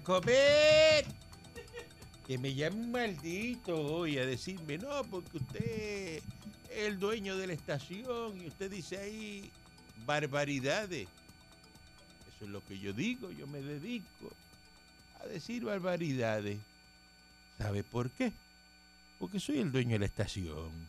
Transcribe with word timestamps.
A 0.00 0.02
comer. 0.02 1.04
Que 2.26 2.38
me 2.38 2.54
llame 2.54 2.76
un 2.76 2.90
maldito 2.90 3.76
hoy 3.76 4.16
a 4.16 4.24
decirme, 4.24 4.78
no, 4.78 5.04
porque 5.04 5.36
usted 5.36 6.22
es 6.70 6.78
el 6.86 6.98
dueño 6.98 7.36
de 7.36 7.48
la 7.48 7.52
estación 7.52 8.40
y 8.40 8.46
usted 8.46 8.70
dice 8.70 8.96
ahí 8.96 9.52
barbaridades. 10.06 11.06
Eso 12.34 12.44
es 12.44 12.50
lo 12.50 12.64
que 12.64 12.78
yo 12.78 12.94
digo, 12.94 13.30
yo 13.30 13.46
me 13.46 13.60
dedico 13.60 14.30
a 15.20 15.26
decir 15.26 15.64
barbaridades. 15.64 16.58
¿Sabe 17.58 17.84
por 17.84 18.10
qué? 18.10 18.32
Porque 19.18 19.38
soy 19.38 19.58
el 19.58 19.70
dueño 19.70 19.92
de 19.92 19.98
la 19.98 20.06
estación. 20.06 20.88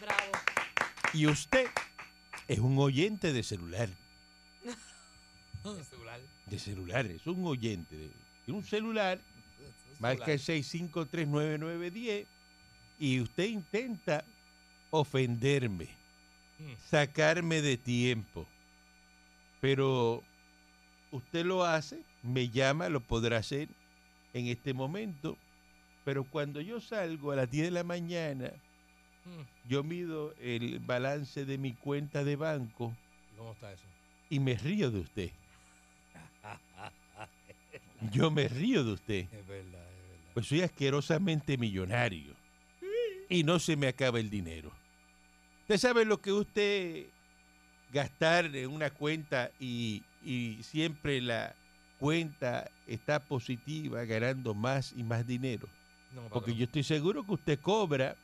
Bravo. 0.00 0.32
Y 1.12 1.26
usted 1.26 1.66
es 2.48 2.58
un 2.58 2.76
oyente 2.78 3.32
de 3.32 3.44
celular. 3.44 3.88
Celular. 5.84 6.20
De 6.46 6.58
celular, 6.58 7.06
es 7.06 7.26
un 7.26 7.44
oyente 7.46 7.96
de, 7.96 8.10
de 8.46 8.52
un 8.52 8.62
celular. 8.64 9.20
Marca 10.00 10.32
el 10.32 10.38
6539910 10.38 12.26
y 13.00 13.20
usted 13.20 13.44
intenta 13.48 14.24
ofenderme, 14.90 15.88
Mm. 16.58 16.72
sacarme 16.90 17.62
de 17.62 17.76
tiempo. 17.76 18.46
Pero 19.60 20.22
usted 21.12 21.44
lo 21.44 21.64
hace, 21.64 22.02
me 22.22 22.48
llama, 22.48 22.88
lo 22.88 23.00
podrá 23.00 23.38
hacer 23.38 23.68
en 24.34 24.46
este 24.46 24.72
momento. 24.74 25.36
Pero 26.04 26.24
cuando 26.24 26.60
yo 26.60 26.80
salgo 26.80 27.32
a 27.32 27.36
las 27.36 27.50
10 27.50 27.64
de 27.66 27.70
la 27.70 27.84
mañana, 27.84 28.52
Mm. 29.24 29.68
yo 29.68 29.82
mido 29.84 30.32
el 30.40 30.78
balance 30.80 31.44
de 31.44 31.58
mi 31.58 31.74
cuenta 31.74 32.24
de 32.24 32.36
banco 32.36 32.96
¿Cómo 33.36 33.52
está 33.52 33.72
eso? 33.72 33.84
y 34.30 34.40
me 34.40 34.54
río 34.54 34.90
de 34.90 35.00
usted. 35.00 35.30
Yo 38.12 38.30
me 38.30 38.48
río 38.48 38.84
de 38.84 38.92
usted. 38.92 39.26
Es 39.32 39.46
verdad, 39.46 39.64
es 39.66 40.08
verdad. 40.08 40.30
Pues 40.34 40.46
soy 40.46 40.62
asquerosamente 40.62 41.56
millonario. 41.56 42.34
Y 43.28 43.42
no 43.44 43.58
se 43.58 43.76
me 43.76 43.88
acaba 43.88 44.20
el 44.20 44.30
dinero. 44.30 44.72
Usted 45.62 45.76
sabe 45.78 46.04
lo 46.04 46.20
que 46.20 46.32
usted 46.32 47.06
gastar 47.92 48.46
en 48.56 48.70
una 48.70 48.90
cuenta 48.90 49.50
y, 49.60 50.02
y 50.24 50.62
siempre 50.62 51.20
la 51.20 51.54
cuenta 51.98 52.70
está 52.86 53.20
positiva, 53.20 54.04
ganando 54.04 54.54
más 54.54 54.94
y 54.96 55.02
más 55.02 55.26
dinero. 55.26 55.68
no, 56.14 56.22
Porque 56.28 56.54
yo 56.54 56.64
estoy 56.64 56.84
seguro 56.84 57.24
que 57.24 57.32
usted 57.32 57.60
cobra 57.60 58.16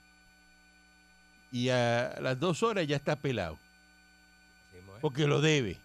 y 1.52 1.68
a 1.68 2.16
las 2.20 2.38
dos 2.40 2.62
horas 2.62 2.86
ya 2.86 2.96
está 2.96 3.16
pelado. 3.16 3.58
Porque 5.00 5.26
lo 5.26 5.40
debe, 5.40 5.78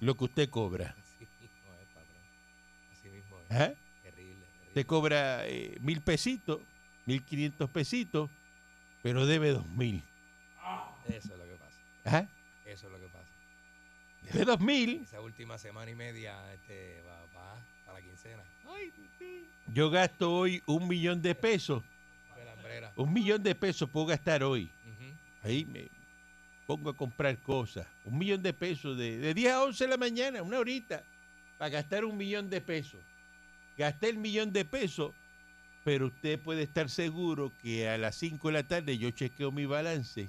lo 0.00 0.14
que 0.14 0.24
usted 0.24 0.50
cobra. 0.50 0.94
así 1.08 1.24
mismo 1.24 1.72
es, 1.80 1.88
patrón. 1.88 2.20
Terrible, 3.50 4.46
terrible. 4.62 4.86
cobra 4.86 5.46
eh, 5.46 5.76
mil 5.80 6.00
pesitos, 6.00 6.60
mil 7.06 7.22
quinientos 7.22 7.68
pesitos, 7.70 8.30
pero 9.02 9.26
debe 9.26 9.50
dos 9.50 9.68
mil. 9.68 10.02
Eso 11.08 11.32
es 11.32 11.38
lo 11.38 11.44
que 11.44 11.56
pasa. 11.56 11.80
¿Ah? 12.04 12.26
Eso 12.64 12.86
es 12.86 12.92
lo 12.92 12.98
que 13.00 13.06
pasa. 13.08 13.26
Debe 14.22 14.44
dos 14.44 14.60
mil. 14.60 15.02
Esa 15.02 15.20
última 15.20 15.58
semana 15.58 15.90
y 15.90 15.94
media 15.94 16.52
este, 16.54 17.02
va, 17.02 17.20
va 17.36 17.56
para 17.84 17.98
la 17.98 18.04
quincena. 18.04 18.42
Ay. 18.68 18.92
Yo 19.72 19.90
gasto 19.90 20.32
hoy 20.32 20.62
un 20.66 20.88
millón 20.88 21.20
de 21.22 21.34
pesos. 21.34 21.82
Un 22.96 23.12
millón 23.12 23.42
de 23.42 23.54
pesos 23.54 23.88
puedo 23.88 24.06
gastar 24.06 24.42
hoy. 24.42 24.70
Ahí 25.42 25.64
me 25.64 25.88
pongo 26.66 26.90
a 26.90 26.96
comprar 26.96 27.36
cosas. 27.38 27.86
Un 28.04 28.18
millón 28.18 28.42
de 28.42 28.52
pesos 28.52 28.96
de, 28.96 29.18
de 29.18 29.34
10 29.34 29.52
a 29.52 29.62
11 29.64 29.84
de 29.84 29.90
la 29.90 29.96
mañana, 29.96 30.42
una 30.42 30.58
horita, 30.58 31.02
para 31.58 31.70
gastar 31.70 32.04
un 32.04 32.16
millón 32.16 32.50
de 32.50 32.60
pesos. 32.60 33.00
Gasté 33.80 34.10
el 34.10 34.18
millón 34.18 34.52
de 34.52 34.66
pesos, 34.66 35.14
pero 35.84 36.08
usted 36.08 36.38
puede 36.38 36.62
estar 36.64 36.90
seguro 36.90 37.50
que 37.62 37.88
a 37.88 37.96
las 37.96 38.14
5 38.16 38.48
de 38.48 38.52
la 38.52 38.62
tarde 38.62 38.98
yo 38.98 39.10
chequeo 39.10 39.52
mi 39.52 39.64
balance 39.64 40.28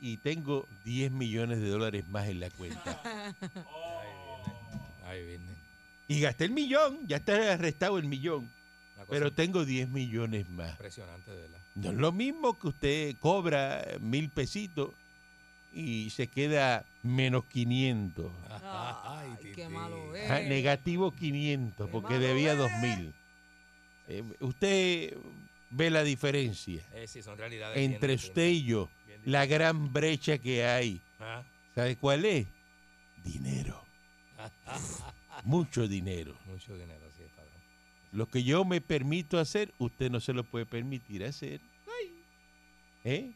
y 0.00 0.18
tengo 0.18 0.68
10 0.84 1.10
millones 1.10 1.60
de 1.60 1.68
dólares 1.68 2.08
más 2.08 2.28
en 2.28 2.38
la 2.38 2.50
cuenta. 2.50 3.00
Viene. 3.02 3.66
Ahí 5.06 5.26
viene. 5.26 5.56
Y 6.06 6.20
gasté 6.20 6.44
el 6.44 6.52
millón, 6.52 7.00
ya 7.08 7.16
está 7.16 7.52
arrestado 7.52 7.98
el 7.98 8.06
millón, 8.06 8.48
pero 9.10 9.32
tengo 9.32 9.64
10 9.64 9.88
millones 9.88 10.48
más. 10.48 10.70
impresionante, 10.70 11.32
de 11.32 11.40
verdad. 11.40 11.58
No 11.74 11.90
es 11.90 11.96
lo 11.96 12.12
mismo 12.12 12.56
que 12.60 12.68
usted 12.68 13.16
cobra 13.18 13.84
mil 13.98 14.30
pesitos 14.30 14.90
y 15.76 16.08
se 16.08 16.26
queda 16.26 16.86
menos 17.02 17.44
500. 17.44 18.32
Ay, 18.48 19.52
qué 19.54 19.68
malo 19.68 20.16
es. 20.16 20.24
Ajá, 20.30 20.40
negativo 20.40 21.12
500 21.12 21.86
Qué 21.86 21.92
porque 21.92 22.18
debía 22.18 22.52
es. 22.52 22.58
2000. 22.58 23.14
Eh, 24.08 24.22
usted 24.40 25.16
ve 25.70 25.90
la 25.90 26.04
diferencia 26.04 26.80
Eh, 26.94 27.06
sí, 27.06 27.22
son 27.22 27.36
realidades 27.36 27.76
entre 27.76 28.14
usted 28.14 28.48
y 28.48 28.64
yo, 28.64 28.88
Bien 29.06 29.20
la 29.26 29.44
gran 29.44 29.92
brecha 29.92 30.38
que 30.38 30.64
hay. 30.64 31.00
Ah. 31.20 31.42
¿Sabe 31.74 31.96
cuál 31.96 32.24
es? 32.24 32.46
Dinero. 33.22 33.84
Mucho 35.44 35.86
dinero. 35.86 36.34
Mucho 36.46 36.74
dinero, 36.74 37.06
sí, 37.18 37.24
padrón. 37.36 37.52
Lo 38.12 38.26
que 38.26 38.42
yo 38.44 38.64
me 38.64 38.80
permito 38.80 39.38
hacer, 39.38 39.74
usted 39.78 40.10
no 40.10 40.20
se 40.20 40.32
lo 40.32 40.42
puede 40.42 40.64
permitir 40.64 41.22
hacer. 41.24 41.60
¿Eh? 43.04 43.30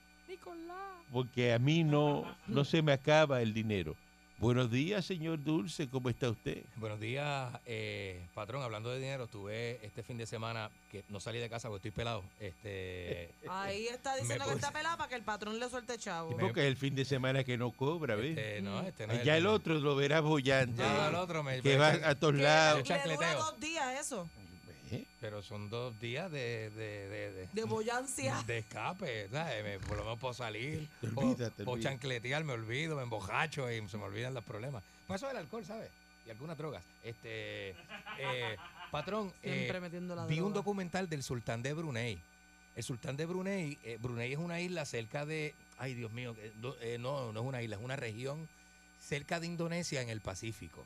Porque 1.12 1.52
a 1.52 1.58
mí 1.58 1.82
no, 1.84 2.24
no 2.46 2.64
se 2.64 2.82
me 2.82 2.92
acaba 2.92 3.42
el 3.42 3.52
dinero. 3.52 3.96
Buenos 4.38 4.70
días, 4.70 5.04
señor 5.04 5.44
Dulce, 5.44 5.86
¿cómo 5.90 6.08
está 6.08 6.30
usted? 6.30 6.62
Buenos 6.76 6.98
días, 6.98 7.52
eh, 7.66 8.26
patrón. 8.32 8.62
Hablando 8.62 8.88
de 8.90 8.98
dinero, 8.98 9.24
estuve 9.24 9.78
este 9.84 10.02
fin 10.02 10.16
de 10.16 10.24
semana 10.24 10.70
que 10.90 11.04
no 11.10 11.20
salí 11.20 11.38
de 11.38 11.50
casa 11.50 11.68
porque 11.68 11.88
estoy 11.88 11.90
pelado. 11.90 12.24
Este, 12.38 13.34
Ahí 13.50 13.86
está 13.88 14.16
diciendo 14.16 14.46
que 14.46 14.54
está 14.54 14.70
pelada 14.70 14.96
para 14.96 15.10
que 15.10 15.16
el 15.16 15.24
patrón 15.24 15.58
le 15.58 15.68
suelte 15.68 15.98
chavo. 15.98 16.38
Porque 16.38 16.60
es 16.60 16.68
el 16.68 16.76
fin 16.76 16.94
de 16.94 17.04
semana 17.04 17.44
que 17.44 17.58
no 17.58 17.70
cobra, 17.70 18.14
¿ves? 18.14 18.30
este, 18.38 18.62
no, 18.62 18.80
este 18.80 19.06
no 19.06 19.12
es 19.12 19.24
ya 19.24 19.36
el 19.36 19.46
otro 19.46 19.74
lo 19.74 19.94
verás 19.94 20.22
bollante, 20.22 20.80
Ya 20.80 21.08
el 21.08 21.16
otro 21.16 21.42
me 21.42 21.60
que 21.60 21.68
me 21.70 21.76
va 21.76 21.88
a 22.08 22.14
todos 22.14 22.36
lados. 22.36 22.88
le 22.88 23.14
dura 23.14 23.34
dos 23.34 23.60
días 23.60 24.00
eso, 24.00 24.26
¿Eh? 24.92 25.04
Pero 25.20 25.42
son 25.42 25.70
dos 25.70 25.98
días 26.00 26.30
de, 26.32 26.70
de, 26.70 27.08
de, 27.08 27.32
de, 27.32 27.48
de 27.52 27.64
bollancia. 27.64 28.42
de 28.46 28.58
escape, 28.58 29.28
¿sabes? 29.30 29.62
Me- 29.62 29.78
por 29.78 29.96
lo 29.96 30.02
menos 30.04 30.18
puedo 30.18 30.34
salir, 30.34 30.88
Te 31.00 31.06
puedo, 31.08 31.28
olvidas, 31.30 31.52
te 31.52 31.64
puedo 31.64 31.74
olvidas. 31.74 31.92
chancletear, 31.92 32.42
me 32.44 32.52
olvido, 32.54 32.96
me 32.96 33.02
embojacho 33.04 33.70
y 33.70 33.86
se 33.88 33.96
me 33.96 34.04
olvidan 34.04 34.34
los 34.34 34.42
problemas. 34.44 34.82
Pues 35.06 35.20
eso 35.20 35.26
es 35.26 35.32
el 35.32 35.38
alcohol, 35.38 35.64
¿sabes? 35.64 35.90
Y 36.26 36.30
algunas 36.30 36.58
drogas. 36.58 36.82
Este, 37.04 37.70
eh, 38.18 38.56
patrón, 38.90 39.32
Siempre 39.42 39.78
eh, 39.78 39.80
metiendo 39.80 40.14
la 40.16 40.26
vi 40.26 40.40
un 40.40 40.52
documental 40.52 41.08
del 41.08 41.22
sultán 41.22 41.62
de 41.62 41.72
Brunei. 41.72 42.18
El 42.74 42.82
sultán 42.82 43.16
de 43.16 43.26
Brunei, 43.26 43.78
eh, 43.84 43.96
Brunei 44.00 44.32
es 44.32 44.38
una 44.38 44.60
isla 44.60 44.84
cerca 44.86 45.24
de, 45.26 45.54
ay 45.78 45.94
Dios 45.94 46.12
mío, 46.12 46.34
eh, 46.80 46.98
no, 46.98 47.32
no 47.32 47.40
es 47.40 47.46
una 47.46 47.62
isla, 47.62 47.76
es 47.76 47.82
una 47.82 47.96
región 47.96 48.48
cerca 49.00 49.38
de 49.40 49.46
Indonesia 49.46 50.02
en 50.02 50.08
el 50.10 50.20
Pacífico. 50.20 50.84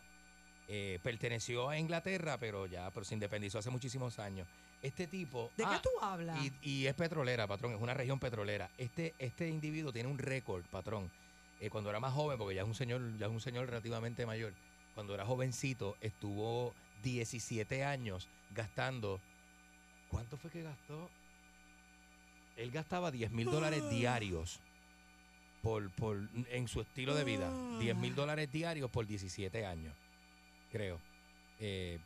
Eh, 0.66 0.99
perteneció 1.02 1.69
a 1.69 1.78
Inglaterra, 1.78 2.38
pero 2.38 2.66
ya, 2.66 2.90
pero 2.90 3.05
se 3.05 3.14
independizó 3.14 3.58
hace 3.58 3.70
muchísimos 3.70 4.19
años. 4.19 4.49
Este 4.82 5.06
tipo, 5.06 5.50
¿De 5.56 5.64
ah, 5.64 5.70
qué 5.72 5.88
tú 5.88 6.05
hablas? 6.05 6.38
y, 6.43 6.52
y 6.62 6.87
es 6.87 6.94
petrolera, 6.94 7.46
patrón, 7.46 7.72
es 7.72 7.81
una 7.81 7.94
región 7.94 8.19
petrolera. 8.19 8.70
Este, 8.78 9.14
este 9.19 9.49
individuo 9.49 9.93
tiene 9.93 10.08
un 10.08 10.19
récord, 10.19 10.62
patrón. 10.64 11.11
Eh, 11.61 11.70
cuando 11.70 11.90
era 11.90 12.00
más 12.00 12.12
joven, 12.12 12.37
porque 12.38 12.55
ya 12.55 12.62
es 12.62 12.66
un 12.66 12.75
señor, 12.75 13.00
ya 13.19 13.26
es 13.26 13.32
un 13.32 13.40
señor 13.40 13.66
relativamente 13.66 14.26
mayor, 14.26 14.52
cuando 14.94 15.14
era 15.14 15.25
jovencito, 15.25 15.96
estuvo 16.00 16.75
17 17.02 17.84
años 17.84 18.28
gastando. 18.55 19.20
¿Cuánto 20.08 20.37
fue 20.37 20.50
que 20.50 20.62
gastó? 20.62 21.11
Él 22.56 22.70
gastaba 22.70 23.11
10 23.11 23.31
mil 23.32 23.46
dólares 23.46 23.88
diarios 23.90 24.61
por, 25.62 25.90
por, 25.90 26.28
en 26.50 26.69
su 26.69 26.81
estilo 26.81 27.14
de 27.14 27.25
vida. 27.25 27.50
10 27.81 27.96
mil 27.96 28.14
dólares 28.14 28.52
diarios 28.52 28.90
por 28.90 29.06
17 29.06 29.66
años, 29.66 29.94
creo. 30.75 30.99
Eh, 31.61 31.99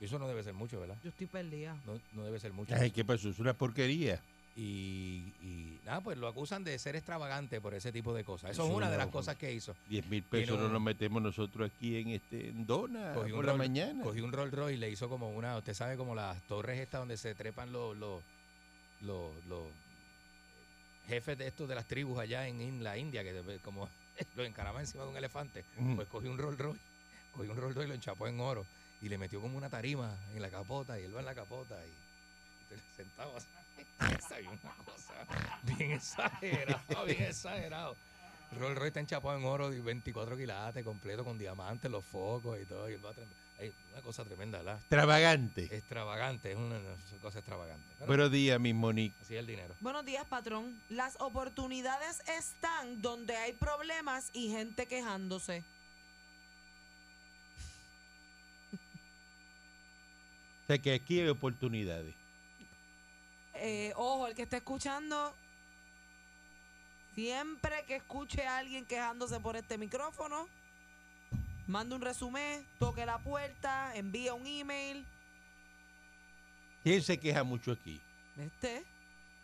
eso 0.00 0.18
no 0.18 0.26
debe 0.26 0.42
ser 0.42 0.54
mucho, 0.54 0.80
¿verdad? 0.80 0.96
Yo 1.04 1.10
estoy 1.10 1.26
perdida. 1.26 1.76
No, 1.84 2.00
no 2.14 2.24
debe 2.24 2.40
ser 2.40 2.52
mucho. 2.52 2.74
Ay, 2.74 2.90
¿qué 2.90 3.04
pasó? 3.04 3.28
Es 3.28 3.38
una 3.38 3.52
porquería. 3.52 4.20
Y, 4.56 5.22
y 5.42 5.78
nada, 5.84 6.00
pues 6.00 6.16
lo 6.18 6.26
acusan 6.26 6.64
de 6.64 6.76
ser 6.78 6.96
extravagante 6.96 7.60
por 7.60 7.74
ese 7.74 7.92
tipo 7.92 8.12
de 8.14 8.24
cosas. 8.24 8.50
Eso 8.52 8.66
es 8.66 8.72
una 8.74 8.90
de 8.90 8.96
las 8.96 9.08
cosas 9.08 9.36
que 9.36 9.52
hizo. 9.52 9.76
10 9.88 10.06
mil 10.08 10.22
pesos 10.24 10.58
no 10.58 10.68
nos 10.68 10.80
metemos 10.80 11.20
nosotros 11.22 11.70
aquí 11.72 11.96
en 11.98 12.08
este 12.08 12.48
en 12.48 12.66
Dona 12.66 13.12
Cogí 13.14 13.30
por 13.30 13.40
un, 13.40 13.46
la 13.46 13.52
Roll- 13.52 13.58
mañana. 13.58 14.02
cogí 14.02 14.20
un 14.20 14.32
Rolls 14.32 14.52
Royce 14.52 14.74
y 14.74 14.78
le 14.78 14.90
hizo 14.90 15.08
como 15.08 15.30
una, 15.30 15.56
usted 15.58 15.74
sabe, 15.74 15.96
como 15.96 16.14
las 16.16 16.42
torres 16.48 16.80
estas 16.80 17.00
donde 17.02 17.16
se 17.16 17.34
trepan 17.36 17.70
los, 17.70 17.96
los, 17.96 18.20
los, 19.02 19.30
los 19.46 19.66
jefes 21.06 21.38
de 21.38 21.46
estos 21.46 21.68
de 21.68 21.74
las 21.76 21.86
tribus 21.86 22.18
allá 22.18 22.48
en, 22.48 22.60
en 22.60 22.82
la 22.82 22.98
India, 22.98 23.22
que 23.22 23.58
como 23.62 23.88
lo 24.36 24.44
encaraba 24.44 24.80
encima 24.80 25.04
de 25.04 25.10
un 25.10 25.16
elefante. 25.16 25.64
Pues 25.94 26.08
cogí 26.08 26.26
un 26.26 26.36
Rolls 26.38 26.58
Royce, 26.58 26.80
cogí 27.32 27.48
un 27.48 27.56
Rolls 27.56 27.74
Royce 27.74 27.86
y 27.86 27.88
lo 27.88 27.94
enchapó 27.94 28.26
en 28.26 28.40
oro 28.40 28.66
y 29.00 29.08
le 29.08 29.18
metió 29.18 29.40
como 29.40 29.56
una 29.56 29.68
tarima 29.68 30.16
en 30.34 30.42
la 30.42 30.50
capota 30.50 30.98
y 30.98 31.04
él 31.04 31.14
va 31.14 31.20
en 31.20 31.26
la 31.26 31.34
capota 31.34 31.76
y, 31.86 31.90
y. 31.90 32.98
Esa 34.16 34.38
es 34.38 34.46
una 34.46 34.74
cosa 34.84 35.14
bien 35.62 35.92
exagerado, 35.92 37.04
bien 37.04 37.22
exagerado. 37.22 37.96
Rolls 38.52 38.76
Royce 38.76 38.88
está 38.88 39.00
enchapado 39.00 39.38
en 39.38 39.44
oro 39.44 39.70
de 39.70 39.80
24 39.80 40.36
quilates, 40.36 40.84
completo 40.84 41.24
con 41.24 41.38
diamantes, 41.38 41.90
los 41.90 42.04
focos 42.04 42.58
y 42.60 42.64
todo. 42.64 42.88
Y 42.88 42.94
él 42.94 43.04
va 43.04 43.12
ay, 43.58 43.72
una 43.92 44.02
cosa 44.02 44.24
tremenda, 44.24 44.58
¿verdad? 44.58 44.78
Extravagante. 44.78 45.76
Extravagante, 45.76 46.52
es 46.52 46.56
una, 46.56 46.78
una 46.78 47.20
cosa 47.20 47.40
extravagante. 47.40 47.86
Pero 47.98 48.06
Buenos 48.06 48.32
días, 48.32 48.58
mi 48.58 48.72
Monique. 48.72 49.14
así 49.20 49.34
es 49.34 49.40
el 49.40 49.46
dinero. 49.46 49.74
Buenos 49.80 50.04
días, 50.04 50.24
patrón. 50.26 50.80
Las 50.88 51.16
oportunidades 51.20 52.22
están 52.38 53.02
donde 53.02 53.36
hay 53.36 53.52
problemas 53.52 54.30
y 54.32 54.50
gente 54.50 54.86
quejándose. 54.86 55.62
O 60.68 60.70
sea 60.70 60.76
que 60.78 60.92
aquí 60.92 61.18
hay 61.18 61.28
oportunidades. 61.28 62.14
Eh, 63.54 63.90
ojo, 63.96 64.26
el 64.26 64.34
que 64.34 64.42
esté 64.42 64.58
escuchando, 64.58 65.34
siempre 67.14 67.72
que 67.86 67.96
escuche 67.96 68.46
a 68.46 68.58
alguien 68.58 68.84
quejándose 68.84 69.40
por 69.40 69.56
este 69.56 69.78
micrófono, 69.78 70.46
mande 71.68 71.94
un 71.94 72.02
resumen, 72.02 72.66
toque 72.78 73.06
la 73.06 73.16
puerta, 73.18 73.96
envíe 73.96 74.28
un 74.28 74.46
email. 74.46 75.06
¿Quién 76.82 77.00
se 77.00 77.18
queja 77.18 77.42
mucho 77.44 77.72
aquí? 77.72 77.98
Este, 78.36 78.84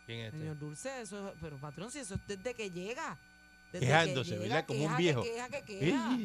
¿Quién 0.05 0.19
es 0.21 0.27
este? 0.27 0.39
señor 0.41 0.59
Dulce, 0.59 1.01
eso, 1.01 1.31
es- 1.31 1.35
pero 1.41 1.57
patrón, 1.57 1.91
si 1.91 2.01
eso 2.01 2.17
es 2.17 2.27
desde 2.27 2.53
que 2.53 2.71
llega. 2.71 3.17
Quejándose, 3.81 4.31
que 4.35 4.39
¿verdad? 4.41 4.67
Como 4.67 4.81
un 4.81 4.87
queja, 4.87 4.97
viejo. 4.99 5.23
Que 5.23 5.31
queja, 5.33 5.49
que 5.49 5.63
queja. 5.65 6.17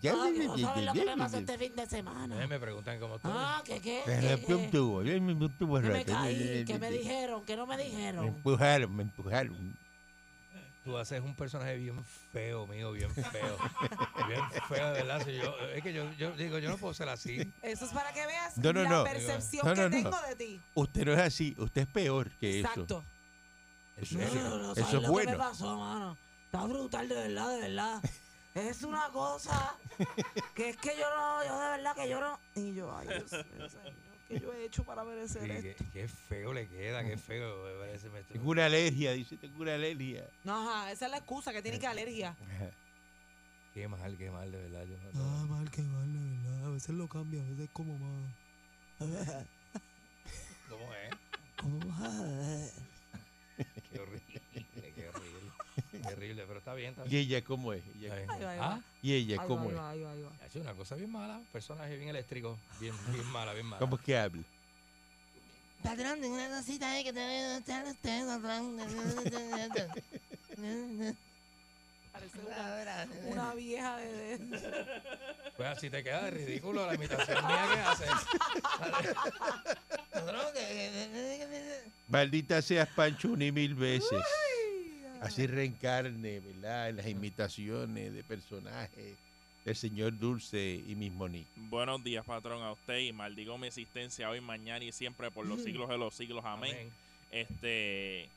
Que 0.00 0.12
no 0.46 0.58
sabes 0.58 0.84
lo 0.84 0.92
que 0.92 1.04
me 1.04 1.16
pasó 1.16 1.38
este 1.38 1.58
fin 1.58 1.76
de 1.76 1.86
semana. 1.86 2.46
me 2.46 2.58
preguntan 2.58 2.98
cómo 3.00 3.16
estoy. 3.16 3.30
Ah, 3.34 3.62
que 3.64 3.80
qué, 3.80 4.02
Me 4.06 4.32
rompió 4.36 4.58
un 4.58 4.70
tubo, 4.70 5.02
eh, 5.02 5.20
me 5.20 5.32
un 5.32 5.52
tubo 5.58 5.80
me 5.80 6.04
caí, 6.04 6.64
que 6.64 6.78
me 6.78 6.90
dijeron, 6.90 7.44
que 7.44 7.56
no 7.56 7.66
me 7.66 7.76
Me 7.76 7.84
dijeron. 7.84 8.26
empujaron, 8.28 8.94
me 8.96 9.02
empujaron. 9.04 9.76
Tú 10.84 10.96
haces 10.96 11.20
un 11.20 11.34
personaje 11.34 11.76
bien 11.76 12.00
feo, 12.32 12.64
mío, 12.68 12.92
bien 12.92 13.10
feo. 13.12 13.56
bien 14.28 14.40
feo, 14.68 14.86
de 14.92 15.02
verdad. 15.02 15.20
Si 15.24 15.32
yo, 15.34 15.52
es 15.74 15.82
que 15.82 15.92
yo, 15.92 16.12
yo 16.12 16.30
digo, 16.36 16.58
yo 16.60 16.68
no 16.70 16.76
puedo 16.78 16.94
ser 16.94 17.08
así. 17.08 17.52
Eso 17.60 17.86
es 17.86 17.90
para 17.90 18.12
que 18.12 18.24
veas 18.24 18.56
No, 18.58 18.72
no, 18.72 18.84
la 18.84 18.88
no. 18.90 19.02
percepción 19.04 19.66
No, 19.66 19.74
no, 19.74 19.90
que 19.90 20.02
no. 20.02 20.10
tengo 20.10 20.26
de 20.28 20.36
ti. 20.36 20.60
Usted 20.74 21.04
no 21.06 21.12
es 21.14 21.18
así, 21.18 21.56
usted 21.58 21.82
es 21.82 21.88
peor 21.88 22.30
que 22.38 22.60
eso. 22.60 22.68
Exacto. 22.68 23.04
Eso, 23.96 24.20
eso- 24.20 24.34
no, 24.34 24.58
no, 24.58 24.72
eso 24.72 24.74
¿sabes 24.74 24.86
es 24.88 24.92
lo 24.94 25.00
que 25.00 25.06
me 25.06 25.10
bueno. 25.10 25.38
pasó, 25.38 25.76
mano? 25.78 26.16
Está 26.46 26.64
brutal, 26.66 27.08
de 27.08 27.14
verdad, 27.14 27.48
de 27.54 27.60
verdad. 27.60 28.02
Es 28.54 28.82
una 28.82 29.08
cosa 29.10 29.76
que 30.54 30.70
es 30.70 30.76
que 30.78 30.96
yo 30.98 31.04
no, 31.14 31.44
yo 31.44 31.58
de 31.60 31.68
verdad 31.76 31.94
que 31.94 32.08
yo 32.08 32.20
no. 32.20 32.38
Y 32.54 32.74
yo, 32.74 32.96
ay, 32.96 33.06
Dios 33.08 33.32
mío, 33.32 33.68
señor, 33.68 33.92
¿qué 34.28 34.40
yo 34.40 34.52
he 34.52 34.64
hecho 34.64 34.84
para 34.84 35.04
merecer 35.04 35.42
Sí, 35.42 35.50
esto? 35.68 35.84
qué, 35.84 35.90
qué 35.92 36.08
feo 36.08 36.52
le 36.54 36.66
queda, 36.68 37.04
qué 37.04 37.16
feo. 37.18 37.64
me 37.64 37.78
parece, 37.78 38.08
me- 38.10 38.22
Tengo 38.22 38.50
una 38.50 38.66
alergia, 38.66 39.12
dice, 39.12 39.36
tengo 39.36 39.60
una 39.62 39.74
alergia. 39.74 40.26
No, 40.44 40.70
ajá, 40.70 40.90
esa 40.92 41.04
es 41.06 41.10
la 41.10 41.18
excusa 41.18 41.52
que 41.52 41.60
tiene 41.62 41.78
que 41.78 41.86
alergia. 41.86 42.34
Qué 43.74 43.86
mal, 43.88 44.16
qué 44.16 44.30
mal, 44.30 44.50
de 44.50 44.56
verdad. 44.56 44.84
Yo 44.86 44.96
no- 45.12 45.22
no- 45.22 45.46
mal, 45.48 45.70
que 45.70 45.82
mal, 45.82 46.10
de 46.10 46.18
verdad. 46.48 46.64
A 46.66 46.70
veces 46.70 46.94
lo 46.94 47.06
cambia, 47.08 47.42
a 47.42 47.44
veces 47.44 47.68
como 47.74 47.98
más. 47.98 48.32
¿Cómo 50.70 50.94
es? 50.94 51.10
Como, 51.60 51.78
Qué 53.92 53.98
horrible, 54.00 54.40
qué 54.94 55.08
horrible. 55.08 55.50
Qué 56.02 56.12
horrible, 56.12 56.44
pero 56.46 56.58
está 56.58 56.74
bien, 56.74 56.90
está 56.90 57.04
¿Y 57.06 57.08
bien. 57.08 57.22
ella 57.22 57.42
cómo 57.44 57.72
es? 57.72 57.82
Está 57.86 57.98
Ella-. 58.20 58.32
Ay, 58.34 58.44
ay, 58.46 58.58
Ah. 58.60 58.80
¿Y 59.02 59.12
ella 59.14 59.36
cómo 59.46 59.70
es? 59.70 59.76
va, 59.76 59.90
ahí 59.90 60.00
va, 60.02 60.12
ahí 60.12 60.22
va. 60.22 60.30
ha 60.42 60.46
hecho 60.46 60.60
una 60.60 60.74
cosa 60.74 60.94
bien 60.96 61.10
mala, 61.10 61.40
personaje 61.52 61.96
bien 61.96 62.08
eléctrico, 62.10 62.58
bien, 62.80 62.94
bien 63.12 63.26
mala, 63.32 63.52
bien 63.54 63.66
mala. 63.66 63.78
¿Cómo 63.80 63.96
es 63.96 64.02
que 64.02 64.16
habla? 64.18 64.42
Patrón, 65.82 66.20
tengo 66.20 66.34
una 66.34 66.48
cosita 66.48 66.90
ahí 66.92 67.04
que 67.04 67.12
te 67.12 67.20
voy 67.20 67.34
a 67.34 67.58
estar 67.58 67.86
usted, 67.86 68.26
patrón. 68.26 68.76
Parece 72.16 72.38
una, 72.46 73.06
una 73.32 73.54
vieja 73.54 73.96
de, 73.98 74.38
de- 74.38 74.58
Pues 75.56 75.68
así 75.68 75.90
te 75.90 76.02
queda 76.02 76.24
de 76.24 76.30
ridículo 76.30 76.86
la 76.86 76.94
imitación 76.94 77.46
mía 77.46 77.66
que 77.74 77.80
haces. 77.80 78.10
Patrón, 80.12 80.46
que- 80.54 81.80
Maldita 82.08 82.62
seas 82.62 82.88
Pancho 82.88 83.28
un 83.32 83.42
y 83.42 83.52
mil 83.52 83.74
veces. 83.74 84.20
Así 85.20 85.46
reencarne, 85.46 86.40
¿verdad? 86.40 86.90
En 86.90 86.96
las 86.96 87.06
imitaciones 87.06 88.12
de 88.14 88.22
personajes 88.22 89.14
del 89.64 89.76
señor 89.76 90.18
Dulce 90.18 90.82
y 90.86 90.94
Miss 90.94 91.12
Monique. 91.12 91.48
Buenos 91.56 92.02
días, 92.04 92.24
patrón, 92.24 92.62
a 92.62 92.72
usted 92.72 92.98
y 92.98 93.12
maldigo 93.12 93.58
mi 93.58 93.66
existencia 93.66 94.30
hoy, 94.30 94.40
mañana 94.40 94.84
y 94.84 94.92
siempre 94.92 95.30
por 95.30 95.44
los 95.46 95.60
siglos 95.64 95.88
de 95.88 95.98
los 95.98 96.14
siglos. 96.14 96.44
Amén. 96.44 96.72
Amén. 96.76 96.92
Este, 97.32 98.28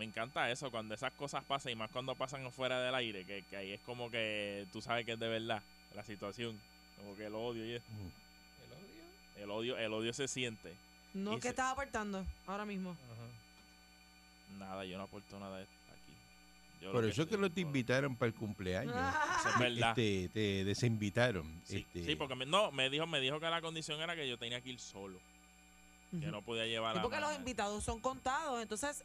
me 0.00 0.06
encanta 0.06 0.50
eso 0.50 0.70
cuando 0.70 0.94
esas 0.94 1.12
cosas 1.12 1.44
pasan 1.44 1.72
y 1.72 1.74
más 1.74 1.90
cuando 1.90 2.14
pasan 2.14 2.50
fuera 2.52 2.80
del 2.80 2.94
aire, 2.94 3.26
que, 3.26 3.42
que 3.50 3.56
ahí 3.58 3.72
es 3.72 3.80
como 3.82 4.10
que 4.10 4.66
tú 4.72 4.80
sabes 4.80 5.04
que 5.04 5.12
es 5.12 5.18
de 5.18 5.28
verdad 5.28 5.62
la 5.94 6.02
situación, 6.04 6.58
como 6.96 7.14
que 7.16 7.26
el 7.26 7.34
odio 7.34 7.66
y 7.66 7.72
es- 7.74 7.82
El 8.64 8.72
odio. 8.72 9.44
el 9.44 9.50
odio, 9.50 9.76
el 9.78 9.92
odio 9.92 10.12
se 10.14 10.26
siente. 10.26 10.72
No, 11.12 11.34
¿qué 11.36 11.42
se- 11.42 11.48
estás 11.50 11.72
aportando 11.72 12.24
ahora 12.46 12.64
mismo? 12.64 12.92
Ajá. 12.92 14.58
Nada, 14.58 14.86
yo 14.86 14.96
no 14.96 15.04
aporto 15.04 15.38
nada 15.38 15.58
de 15.58 15.64
esto 15.64 15.74
aquí. 15.92 16.12
Yo 16.80 16.92
Por 16.92 17.02
lo 17.04 17.08
eso 17.10 17.26
que 17.26 17.36
no 17.36 17.48
te 17.50 17.60
por- 17.60 17.60
invitaron 17.60 18.16
para 18.16 18.28
el 18.28 18.34
cumpleaños. 18.34 18.94
Eso 19.40 19.48
es 19.50 19.58
verdad. 19.58 19.98
Este, 19.98 20.28
te 20.32 20.64
desinvitaron. 20.64 21.60
Sí, 21.64 21.78
este, 21.86 22.04
sí, 22.06 22.16
porque 22.16 22.34
me, 22.36 22.46
no, 22.46 22.72
me 22.72 22.88
dijo, 22.88 23.06
me 23.06 23.20
dijo 23.20 23.38
que 23.38 23.50
la 23.50 23.60
condición 23.60 24.00
era 24.00 24.16
que 24.16 24.26
yo 24.26 24.38
tenía 24.38 24.62
que 24.62 24.70
ir 24.70 24.80
solo, 24.80 25.18
que 26.10 26.26
no 26.30 26.40
podía 26.40 26.64
llevar 26.66 26.96
a 26.96 27.02
porque 27.02 27.20
los 27.20 27.36
invitados 27.36 27.84
son 27.84 28.00
contados, 28.00 28.62
entonces, 28.62 29.04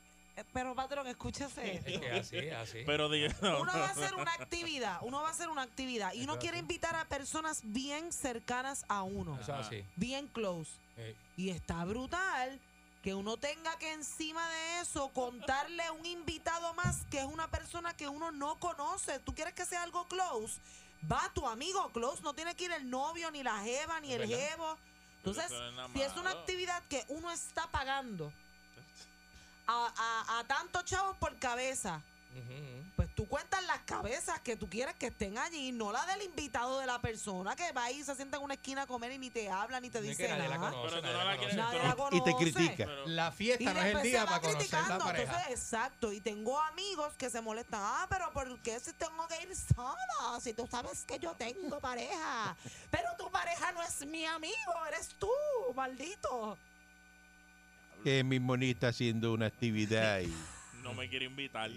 pero 0.54 0.76
patrón, 0.76 1.08
escúchese. 1.08 1.78
Es 1.78 2.00
que 2.00 2.12
así, 2.12 2.50
así. 2.50 2.84
Pero 2.86 3.08
Uno 3.08 3.66
va 3.74 3.88
a 3.88 3.90
hacer 3.92 4.16
una 4.16 4.34
actividad, 4.34 5.00
uno 5.02 5.22
va 5.22 5.30
a 5.30 5.32
hacer 5.32 5.50
una 5.50 5.62
actividad 5.62 6.14
y 6.14 6.24
uno 6.24 6.34
Eso 6.34 6.42
quiere 6.42 6.58
así. 6.58 6.62
invitar 6.64 6.96
a 6.96 7.06
personas 7.06 7.62
bien 7.64 8.12
cercanas 8.12 8.86
a 8.90 9.04
uno, 9.04 9.40
Eso 9.40 9.54
es 9.60 9.68
así. 9.68 9.86
bien 9.96 10.28
close. 10.28 10.72
Eh, 10.98 11.16
Y 11.38 11.50
está 11.50 11.84
brutal 11.86 12.60
que 13.04 13.14
uno 13.14 13.38
tenga 13.38 13.78
que 13.78 13.94
encima 13.94 14.50
de 14.50 14.80
eso 14.82 15.10
contarle 15.14 15.84
a 15.84 15.92
un 15.92 16.06
invitado 16.06 16.74
más 16.74 17.04
que 17.12 17.20
es 17.20 17.26
una 17.26 17.48
persona 17.50 17.96
que 17.96 18.08
uno 18.08 18.32
no 18.32 18.56
conoce. 18.60 19.20
¿Tú 19.20 19.34
quieres 19.36 19.54
que 19.54 19.66
sea 19.66 19.84
algo 19.84 20.08
close? 20.08 20.60
Va 21.12 21.32
tu 21.34 21.48
amigo 21.48 21.90
close, 21.94 22.24
no 22.24 22.34
tiene 22.34 22.56
que 22.56 22.64
ir 22.66 22.72
el 22.72 22.90
novio, 22.90 23.30
ni 23.30 23.44
la 23.44 23.60
jeva, 23.60 24.00
ni 24.00 24.12
el 24.14 24.26
jevo. 24.28 24.76
Entonces, 25.18 25.52
si 25.94 26.02
es 26.02 26.16
una 26.18 26.32
actividad 26.32 26.82
que 26.90 27.04
uno 27.10 27.32
está 27.32 27.70
pagando 27.70 28.34
a, 29.68 29.94
a, 30.28 30.40
a 30.40 30.44
tantos 30.46 30.86
chavos 30.86 31.16
por 31.18 31.36
cabeza, 31.38 32.02
pues 32.98 33.08
tú 33.16 33.26
cuentas 33.30 33.64
las 33.66 33.80
cabezas 33.86 34.40
que 34.42 34.58
tú 34.58 34.70
quieres 34.70 34.94
que 34.96 35.08
estén 35.08 35.38
allí, 35.38 35.72
no 35.72 35.94
la 35.94 36.06
del 36.06 36.22
invitado 36.24 36.80
de 36.80 36.86
la 36.86 37.00
persona 37.00 37.56
que 37.56 37.72
va 37.72 37.90
y 37.92 38.04
se 38.04 38.14
sienta 38.14 38.36
en 38.38 38.44
una 38.44 38.56
esquina 38.56 38.82
a 38.82 38.88
comer 38.88 39.14
y 39.14 39.18
ni 39.18 39.30
te 39.30 39.50
habla 39.50 39.80
ni 39.80 39.90
te 39.90 40.02
dice 40.02 40.24
que 40.24 40.30
nadie 40.34 40.50
la 40.50 40.58
nada. 40.58 40.72
conoce, 40.72 40.90
Pero 40.90 41.02
tú 41.02 41.08
nadie 41.08 41.18
no 41.18 41.24
la 41.24 41.32
la 41.32 41.38
quieres- 41.38 41.56
conoce. 41.56 41.56
Nadie 41.56 41.80
Pero- 41.80 41.88
la 41.90 41.96
conoce. 41.96 42.18
y 42.18 42.22
te 42.24 42.36
critica. 42.36 42.86
Pero- 42.86 43.08
La 43.08 43.32
fiesta 43.32 43.74
no 43.74 43.82
es 43.82 43.96
el 43.96 44.02
día 44.02 44.26
para 44.26 44.42
conocer 44.42 44.72
la 44.90 44.98
pareja. 44.98 45.32
Entonces, 45.34 45.52
exacto. 45.64 46.12
Y 46.12 46.20
tengo 46.20 46.60
amigos 46.60 47.14
que 47.18 47.30
se 47.30 47.40
molestan. 47.42 47.80
Ah, 47.84 48.06
pero 48.10 48.32
¿por 48.34 48.60
qué 48.60 48.80
si 48.82 48.92
tengo 48.94 49.28
que 49.30 49.42
ir 49.42 49.56
sola? 49.56 50.40
Si 50.42 50.54
tú 50.54 50.68
sabes 50.70 51.06
que 51.06 51.18
yo 51.20 51.32
tengo 51.36 51.80
pareja. 51.80 52.56
Pero 52.92 53.08
tu 53.18 53.32
pareja 53.32 53.72
no 53.72 53.82
es 53.82 54.06
mi 54.06 54.26
amigo, 54.26 54.74
eres 54.90 55.08
tú, 55.20 55.30
maldito. 55.74 56.58
Que 58.06 58.24
Monique 58.24 58.72
está 58.72 58.90
haciendo 58.90 59.34
una 59.34 59.48
actividad 59.48 60.22
y, 60.22 60.32
no 60.84 60.94
me 60.94 61.10
quiere 61.10 61.26
invitar. 61.26 61.72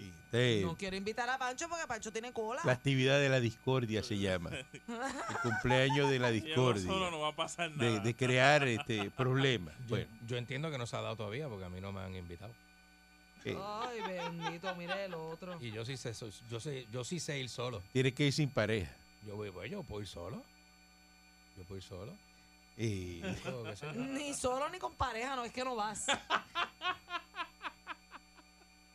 No 0.61 0.77
quiero 0.77 0.95
invitar 0.95 1.27
a 1.27 1.39
Pancho 1.39 1.67
porque 1.67 1.87
Pancho 1.87 2.11
tiene 2.11 2.31
cola. 2.31 2.61
la 2.63 2.73
actividad 2.73 3.19
de 3.19 3.29
la 3.29 3.39
discordia 3.39 4.03
se 4.03 4.19
llama. 4.19 4.51
El 4.87 5.35
cumpleaños 5.41 6.07
de 6.11 6.19
la 6.19 6.29
llego 6.29 6.53
solo 6.53 6.73
discordia. 6.79 7.09
no 7.11 7.19
va 7.19 7.29
a 7.29 7.35
pasar 7.35 7.71
nada. 7.71 7.89
De, 7.93 7.99
de 8.01 8.13
crear 8.15 8.67
este 8.67 9.09
problemas. 9.09 9.73
Yo, 9.79 9.85
Bueno, 9.87 10.07
yo 10.27 10.37
entiendo 10.37 10.69
que 10.69 10.77
no 10.77 10.85
se 10.85 10.95
ha 10.95 11.01
dado 11.01 11.15
todavía 11.15 11.47
porque 11.49 11.65
a 11.65 11.69
mí 11.69 11.81
no 11.81 11.91
me 11.91 12.01
han 12.01 12.15
invitado. 12.15 12.53
eh, 13.45 13.57
Ay, 13.59 13.99
bendito, 14.01 14.75
mire 14.75 15.05
el 15.05 15.15
otro. 15.15 15.57
Y 15.59 15.71
yo 15.71 15.83
sí 15.83 15.97
sé, 15.97 16.13
yo 16.51 16.59
sé, 16.59 16.85
yo 16.91 17.03
sí 17.03 17.19
sé 17.19 17.39
ir 17.39 17.49
solo. 17.49 17.81
tiene 17.91 18.13
que 18.13 18.27
ir 18.27 18.33
sin 18.33 18.49
pareja. 18.51 18.91
Yo 19.25 19.35
voy, 19.35 19.49
pues 19.49 19.71
yo 19.71 19.81
puedo 19.81 20.01
ir 20.01 20.07
solo. 20.07 20.43
Yo 21.57 21.63
puedo 21.63 21.77
ir 21.77 21.83
solo. 21.83 22.15
Eh. 22.81 23.21
Ni 23.95 24.33
solo 24.33 24.69
ni 24.69 24.79
con 24.79 24.93
pareja, 24.95 25.35
no 25.35 25.43
es 25.43 25.51
que 25.51 25.65
no 25.65 25.75
vas. 25.75 26.05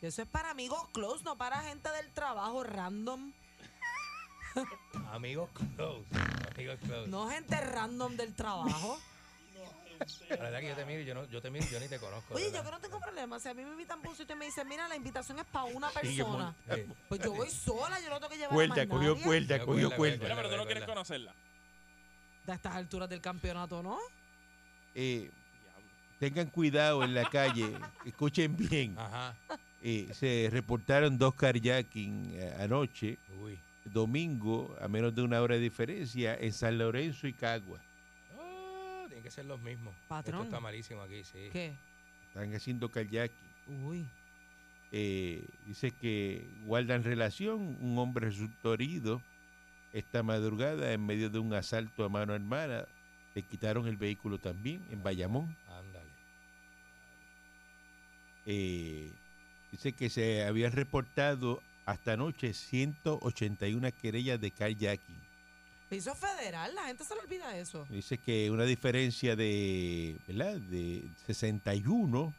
Eso 0.01 0.21
es 0.23 0.27
para 0.27 0.49
amigos 0.49 0.87
close, 0.91 1.23
no 1.23 1.37
para 1.37 1.61
gente 1.61 1.89
del 1.91 2.09
trabajo 2.11 2.63
random. 2.63 3.31
Amigos 5.11 5.49
close. 5.75 6.05
Amigos 6.53 6.79
close. 6.83 7.07
No 7.09 7.29
gente 7.29 7.59
random 7.61 8.15
del 8.15 8.33
trabajo. 8.33 8.99
La 10.29 10.35
verdad 10.35 10.59
que 10.59 10.67
yo 10.69 10.75
te 10.75 10.85
miro 10.85 11.01
y 11.01 11.05
yo, 11.05 11.13
no, 11.13 11.25
yo 11.25 11.41
te 11.41 11.49
miro 11.49 11.65
y 11.65 11.69
yo 11.69 11.79
ni 11.79 11.87
te 11.87 11.99
conozco. 11.99 12.33
Oye, 12.33 12.45
¿verdad? 12.45 12.59
yo 12.59 12.65
que 12.65 12.71
no 12.71 12.81
tengo 12.81 12.99
problema. 12.99 13.39
Si 13.39 13.49
a 13.49 13.53
mí 13.53 13.63
me 13.63 13.71
invitan 13.71 14.01
por 14.01 14.11
un 14.11 14.17
sitio 14.17 14.35
y 14.35 14.39
me 14.39 14.45
dicen, 14.45 14.67
mira, 14.67 14.87
la 14.87 14.95
invitación 14.95 15.39
es 15.39 15.45
para 15.45 15.65
una 15.65 15.89
persona. 15.89 16.55
Sí. 16.73 16.85
Pues 17.07 17.21
yo 17.21 17.33
voy 17.33 17.49
sola, 17.49 17.99
yo 18.01 18.09
no 18.09 18.17
tengo 18.17 18.29
que 18.29 18.37
llevar 18.37 18.51
a 18.51 18.55
Cuerda, 18.55 18.75
más 18.75 18.87
cogió 18.87 19.13
nadie. 19.13 19.25
cuerda, 19.25 19.65
Cogió 19.65 19.89
pero 19.95 20.49
tú 20.49 20.57
no 20.57 20.65
quieres 20.65 20.85
conocerla. 20.85 21.35
De 22.45 22.53
estas 22.53 22.75
alturas 22.75 23.09
del 23.09 23.21
campeonato, 23.21 23.81
¿no? 23.81 23.97
Eh, 24.93 25.29
tengan 26.19 26.47
cuidado 26.47 27.03
en 27.03 27.13
la 27.13 27.27
calle, 27.29 27.73
escuchen 28.05 28.55
bien. 28.55 28.95
Ajá. 28.97 29.35
Eh, 29.81 30.09
se 30.13 30.49
reportaron 30.51 31.17
dos 31.17 31.35
carjacking 31.35 32.31
eh, 32.33 32.55
anoche, 32.59 33.17
Uy. 33.41 33.59
domingo, 33.83 34.75
a 34.81 34.87
menos 34.87 35.13
de 35.13 35.21
una 35.21 35.41
hora 35.41 35.55
de 35.55 35.61
diferencia, 35.61 36.35
en 36.35 36.53
San 36.53 36.77
Lorenzo 36.77 37.27
y 37.27 37.33
Cagua. 37.33 37.79
Oh, 38.37 39.05
tienen 39.07 39.23
que 39.23 39.31
ser 39.31 39.45
los 39.45 39.59
mismos. 39.61 39.93
Patrón. 40.07 40.41
Esto 40.41 40.45
está 40.45 40.59
malísimo 40.59 41.01
aquí, 41.01 41.23
sí. 41.23 41.49
¿Qué? 41.51 41.73
Están 42.27 42.53
haciendo 42.53 42.89
carjacking. 42.89 43.85
Uy. 43.85 44.05
Eh, 44.91 45.43
dice 45.65 45.91
que 45.91 46.47
guardan 46.65 47.03
relación. 47.03 47.77
Un 47.81 47.97
hombre 47.97 48.27
resultó 48.27 48.73
herido 48.73 49.21
esta 49.95 50.23
madrugada 50.23 50.91
en 50.91 51.05
medio 51.05 51.29
de 51.29 51.39
un 51.39 51.53
asalto 51.53 52.03
a 52.03 52.09
mano 52.09 52.33
armada. 52.33 52.85
Le 53.33 53.41
quitaron 53.43 53.87
el 53.87 53.95
vehículo 53.95 54.37
también 54.37 54.85
en 54.91 55.01
Bayamón. 55.01 55.55
Ándale. 55.69 56.09
Eh, 58.45 59.09
dice 59.71 59.93
que 59.93 60.09
se 60.09 60.43
habían 60.43 60.73
reportado 60.73 61.61
hasta 61.85 62.13
anoche 62.13 62.53
181 62.53 63.89
querellas 64.01 64.39
de 64.41 64.51
carjacking. 64.51 65.25
Eso 65.89 66.11
es 66.11 66.17
federal, 66.17 66.75
la 66.75 66.87
gente 66.87 67.05
se 67.05 67.15
le 67.15 67.21
olvida 67.21 67.57
eso. 67.57 67.85
Dice 67.89 68.17
que 68.17 68.51
una 68.51 68.65
diferencia 68.65 69.37
de, 69.37 70.17
¿verdad? 70.27 70.57
de 70.57 71.07
61 71.25 72.33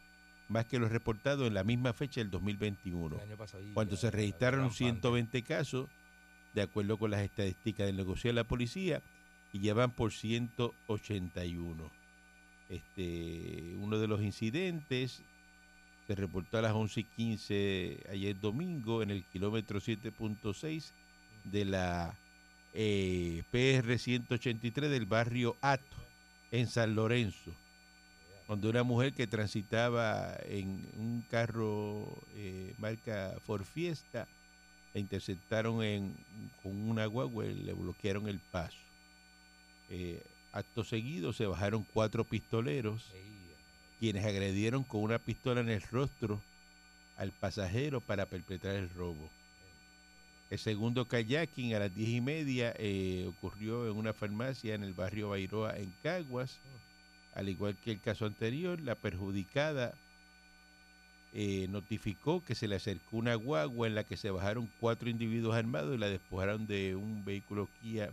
más 0.48 0.66
que 0.66 0.78
los 0.78 0.92
reportados 0.92 1.46
en 1.46 1.54
la 1.54 1.64
misma 1.64 1.94
fecha 1.94 2.20
del 2.20 2.30
2021. 2.30 3.16
El 3.16 3.22
año 3.22 3.36
pasado. 3.36 3.62
Cuando 3.72 3.96
se 3.96 4.10
registraron 4.10 4.70
120 4.70 5.42
casos, 5.42 5.88
de 6.56 6.62
acuerdo 6.62 6.96
con 6.96 7.10
las 7.10 7.20
estadísticas 7.20 7.86
del 7.86 7.98
negocio 7.98 8.30
de 8.30 8.34
la 8.34 8.44
policía, 8.44 9.02
y 9.52 9.60
llevan 9.60 9.90
por 9.90 10.10
181. 10.10 11.90
Este, 12.70 13.76
uno 13.78 13.98
de 13.98 14.08
los 14.08 14.22
incidentes 14.22 15.22
se 16.06 16.14
reportó 16.14 16.56
a 16.56 16.62
las 16.62 16.72
11 16.72 17.00
y 17.00 17.04
15 17.04 18.06
ayer 18.10 18.40
domingo 18.40 19.02
en 19.02 19.10
el 19.10 19.22
kilómetro 19.24 19.80
7.6 19.80 20.92
de 21.44 21.64
la 21.66 22.16
eh, 22.72 23.42
PR 23.50 23.98
183 23.98 24.90
del 24.90 25.04
barrio 25.04 25.56
Ato, 25.60 25.96
en 26.52 26.68
San 26.68 26.94
Lorenzo, 26.94 27.52
donde 28.48 28.70
una 28.70 28.82
mujer 28.82 29.12
que 29.12 29.26
transitaba 29.26 30.34
en 30.46 30.88
un 30.96 31.22
carro 31.28 32.18
eh, 32.34 32.74
marca 32.78 33.34
Ford 33.44 33.64
Fiesta 33.64 34.26
la 34.96 35.00
interceptaron 35.00 35.82
en, 35.82 36.16
con 36.62 36.72
una 36.88 37.04
guagua 37.04 37.44
y 37.44 37.52
le 37.52 37.74
bloquearon 37.74 38.28
el 38.28 38.38
paso. 38.38 38.78
Eh, 39.90 40.22
acto 40.52 40.84
seguido 40.84 41.34
se 41.34 41.44
bajaron 41.44 41.86
cuatro 41.92 42.24
pistoleros 42.24 43.04
quienes 44.00 44.24
agredieron 44.24 44.84
con 44.84 45.02
una 45.02 45.18
pistola 45.18 45.60
en 45.60 45.68
el 45.68 45.82
rostro 45.82 46.40
al 47.18 47.30
pasajero 47.30 48.00
para 48.00 48.24
perpetrar 48.24 48.74
el 48.74 48.88
robo. 48.88 49.28
El 50.48 50.58
segundo 50.58 51.06
kayaking 51.06 51.74
a 51.74 51.80
las 51.80 51.94
diez 51.94 52.08
y 52.08 52.20
media 52.22 52.72
eh, 52.78 53.26
ocurrió 53.28 53.90
en 53.90 53.98
una 53.98 54.14
farmacia 54.14 54.74
en 54.74 54.82
el 54.82 54.94
barrio 54.94 55.28
Bairoa 55.28 55.76
en 55.76 55.92
Caguas. 56.02 56.58
Al 57.34 57.50
igual 57.50 57.76
que 57.76 57.90
el 57.90 58.00
caso 58.00 58.24
anterior, 58.24 58.80
la 58.80 58.94
perjudicada 58.94 59.92
eh, 61.38 61.68
notificó 61.68 62.42
que 62.42 62.54
se 62.54 62.66
le 62.66 62.76
acercó 62.76 63.18
una 63.18 63.34
guagua 63.34 63.86
en 63.86 63.94
la 63.94 64.04
que 64.04 64.16
se 64.16 64.30
bajaron 64.30 64.70
cuatro 64.80 65.10
individuos 65.10 65.54
armados 65.54 65.94
y 65.94 65.98
la 65.98 66.08
despojaron 66.08 66.66
de 66.66 66.96
un 66.96 67.26
vehículo 67.26 67.68
Kia 67.82 68.10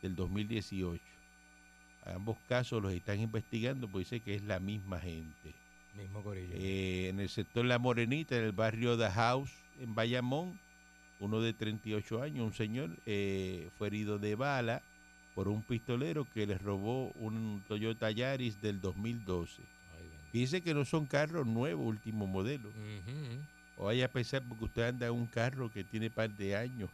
del 0.00 0.16
2018. 0.16 1.04
A 2.06 2.14
ambos 2.14 2.38
casos 2.48 2.82
los 2.82 2.94
están 2.94 3.20
investigando 3.20 3.86
porque 3.86 4.04
dice 4.04 4.20
que 4.20 4.34
es 4.34 4.44
la 4.44 4.60
misma 4.60 4.98
gente. 4.98 5.52
Mismo 5.94 6.22
corillo. 6.22 6.54
Eh, 6.54 7.08
en 7.10 7.20
el 7.20 7.28
sector 7.28 7.66
La 7.66 7.78
Morenita, 7.78 8.34
en 8.34 8.44
el 8.44 8.52
barrio 8.52 8.96
The 8.96 9.10
House, 9.10 9.52
en 9.78 9.94
Bayamón, 9.94 10.58
uno 11.20 11.42
de 11.42 11.52
38 11.52 12.22
años, 12.22 12.46
un 12.46 12.54
señor, 12.54 12.96
eh, 13.04 13.68
fue 13.76 13.88
herido 13.88 14.18
de 14.18 14.36
bala 14.36 14.80
por 15.34 15.48
un 15.48 15.60
pistolero 15.60 16.26
que 16.32 16.46
le 16.46 16.56
robó 16.56 17.10
un 17.16 17.62
Toyota 17.68 18.10
Yaris 18.10 18.62
del 18.62 18.80
2012. 18.80 19.73
Dice 20.34 20.62
que 20.62 20.74
no 20.74 20.84
son 20.84 21.06
carros 21.06 21.46
nuevos, 21.46 21.86
último 21.86 22.26
modelo. 22.26 22.68
O 23.76 23.84
vaya 23.84 24.06
a 24.06 24.08
pensar 24.08 24.42
porque 24.42 24.64
usted 24.64 24.82
anda 24.82 25.06
en 25.06 25.12
un 25.12 25.26
carro 25.26 25.70
que 25.70 25.84
tiene 25.84 26.10
par 26.10 26.28
de 26.28 26.56
años. 26.56 26.90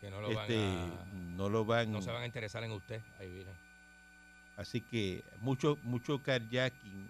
Que 0.00 0.08
no 0.08 0.20
lo 0.20 0.30
este, 0.30 0.56
van 0.56 0.90
a... 0.92 1.04
no 1.36 1.48
lo 1.48 1.64
van. 1.64 1.90
No 1.90 2.00
se 2.00 2.12
van 2.12 2.22
a 2.22 2.26
interesar 2.26 2.62
en 2.62 2.70
usted. 2.70 3.00
Ahí 3.18 3.28
viene. 3.28 3.50
Así 4.56 4.80
que 4.80 5.24
mucho, 5.40 5.78
mucho 5.82 6.22
carjacking 6.22 7.08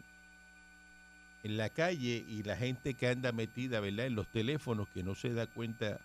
en 1.43 1.57
la 1.59 1.69
calle 1.69 2.25
y 2.27 2.43
la 2.43 2.57
gente 2.57 2.95
que 2.95 3.09
anda 3.09 3.31
metida, 3.31 3.81
¿verdad? 3.81 4.07
En 4.07 4.15
los 4.15 4.29
teléfonos 4.29 4.89
que 4.95 5.03
no 5.03 5.15
se 5.15 5.35
da 5.35 5.47
cuenta 5.47 6.01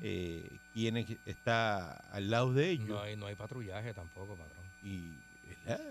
eh, 0.00 0.58
quién 0.72 0.96
es- 0.96 1.18
está 1.26 1.92
al 2.12 2.30
lado 2.30 2.54
de 2.54 2.70
ellos. 2.70 2.88
no, 2.88 3.00
hay, 3.02 3.14
no 3.14 3.26
hay 3.26 3.34
patrullaje 3.34 3.92
tampoco, 3.92 4.36
patrón. 4.36 4.64
Y, 4.82 5.10
¿verdad? 5.66 5.84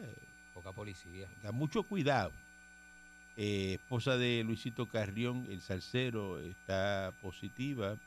Poca 0.56 0.72
policía. 0.72 1.28
Tenga 1.36 1.52
mucho 1.52 1.84
cuidado. 1.84 2.32
Eh, 3.36 3.76
esposa 3.76 4.18
de 4.18 4.44
Luisito 4.44 4.88
Carrión, 4.88 5.48
el 5.50 5.62
salsero, 5.62 6.40
está 6.40 7.14
positiva 7.22 7.98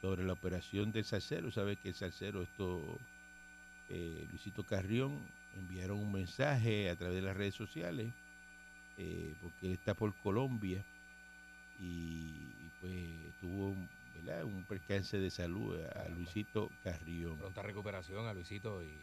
sobre 0.00 0.24
la 0.24 0.32
operación 0.32 0.90
del 0.90 1.04
salsero. 1.04 1.50
Sabe 1.52 1.76
que 1.76 1.90
el 1.90 1.94
salsero, 1.94 2.42
esto, 2.42 2.98
eh, 3.88 4.26
Luisito 4.28 4.64
Carrión, 4.64 5.20
enviaron 5.56 5.98
un 5.98 6.10
mensaje 6.10 6.90
a 6.90 6.96
través 6.96 7.16
de 7.16 7.22
las 7.22 7.36
redes 7.36 7.54
sociales, 7.54 8.12
eh, 8.96 9.34
porque 9.40 9.66
él 9.66 9.72
está 9.72 9.94
por 9.94 10.14
Colombia 10.16 10.84
y, 11.78 11.84
y, 11.84 12.70
pues 12.80 13.40
tuvo 13.40 13.68
un, 13.70 13.88
percance 14.68 15.18
de 15.18 15.30
salud 15.30 15.80
a, 15.80 16.08
Luisito 16.08 16.70
Carrión. 16.84 17.38
Pronta 17.38 17.62
recuperación 17.62 18.26
a 18.26 18.34
Luisito 18.34 18.82
y 18.82 18.98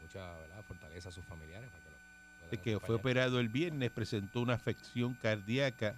mucha 0.00 0.38
¿verdad? 0.38 0.62
fortaleza 0.62 1.08
a 1.08 1.12
sus 1.12 1.24
familiares 1.24 1.70
para 1.70 1.82
que 1.84 1.91
que 2.58 2.78
fue 2.80 2.96
operado 2.96 3.40
el 3.40 3.48
viernes, 3.48 3.90
presentó 3.90 4.40
una 4.40 4.54
afección 4.54 5.14
cardíaca 5.14 5.94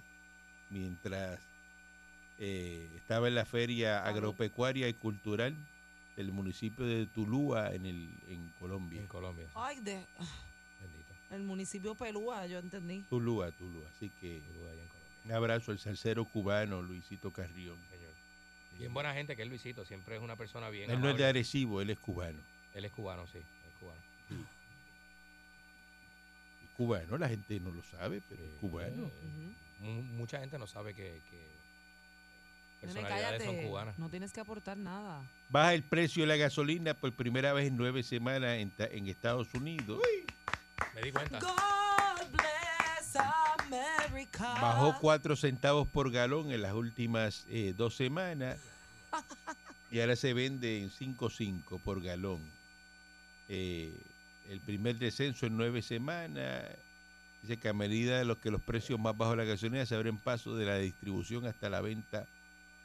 mientras 0.69 1.39
eh, 2.39 2.89
estaba 2.95 3.27
en 3.27 3.35
la 3.35 3.45
feria 3.45 4.05
agropecuaria 4.05 4.87
y 4.87 4.93
cultural 4.93 5.55
del 6.15 6.31
municipio 6.31 6.85
de 6.85 7.05
Tulúa 7.07 7.73
en 7.73 7.85
el 7.85 8.09
en 8.29 8.51
Colombia. 8.59 9.01
en 9.01 9.07
Colombia. 9.07 9.45
sí. 9.45 9.53
Ay, 9.55 9.79
de, 9.81 10.05
Bendito. 10.81 11.13
el 11.31 11.43
municipio 11.43 11.95
Pelúa, 11.95 12.45
yo 12.47 12.59
entendí. 12.59 13.01
Tulúa, 13.09 13.51
Tulúa. 13.51 13.87
Así 13.95 14.09
que 14.21 14.37
allá 14.37 14.81
en 14.81 14.87
Colombia. 14.87 15.23
un 15.25 15.31
abrazo 15.31 15.71
al 15.71 15.79
salsero 15.79 16.25
cubano 16.25 16.81
Luisito 16.81 17.31
Carrión. 17.31 17.77
Señor. 17.89 18.13
Bien 18.77 18.93
buena 18.93 19.13
gente 19.13 19.35
que 19.35 19.43
es 19.43 19.49
Luisito, 19.49 19.85
siempre 19.85 20.17
es 20.17 20.21
una 20.21 20.35
persona 20.35 20.69
bien 20.69 20.89
Él 20.91 20.99
no 20.99 21.09
es 21.09 21.17
de. 21.17 21.25
Arecibo, 21.25 21.81
él 21.81 21.89
es 21.89 21.99
cubano. 21.99 22.39
Él 22.73 22.83
es 22.83 22.91
cubano, 22.91 23.25
sí, 23.27 23.37
es 23.37 23.79
cubano. 23.79 23.99
Cubano, 26.77 27.17
la 27.17 27.29
gente 27.29 27.59
no 27.59 27.71
lo 27.71 27.81
sabe, 27.83 28.21
pero 28.27 28.43
es 28.43 28.49
Sí. 28.51 28.57
cubano. 28.59 29.09
Mu- 29.79 30.01
Mucha 30.17 30.39
gente 30.39 30.57
no 30.59 30.67
sabe 30.67 30.93
que, 30.93 31.21
que 31.29 31.37
Nene, 32.87 32.93
personalidades 33.01 33.43
son 33.43 33.55
cubanas. 33.63 33.97
No 33.99 34.09
tienes 34.09 34.31
que 34.33 34.39
aportar 34.41 34.77
nada. 34.77 35.21
Baja 35.49 35.73
el 35.73 35.83
precio 35.83 36.23
de 36.23 36.27
la 36.27 36.35
gasolina 36.37 36.93
por 36.93 37.13
primera 37.13 37.53
vez 37.53 37.67
en 37.67 37.77
nueve 37.77 38.03
semanas 38.03 38.57
en, 38.57 38.71
ta- 38.71 38.87
en 38.87 39.07
Estados 39.07 39.53
Unidos. 39.53 39.99
Me 40.93 41.01
di 41.01 41.11
cuenta. 41.11 41.39
God 41.39 42.27
bless 42.31 43.15
America. 43.15 44.53
Bajó 44.61 44.97
4 44.99 45.35
centavos 45.35 45.87
por 45.87 46.11
galón 46.11 46.51
en 46.51 46.61
las 46.61 46.73
últimas 46.73 47.45
eh, 47.49 47.73
dos 47.75 47.95
semanas 47.95 48.59
y 49.91 49.99
ahora 50.01 50.15
se 50.15 50.33
vende 50.33 50.81
en 50.83 50.89
5.5 50.91 51.79
por 51.81 52.01
galón. 52.01 52.41
Eh, 53.47 53.93
el 54.49 54.59
primer 54.61 54.97
descenso 54.97 55.45
en 55.45 55.57
nueve 55.57 55.81
semanas. 55.81 56.65
Dice 57.41 57.57
que 57.57 57.69
a 57.69 57.73
medida 57.73 58.17
de 58.17 58.25
los 58.25 58.37
que 58.39 58.49
los 58.51 58.61
precios 58.61 58.99
más 58.99 59.15
bajos 59.15 59.37
de 59.37 59.43
la 59.43 59.49
gasolina 59.49 59.85
se 59.85 59.93
abren 59.95 60.17
paso 60.17 60.55
de 60.55 60.65
la 60.65 60.77
distribución 60.77 61.45
hasta 61.45 61.69
la 61.69 61.81
venta 61.81 62.25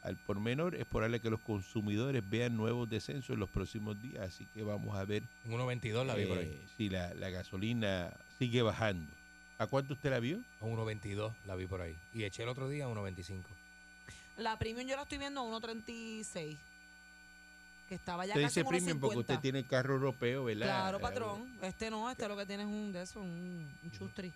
al 0.03 0.17
por 0.17 0.41
menor, 0.41 0.75
es 0.77 0.87
probable 0.87 1.21
que 1.21 1.29
los 1.31 1.41
consumidores 1.41 2.23
vean 2.29 2.57
nuevos 2.57 2.89
descensos 2.89 3.31
en 3.35 3.41
los 3.41 3.49
próximos 3.51 4.01
días. 4.03 4.23
Así 4.35 4.47
que 4.55 4.63
vamos 4.63 4.97
a 4.97 5.05
ver 5.05 5.23
En 5.45 5.53
1.22 5.53 6.05
la 6.07 6.15
vi 6.15 6.25
por 6.27 6.39
ahí. 6.39 6.47
eh, 6.47 6.61
si 6.77 6.89
la, 6.89 7.13
la 7.15 7.31
gasolina 7.31 8.11
sigue 8.39 8.63
bajando. 8.63 9.11
¿A 9.59 9.67
cuánto 9.67 9.93
usted 9.93 10.09
la 10.11 10.21
vio? 10.21 10.41
A 10.61 10.65
1.22 10.65 11.33
la 11.47 11.55
vi 11.55 11.67
por 11.67 11.83
ahí. 11.83 11.95
Y 12.15 12.25
eché 12.25 12.43
el 12.45 12.49
otro 12.49 12.69
día 12.69 12.87
a 12.87 12.89
1.25. 12.89 13.43
La 14.39 14.59
premium 14.59 14.87
yo 14.89 14.97
la 14.97 15.03
estoy 15.03 15.19
viendo 15.19 15.41
a 15.41 15.61
1.36. 15.61 16.57
Que 17.91 17.97
estaba 17.97 18.25
ya 18.25 18.35
Usted 18.35 18.43
casi 18.45 18.61
dice 18.61 18.69
premium 18.69 19.01
porque 19.01 19.17
1.50. 19.17 19.21
usted 19.21 19.39
tiene 19.41 19.65
carro 19.65 19.95
europeo, 19.95 20.45
¿verdad? 20.45 20.67
Claro, 20.67 20.99
Eh, 20.99 21.01
patrón. 21.01 21.59
Este 21.61 21.91
no, 21.91 22.09
este 22.09 22.29
lo 22.29 22.37
que 22.37 22.47
tiene 22.47 22.63
es 22.63 22.69
un 22.69 22.93
de 22.93 23.03
eso, 23.03 23.21
un, 23.21 23.69
un 23.83 23.91
chustri. 23.91 24.33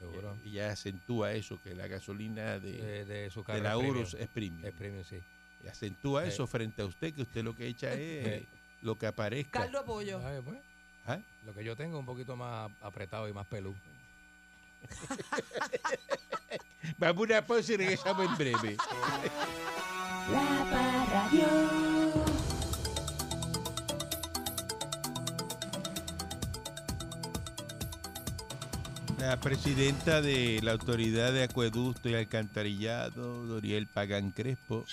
Seguro. 0.00 0.36
Y 0.44 0.50
ya 0.50 0.72
acentúa 0.72 1.32
eso, 1.32 1.58
que 1.62 1.72
la 1.74 1.86
gasolina 1.86 2.58
de, 2.58 2.72
De, 2.82 3.04
de 3.04 3.30
su 3.30 3.40
de 3.40 3.46
carro. 3.46 3.62
la 3.62 3.70
es 3.70 3.76
premium. 3.78 3.96
Urus 3.96 4.14
es 4.14 4.26
premium. 4.28 4.64
Es 4.66 4.72
premium, 4.74 5.04
sí. 5.04 5.22
Y 5.64 5.68
acentúa 5.68 6.22
Sí. 6.24 6.28
eso 6.30 6.46
frente 6.48 6.82
a 6.82 6.84
usted, 6.84 7.14
que 7.14 7.22
usted 7.22 7.44
lo 7.44 7.54
que 7.54 7.68
echa 7.68 7.92
es 7.94 8.40
Sí. 8.42 8.46
lo 8.82 8.98
que 8.98 9.06
aparezca. 9.06 9.60
Caldo 9.60 9.78
de 9.78 9.84
pollo. 9.86 10.20
¿Sabe, 10.20 10.42
pues? 10.42 10.58
¿Ah? 11.06 11.20
Lo 11.46 11.54
que 11.54 11.62
yo 11.62 11.76
tengo 11.76 11.94
es 11.96 12.00
un 12.00 12.06
poquito 12.06 12.34
más 12.36 12.68
apretado 12.82 13.28
y 13.28 13.32
más 13.32 13.46
pelú. 13.46 13.72
Vamos 16.98 17.18
a 17.18 17.22
una 17.22 17.46
pausa 17.46 17.72
y 17.72 17.76
regresamos 17.76 18.26
en 18.28 18.36
breve. 18.36 18.76
La 20.32 20.66
Parradio. 20.72 21.65
La 29.26 29.40
presidenta 29.40 30.22
de 30.22 30.60
la 30.62 30.70
Autoridad 30.70 31.32
de 31.32 31.42
Acueducto 31.42 32.08
y 32.08 32.14
Alcantarillado, 32.14 33.44
Doriel 33.44 33.88
Pagán 33.88 34.30
Crespo, 34.30 34.86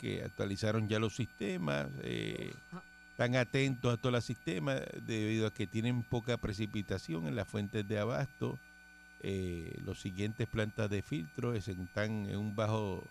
que 0.00 0.22
actualizaron 0.22 0.86
ya 0.88 1.00
los 1.00 1.16
sistemas, 1.16 1.88
eh, 2.04 2.52
están 3.10 3.34
atentos 3.34 3.92
a 3.92 3.96
todos 3.96 4.12
los 4.12 4.24
sistemas 4.24 4.80
debido 5.04 5.48
a 5.48 5.52
que 5.52 5.66
tienen 5.66 6.04
poca 6.04 6.36
precipitación 6.36 7.26
en 7.26 7.34
las 7.34 7.48
fuentes 7.48 7.86
de 7.88 7.98
abasto. 7.98 8.60
Eh, 9.24 9.76
los 9.84 10.00
siguientes 10.00 10.46
plantas 10.46 10.88
de 10.88 11.02
filtro 11.02 11.52
es- 11.52 11.66
están 11.66 12.26
en 12.30 12.36
un 12.36 12.54
bajo, 12.54 13.02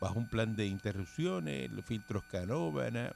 bajo 0.00 0.16
un 0.20 0.28
plan 0.28 0.54
de 0.54 0.66
interrupciones, 0.66 1.72
los 1.72 1.84
filtros 1.84 2.22
Canóvana, 2.30 3.12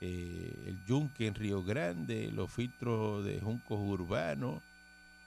eh, 0.00 0.54
el 0.68 0.82
Yunque 0.86 1.26
en 1.26 1.34
Río 1.34 1.62
Grande, 1.62 2.30
los 2.32 2.50
filtros 2.50 3.26
de 3.26 3.40
Juncos 3.40 3.78
Urbanos, 3.78 4.62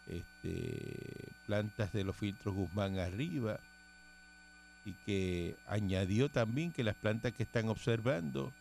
este, 0.08 1.32
plantas 1.46 1.94
de 1.94 2.04
los 2.04 2.16
filtros 2.16 2.54
Guzmán 2.54 3.00
arriba 3.00 3.60
y 4.86 4.94
que 5.06 5.56
añadió 5.68 6.30
también 6.30 6.72
que 6.72 6.84
las 6.84 6.96
plantas 6.96 7.34
que 7.34 7.44
están 7.44 7.70
observando 7.70 8.52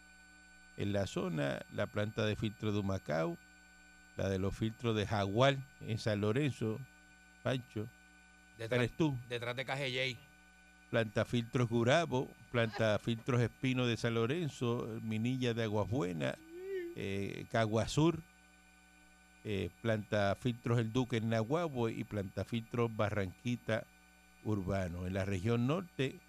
en 0.77 0.93
la 0.93 1.07
zona, 1.07 1.65
la 1.73 1.87
planta 1.87 2.25
de 2.25 2.37
filtro 2.37 2.73
de 2.73 2.79
Humacao, 2.79 3.37
la 4.17 4.29
de 4.29 4.39
los 4.39 4.57
filtros 4.57 4.95
de 4.97 5.07
Jaguar 5.07 5.57
en 5.81 5.99
San 5.99 6.21
Lorenzo, 6.21 6.79
Pancho, 7.43 7.89
Detrás, 8.59 8.91
tú, 8.97 9.19
detrás 9.29 9.57
de 9.57 9.65
KGJ. 9.65 10.19
planta 10.91 11.25
filtros 11.25 11.69
Gurabo, 11.69 12.31
planta 12.53 12.99
filtros 13.03 13.41
Espino 13.41 13.87
de 13.87 13.97
San 13.97 14.15
Lorenzo, 14.15 14.89
Minilla 15.03 15.55
de 15.55 15.65
Aguas 15.65 15.89
Buenas, 15.89 16.37
eh, 16.95 17.47
Caguazur, 17.51 18.23
eh, 19.45 19.71
planta 19.81 20.37
filtros 20.41 20.79
El 20.79 20.93
Duque 20.93 21.17
en 21.17 21.31
Nahuabo 21.31 21.89
y 21.89 22.05
planta 22.05 22.45
filtros 22.45 22.95
Barranquita 22.95 23.85
Urbano. 24.45 25.07
En 25.07 25.15
la 25.15 25.25
región 25.25 25.67
norte, 25.67 26.21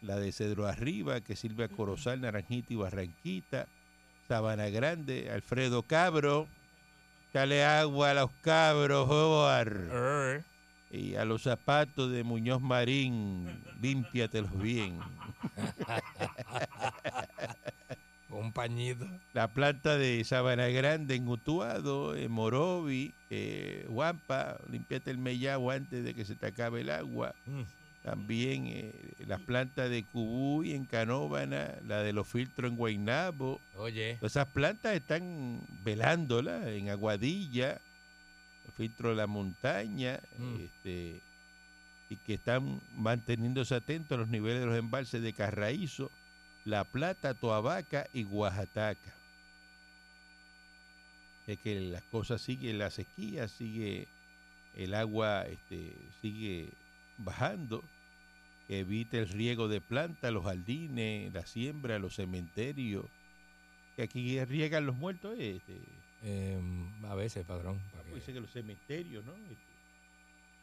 la 0.00 0.16
de 0.16 0.32
Cedro 0.32 0.66
Arriba, 0.66 1.20
que 1.20 1.36
sirve 1.36 1.64
a 1.64 1.68
Corozal, 1.68 2.20
Naranjita 2.20 2.72
y 2.72 2.76
Barranquita, 2.76 3.66
Sabana 4.28 4.68
Grande, 4.68 5.30
Alfredo 5.30 5.82
Cabro, 5.82 6.46
dale 7.32 7.64
agua 7.64 8.10
a 8.10 8.14
los 8.14 8.30
cabros, 8.42 9.06
joder. 9.06 10.44
Y 10.90 11.14
a 11.14 11.24
los 11.24 11.42
zapatos 11.42 12.12
de 12.12 12.22
Muñoz 12.22 12.60
Marín, 12.60 13.48
límpiatelos 13.80 14.56
bien. 14.60 14.98
La 19.32 19.48
planta 19.48 19.96
de 19.98 20.22
Sabana 20.24 20.68
Grande 20.68 21.14
en 21.14 21.26
Utuado, 21.28 22.14
en 22.16 22.30
Morovi, 22.30 23.12
eh, 23.30 23.86
Guampa, 23.88 24.58
limpiate 24.70 25.10
el 25.10 25.18
mellao 25.18 25.70
antes 25.70 26.04
de 26.04 26.14
que 26.14 26.24
se 26.24 26.34
te 26.36 26.46
acabe 26.46 26.82
el 26.82 26.90
agua. 26.90 27.34
Mm. 27.46 27.62
También 28.02 28.66
eh, 28.66 28.92
las 29.26 29.40
plantas 29.40 29.88
de 29.88 30.02
Cubuy 30.04 30.72
en 30.72 30.84
Canóvana, 30.86 31.76
la 31.86 32.02
de 32.02 32.12
los 32.12 32.26
filtros 32.26 32.70
en 32.70 32.76
Guaynabo. 32.76 33.60
Oye. 33.76 34.16
Todas 34.16 34.32
esas 34.32 34.48
plantas 34.48 34.94
están 34.94 35.60
velándola 35.84 36.68
en 36.70 36.88
Aguadilla, 36.90 37.80
el 38.66 38.72
filtro 38.76 39.10
de 39.10 39.16
la 39.16 39.26
montaña, 39.28 40.18
Mm. 40.38 40.56
este, 40.64 41.20
y 42.10 42.16
que 42.16 42.34
están 42.34 42.80
manteniéndose 42.96 43.74
atentos 43.74 44.16
a 44.16 44.20
los 44.20 44.28
niveles 44.28 44.60
de 44.60 44.66
los 44.66 44.76
embalses 44.76 45.22
de 45.22 45.32
Carraízo, 45.32 46.10
La 46.64 46.84
Plata, 46.84 47.34
Toabaca 47.34 48.06
y 48.12 48.24
Oaxaca. 48.24 48.96
Es 51.46 51.58
que 51.58 51.80
las 51.80 52.02
cosas 52.04 52.40
siguen, 52.40 52.78
la 52.78 52.90
sequía 52.90 53.48
sigue, 53.48 54.06
el 54.76 54.94
agua 54.94 55.42
este, 55.46 55.92
sigue 56.20 56.68
bajando, 57.18 57.82
que 58.68 58.80
evite 58.80 59.18
el 59.18 59.28
riego 59.28 59.66
de 59.66 59.80
plantas, 59.80 60.32
los 60.32 60.44
jardines, 60.44 61.32
la 61.34 61.44
siembra, 61.44 61.98
los 61.98 62.14
cementerios, 62.14 63.06
que 63.96 64.02
aquí 64.02 64.42
riegan 64.44 64.86
los 64.86 64.96
muertos, 64.96 65.34
este, 65.38 65.76
Em, 66.24 67.04
a 67.06 67.16
veces, 67.16 67.44
padrón. 67.44 67.80
para 67.90 68.04
que- 68.04 68.14
dice 68.14 68.32
que 68.32 68.38
los 68.40 68.50
cementerios, 68.52 69.24
¿no? 69.24 69.32
Este, 69.34 69.56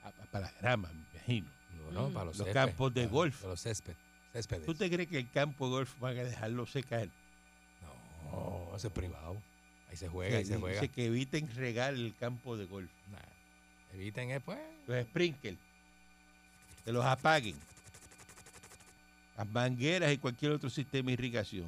a- 0.04 0.08
a- 0.08 0.26
para 0.32 0.46
la 0.46 0.52
grama, 0.62 0.90
me 0.94 1.02
imagino. 1.12 1.50
no, 1.76 1.92
no, 1.92 2.10
para 2.14 2.26
los, 2.28 2.42
campos 2.54 2.94
de 2.94 3.02
para- 3.02 3.12
golf. 3.12 3.36
para 3.42 3.50
los 3.52 3.62
césped, 3.62 3.94
céspedes. 4.34 4.66
¿Tú 4.66 4.74
te 4.74 4.90
crees 4.90 5.10
que 5.10 5.20
el 5.20 5.30
campo 5.32 5.66
de 5.66 5.72
golf 5.72 6.00
van 6.00 6.18
a 6.18 6.24
dejarlo 6.24 6.66
secar? 6.66 7.08
No, 8.32 8.76
eso 8.76 8.88
es 8.88 8.94
privado. 8.94 9.42
Ahí 9.90 9.98
se 9.98 10.08
juega, 10.08 10.38
ahí 10.38 10.46
se 10.46 10.54
dice 10.54 10.60
juega. 10.60 10.88
que 10.88 11.06
eviten 11.06 11.50
regar 11.56 11.94
el 11.94 12.14
campo 12.20 12.56
de 12.58 12.66
golf. 12.66 12.92
Nah, 13.12 13.18
Eviten 13.96 14.30
después. 14.30 14.60
Los 14.88 15.04
sprinkles. 15.06 15.58
Que 16.86 16.92
los 16.92 17.04
apaguen. 17.06 17.56
Las 19.38 19.48
mangueras 19.48 20.12
y 20.12 20.18
cualquier 20.18 20.52
otro 20.52 20.70
sistema 20.70 21.08
de 21.08 21.14
irrigación. 21.14 21.66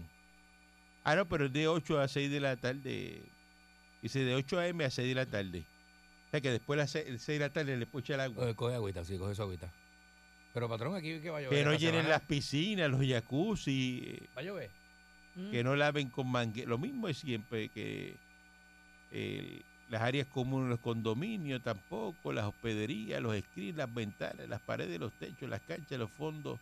Ah, 1.03 1.15
no, 1.15 1.27
pero 1.27 1.45
es 1.45 1.53
de 1.53 1.67
8 1.67 1.99
a 1.99 2.07
6 2.07 2.29
de 2.29 2.39
la 2.39 2.55
tarde. 2.57 3.21
Dice 4.01 4.19
de 4.19 4.35
8 4.35 4.59
a.m. 4.59 4.85
a 4.85 4.89
6 4.89 5.07
de 5.07 5.15
la 5.15 5.25
tarde. 5.25 5.63
O 6.27 6.31
sea 6.31 6.41
que 6.41 6.51
después 6.51 6.77
de 6.77 6.83
las 6.83 6.91
6 6.91 7.25
de 7.27 7.39
la 7.39 7.51
tarde 7.51 7.75
le 7.77 7.85
pucha 7.85 8.13
el 8.15 8.21
agua. 8.21 8.53
Coge 8.55 8.75
agüita, 8.75 9.03
sí, 9.03 9.17
coge 9.17 9.35
su 9.35 9.41
agüita. 9.41 9.71
Pero 10.53 10.67
patrón, 10.67 10.95
aquí 10.95 11.19
que 11.21 11.29
va 11.29 11.37
a 11.37 11.41
llover. 11.41 11.57
Que 11.59 11.63
no 11.65 11.71
llenen 11.73 12.01
semana. 12.01 12.09
las 12.09 12.21
piscinas, 12.21 12.89
los 12.91 13.05
jacuzzi. 13.07 14.19
Va 14.35 14.41
a 14.41 14.43
llover. 14.43 14.69
Mm. 15.33 15.49
que 15.51 15.63
no 15.63 15.77
laven 15.77 16.09
con 16.09 16.27
manguera. 16.29 16.67
Lo 16.67 16.77
mismo 16.77 17.07
es 17.07 17.17
siempre 17.17 17.69
que 17.69 18.15
eh, 19.11 19.61
las 19.89 20.01
áreas 20.01 20.27
comunes, 20.27 20.69
los 20.69 20.79
condominios 20.79 21.61
tampoco, 21.63 22.33
las 22.33 22.45
hospederías, 22.45 23.21
los 23.21 23.37
screens, 23.39 23.77
las 23.77 23.93
ventanas, 23.93 24.49
las 24.49 24.59
paredes, 24.61 24.99
los 24.99 25.13
techos, 25.13 25.49
las 25.49 25.61
canchas, 25.61 25.97
los 25.99 26.11
fondos 26.11 26.59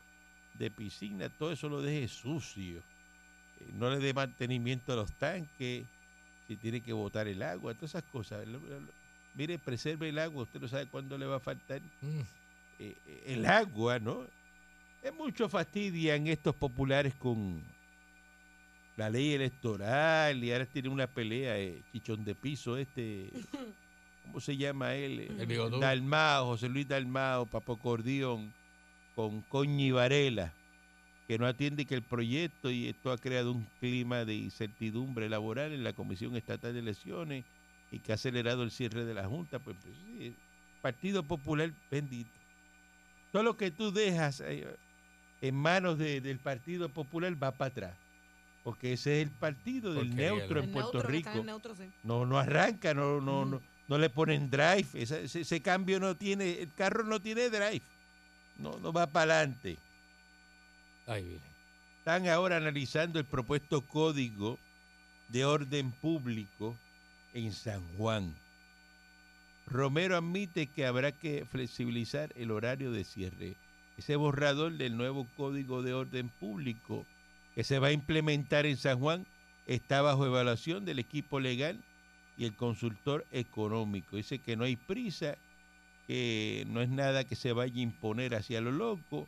de 0.53 0.69
piscina, 0.69 1.29
todo 1.29 1.51
eso 1.51 1.67
lo 1.69 1.81
deje 1.81 2.07
sucio. 2.07 2.79
Eh, 3.59 3.71
no 3.77 3.89
le 3.89 3.97
dé 3.97 4.13
mantenimiento 4.13 4.93
a 4.93 4.97
los 4.97 5.11
tanques, 5.13 5.85
si 6.47 6.55
tiene 6.55 6.81
que 6.81 6.93
botar 6.93 7.27
el 7.27 7.41
agua, 7.41 7.73
todas 7.73 7.91
esas 7.91 8.03
cosas. 8.03 8.47
Lo- 8.47 8.59
lo- 8.59 8.79
lo- 8.81 8.91
mire, 9.35 9.57
preserve 9.57 10.09
el 10.09 10.19
agua, 10.19 10.43
usted 10.43 10.59
no 10.59 10.67
sabe 10.67 10.85
cuándo 10.87 11.17
le 11.17 11.25
va 11.25 11.37
a 11.37 11.39
faltar 11.39 11.81
Mm. 12.01 12.21
Eh, 12.79 12.95
el 13.25 13.45
agua, 13.45 13.99
¿no? 13.99 14.25
Es 15.03 15.13
mucho 15.13 15.49
fastidian 15.49 16.27
estos 16.27 16.55
populares 16.55 17.13
con 17.15 17.61
la 18.95 19.09
ley 19.09 19.33
electoral 19.33 20.43
y 20.43 20.51
ahora 20.51 20.65
tiene 20.65 20.89
una 20.89 21.07
pelea, 21.07 21.57
eh, 21.57 21.81
chichón 21.91 22.23
de 22.25 22.35
piso, 22.35 22.77
este, 22.77 23.29
¿cómo 24.25 24.39
se 24.39 24.57
llama 24.57 24.95
él? 24.95 25.19
Eh, 25.19 25.45
El. 25.47 25.79
Dalmao, 25.79 26.47
José 26.47 26.67
Luis 26.67 26.87
Dalmao, 26.87 27.45
Papo 27.45 27.77
Cordión, 27.77 28.53
con 29.15 29.41
Coñi 29.43 29.91
Varela, 29.91 30.53
que 31.27 31.37
no 31.37 31.47
atiende 31.47 31.85
que 31.85 31.95
el 31.95 32.01
proyecto 32.01 32.69
y 32.71 32.87
esto 32.87 33.11
ha 33.11 33.17
creado 33.17 33.51
un 33.51 33.65
clima 33.79 34.25
de 34.25 34.35
incertidumbre 34.35 35.29
laboral 35.29 35.73
en 35.73 35.83
la 35.83 35.93
Comisión 35.93 36.35
Estatal 36.35 36.73
de 36.73 36.79
Elecciones 36.79 37.45
y 37.91 37.99
que 37.99 38.11
ha 38.11 38.15
acelerado 38.15 38.63
el 38.63 38.71
cierre 38.71 39.05
de 39.05 39.13
la 39.13 39.27
Junta. 39.27 39.59
Pues, 39.59 39.77
pues, 39.81 39.95
sí, 40.17 40.35
Partido 40.81 41.23
Popular 41.23 41.71
bendito. 41.89 42.38
Todo 43.31 43.43
lo 43.43 43.57
que 43.57 43.71
tú 43.71 43.91
dejas 43.91 44.41
eh, 44.41 44.67
en 45.41 45.55
manos 45.55 45.97
de- 45.97 46.21
del 46.21 46.39
Partido 46.39 46.89
Popular 46.89 47.41
va 47.41 47.51
para 47.51 47.69
atrás. 47.69 47.97
Porque 48.63 48.93
ese 48.93 49.21
es 49.21 49.27
el 49.27 49.33
partido 49.33 49.93
del 49.93 50.07
Porquería, 50.09 50.31
neutro 50.31 50.55
¿no? 50.59 50.63
en 50.63 50.71
Puerto 50.71 50.93
neutro, 50.93 51.09
Rico. 51.09 51.29
en 51.31 51.45
neutro, 51.45 51.75
sí. 51.75 51.83
No, 52.03 52.25
no 52.25 52.37
arranca, 52.37 52.93
no, 52.93 53.21
no, 53.21 53.45
Mm. 53.45 53.49
no, 53.51 53.61
no 53.87 53.97
le 53.97 54.09
ponen 54.09 54.49
drive. 54.49 54.87
Ese, 54.93 55.23
ese 55.23 55.61
cambio 55.61 55.99
no 55.99 56.15
tiene, 56.15 56.61
el 56.61 56.73
carro 56.73 57.03
no 57.03 57.19
tiene 57.21 57.49
drive. 57.49 57.81
No, 58.57 58.77
no 58.79 58.91
va 58.91 59.07
para 59.07 59.35
adelante. 59.39 59.77
Están 61.99 62.27
ahora 62.27 62.57
analizando 62.57 63.17
el 63.19 63.25
propuesto 63.25 63.81
código 63.81 64.59
de 65.29 65.45
orden 65.45 65.91
público 65.91 66.75
en 67.33 67.51
San 67.53 67.81
Juan. 67.97 68.35
Romero 69.69 70.17
admite 70.17 70.67
que 70.67 70.85
habrá 70.85 71.11
que 71.11 71.45
flexibilizar 71.45 72.33
el 72.35 72.49
horario 72.51 72.91
de 72.91 73.03
cierre. 73.03 73.55
Ese 73.97 74.15
borrador 74.15 74.73
del 74.73 74.97
nuevo 74.97 75.27
Código 75.37 75.83
de 75.83 75.93
Orden 75.93 76.29
Público 76.29 77.05
que 77.53 77.63
se 77.63 77.77
va 77.77 77.87
a 77.87 77.91
implementar 77.91 78.65
en 78.65 78.77
San 78.77 78.99
Juan 78.99 79.27
está 79.67 80.01
bajo 80.01 80.25
evaluación 80.25 80.85
del 80.85 80.97
equipo 80.97 81.39
legal 81.39 81.83
y 82.37 82.45
el 82.45 82.55
consultor 82.55 83.25
económico. 83.31 84.15
Dice 84.15 84.39
que 84.39 84.55
no 84.55 84.63
hay 84.63 84.75
prisa, 84.75 85.37
que 86.07 86.65
no 86.69 86.81
es 86.81 86.89
nada 86.89 87.25
que 87.25 87.35
se 87.35 87.53
vaya 87.53 87.75
a 87.75 87.83
imponer 87.83 88.33
hacia 88.33 88.61
lo 88.61 88.71
loco, 88.71 89.27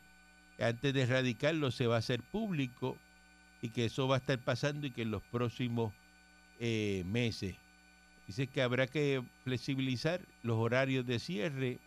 que 0.56 0.64
antes 0.64 0.92
de 0.92 1.02
erradicarlo 1.02 1.70
se 1.70 1.86
va 1.86 1.96
a 1.96 1.98
hacer 1.98 2.20
público 2.20 2.96
y 3.60 3.68
que 3.68 3.84
eso 3.84 4.08
va 4.08 4.16
a 4.16 4.18
estar 4.18 4.38
pasando 4.38 4.88
y 4.88 4.90
que 4.90 5.02
en 5.02 5.12
los 5.12 5.22
próximos 5.22 5.92
eh, 6.58 7.04
meses. 7.06 7.54
Dice 8.34 8.46
que 8.46 8.62
habrá 8.62 8.86
que 8.86 9.22
flexibilizar 9.44 10.22
los 10.42 10.56
horarios 10.56 11.04
de 11.04 11.18
cierre. 11.18 11.78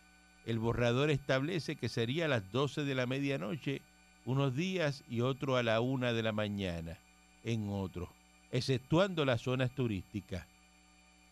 El 0.45 0.59
borrador 0.59 1.09
establece 1.09 1.75
que 1.75 1.89
sería 1.89 2.25
a 2.25 2.27
las 2.27 2.51
12 2.51 2.83
de 2.83 2.93
la 2.93 3.07
medianoche 3.07 3.81
unos 4.25 4.55
días 4.55 5.03
y 5.09 5.21
otro 5.21 5.57
a 5.57 5.63
la 5.63 5.81
una 5.81 6.13
de 6.13 6.21
la 6.21 6.33
mañana 6.33 6.99
en 7.43 7.67
otros, 7.67 8.09
exceptuando 8.51 9.25
las 9.25 9.41
zonas 9.41 9.71
turísticas. 9.71 10.45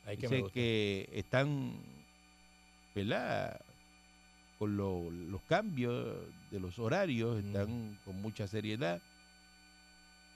Hay 0.08 0.18
que 0.18 0.28
Dice 0.28 0.50
que 0.52 1.10
están, 1.14 1.76
¿verdad? 2.96 3.62
Con 4.58 4.76
lo- 4.78 5.12
los 5.12 5.44
cambios 5.44 6.18
de 6.50 6.60
los 6.60 6.80
horarios, 6.80 7.36
Mm. 7.44 7.46
están 7.46 8.00
con 8.04 8.20
mucha 8.20 8.48
seriedad, 8.48 9.00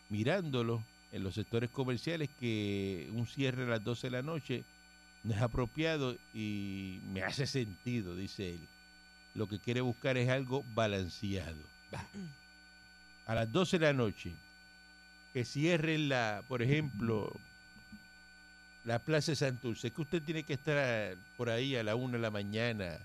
mirándolo 0.09 0.83
en 1.11 1.23
los 1.23 1.35
sectores 1.35 1.69
comerciales 1.69 2.29
que 2.39 3.09
un 3.13 3.27
cierre 3.27 3.63
a 3.63 3.67
las 3.67 3.83
12 3.83 4.07
de 4.07 4.11
la 4.11 4.21
noche 4.21 4.63
no 5.23 5.33
es 5.33 5.41
apropiado 5.41 6.15
y 6.33 6.99
me 7.11 7.23
hace 7.23 7.47
sentido, 7.47 8.15
dice 8.15 8.51
él. 8.51 8.67
Lo 9.33 9.47
que 9.47 9.59
quiere 9.59 9.81
buscar 9.81 10.17
es 10.17 10.29
algo 10.29 10.63
balanceado. 10.73 11.61
A 13.25 13.35
las 13.35 13.51
12 13.51 13.79
de 13.79 13.85
la 13.85 13.93
noche, 13.93 14.33
que 15.33 15.45
cierren 15.45 16.09
la, 16.09 16.43
por 16.47 16.61
ejemplo, 16.61 17.31
la 18.83 18.99
Plaza 18.99 19.33
de 19.33 19.35
Santurce, 19.35 19.91
que 19.91 20.01
usted 20.01 20.23
tiene 20.23 20.43
que 20.43 20.53
estar 20.53 21.17
por 21.35 21.49
ahí 21.49 21.75
a 21.75 21.83
la 21.83 21.95
una 21.95 22.13
de 22.13 22.19
la 22.19 22.31
mañana 22.31 22.97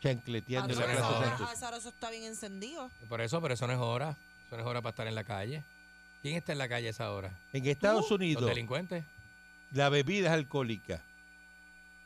chancleteando 0.00 0.72
en 0.74 0.80
la 0.80 0.84
Plaza 0.84 1.08
de. 1.08 1.26
Santurce. 1.26 1.44
A 1.44 1.54
esa 1.54 1.68
hora 1.68 1.76
eso 1.76 1.88
está 1.88 2.10
bien 2.10 2.24
encendido. 2.24 2.90
Por 3.08 3.20
eso, 3.20 3.40
pero 3.40 3.54
eso 3.54 3.66
no 3.66 3.72
es 3.72 3.78
hora. 3.78 4.16
Eso 4.46 4.56
no 4.56 4.62
es 4.62 4.68
hora 4.68 4.82
para 4.82 4.90
estar 4.90 5.06
en 5.06 5.14
la 5.14 5.24
calle. 5.24 5.64
¿Quién 6.22 6.36
está 6.36 6.52
en 6.52 6.58
la 6.58 6.68
calle 6.68 6.88
a 6.88 6.90
esa 6.90 7.10
hora? 7.12 7.38
En 7.52 7.66
Estados 7.66 8.02
Los 8.02 8.10
Unidos, 8.12 8.46
delincuentes. 8.46 9.04
la 9.72 9.88
bebida 9.88 10.28
es 10.28 10.32
alcohólica. 10.34 11.02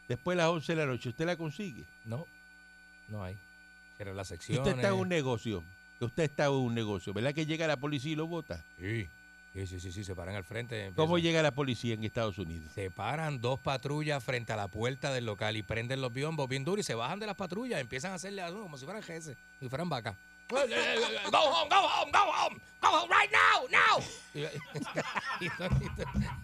Después 0.09 0.37
de 0.37 0.43
las 0.43 0.51
11 0.51 0.75
de 0.75 0.77
la 0.81 0.87
noche, 0.87 1.09
¿usted 1.09 1.25
la 1.25 1.37
consigue? 1.37 1.85
No, 2.05 2.27
no 3.09 3.25
hay. 3.25 3.39
Cierra 3.97 4.13
las 4.13 4.29
Si 4.29 4.35
secciones. 4.35 4.61
usted 4.67 4.77
está 4.77 4.89
en 4.89 4.95
un 5.01 5.09
negocio, 5.09 5.65
usted 6.01 6.25
está 6.25 6.47
en 6.47 6.53
un 6.53 6.75
negocio, 6.75 7.13
¿verdad 7.15 7.33
que 7.35 7.47
llega 7.47 7.67
la 7.67 7.77
policía 7.79 8.13
y 8.13 8.17
lo 8.17 8.27
vota? 8.27 8.63
Sí, 8.79 9.09
sí, 9.55 9.67
sí, 9.67 9.81
sí, 9.81 9.93
sí, 9.93 10.05
se 10.05 10.15
paran 10.15 10.35
al 10.35 10.45
frente. 10.45 10.93
¿Cómo 10.97 11.19
llega 11.19 11.41
la 11.43 11.53
policía 11.53 11.95
en 11.95 12.05
Estados 12.05 12.37
Unidos? 12.39 12.71
Se 12.75 12.91
paran 12.91 13.41
dos 13.41 13.61
patrullas 13.61 14.23
frente 14.23 14.53
a 14.53 14.57
la 14.57 14.69
puerta 14.69 15.13
del 15.13 15.25
local 15.25 15.57
y 15.57 15.63
prenden 15.63 16.01
los 16.03 16.13
biombos 16.13 16.49
bien 16.49 16.65
duros 16.65 16.85
y 16.85 16.87
se 16.87 16.95
bajan 16.95 17.19
de 17.21 17.27
las 17.27 17.37
patrullas. 17.37 17.81
Empiezan 17.81 18.13
a 18.13 18.17
hacerle 18.17 18.43
a 18.43 18.51
uno 18.51 18.63
como 18.65 18.77
si 18.77 18.85
fueran 18.85 19.03
como 19.03 19.21
si 19.21 19.69
fueran 19.69 19.89
vacas. 19.89 20.17
Go 20.53 21.39
home, 21.39 21.69
go 21.71 21.77
home, 21.89 22.11
go 22.13 22.19
home, 22.31 22.61
go 22.81 22.89
home 22.89 23.11
right 23.11 23.31
now, 23.33 23.67
now. 23.71 24.03
Y, 24.35 24.45
y 25.45 25.49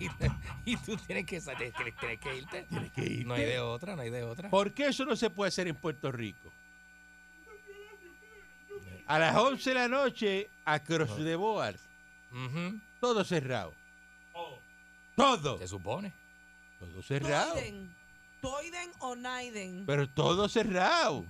tú, 0.08 0.24
y 0.64 0.76
tú- 0.76 0.92
y 0.92 0.96
tienes 1.06 1.26
que, 1.26 1.40
tienes, 1.40 1.74
que- 2.20 2.36
irte. 2.36 2.62
Tienes 2.68 2.92
que 2.92 3.02
irte. 3.04 3.24
No 3.24 3.34
hay 3.34 3.44
de 3.44 3.60
otra, 3.60 3.96
no 3.96 4.02
hay 4.02 4.10
de 4.10 4.22
otra. 4.22 4.48
¿Por 4.50 4.72
qué 4.72 4.86
eso 4.88 5.04
no 5.04 5.14
se 5.16 5.28
puede 5.30 5.48
hacer 5.48 5.68
en 5.68 5.76
Puerto 5.76 6.10
Rico? 6.10 6.50
A 9.06 9.18
las 9.18 9.34
11 9.36 9.70
de 9.70 9.74
la 9.74 9.88
noche, 9.88 10.50
across 10.64 11.16
the 11.16 11.34
board, 11.36 11.76
Ujú, 12.30 12.78
todo 13.00 13.24
cerrado. 13.24 13.72
Todo. 15.16 15.58
Se 15.58 15.66
supone. 15.66 16.12
Todo 16.78 17.02
cerrado. 17.02 17.54
Toiden. 17.54 17.94
Toiden 18.40 18.90
o 19.00 19.16
Naiden. 19.16 19.84
Pero 19.86 20.08
todo 20.08 20.48
cerrado. 20.48 21.24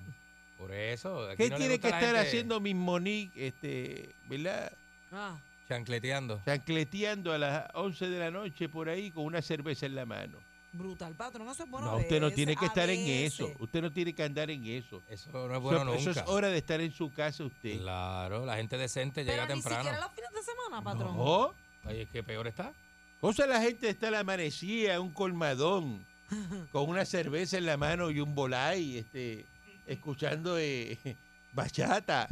Por 0.58 0.72
eso. 0.74 1.28
aquí 1.28 1.44
¿Qué 1.44 1.50
no 1.50 1.56
tiene 1.56 1.78
que 1.78 1.86
estar 1.86 2.02
gente 2.02 2.18
haciendo 2.18 2.60
Miss 2.60 2.74
Monique, 2.74 3.46
este, 3.46 4.14
¿verdad? 4.28 4.72
Ah, 5.12 5.38
Chancleteando. 5.68 6.40
Chancleteando 6.44 7.32
a 7.32 7.38
las 7.38 7.66
11 7.74 8.08
de 8.08 8.18
la 8.18 8.30
noche 8.30 8.68
por 8.68 8.88
ahí 8.88 9.10
con 9.10 9.24
una 9.24 9.40
cerveza 9.42 9.86
en 9.86 9.94
la 9.94 10.04
mano. 10.06 10.38
brutal, 10.72 11.14
patrón. 11.14 11.48
Eso 11.48 11.64
es 11.64 11.70
bueno. 11.70 11.86
no, 11.86 11.92
a 11.92 11.96
usted 11.96 12.20
no 12.20 12.30
tiene 12.30 12.56
que 12.56 12.64
a 12.64 12.68
estar 12.68 12.88
en 12.90 13.00
eso. 13.06 13.52
Usted 13.58 13.82
no 13.82 13.92
tiene 13.92 14.12
que 14.14 14.22
andar 14.22 14.50
en 14.50 14.64
eso. 14.66 15.02
Eso 15.08 15.30
no 15.30 15.54
es 15.54 15.60
bueno 15.60 15.94
eso, 15.94 16.00
eso 16.00 16.08
nunca. 16.10 16.20
es 16.22 16.28
hora 16.28 16.48
de 16.48 16.58
estar 16.58 16.80
en 16.80 16.92
su 16.92 17.12
casa 17.12 17.44
usted. 17.44 17.78
Claro, 17.80 18.44
la 18.44 18.56
gente 18.56 18.76
decente 18.76 19.22
Pero 19.24 19.32
llega 19.32 19.46
ni 19.46 19.52
temprano. 19.54 19.82
siquiera 19.84 20.04
los 20.04 20.14
fines 20.14 20.30
de 20.32 20.42
semana, 20.42 20.82
patrón. 20.82 21.16
No. 21.16 21.54
Oye, 21.84 22.02
es 22.02 22.08
que 22.10 22.22
peor 22.22 22.46
está. 22.48 22.72
Cosa 23.20 23.46
la 23.46 23.60
gente 23.60 23.88
está 23.88 24.10
la 24.10 24.20
amanecía, 24.20 25.00
un 25.00 25.12
colmadón, 25.12 26.04
con 26.72 26.88
una 26.88 27.04
cerveza 27.04 27.58
en 27.58 27.66
la 27.66 27.76
mano 27.76 28.10
y 28.10 28.20
un 28.20 28.34
volay, 28.34 28.98
este, 28.98 29.44
escuchando 29.88 30.56
eh, 30.58 30.98
bachata 31.52 32.28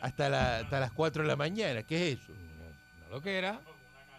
hasta, 0.00 0.28
la- 0.28 0.58
hasta 0.58 0.80
las 0.80 0.92
4 0.92 1.22
de 1.22 1.28
la 1.28 1.36
mañana. 1.36 1.82
¿Qué 1.82 2.12
es 2.12 2.18
eso? 2.20 2.32
No, 2.32 3.04
no 3.04 3.10
lo 3.16 3.22
que 3.22 3.36
era. 3.38 3.60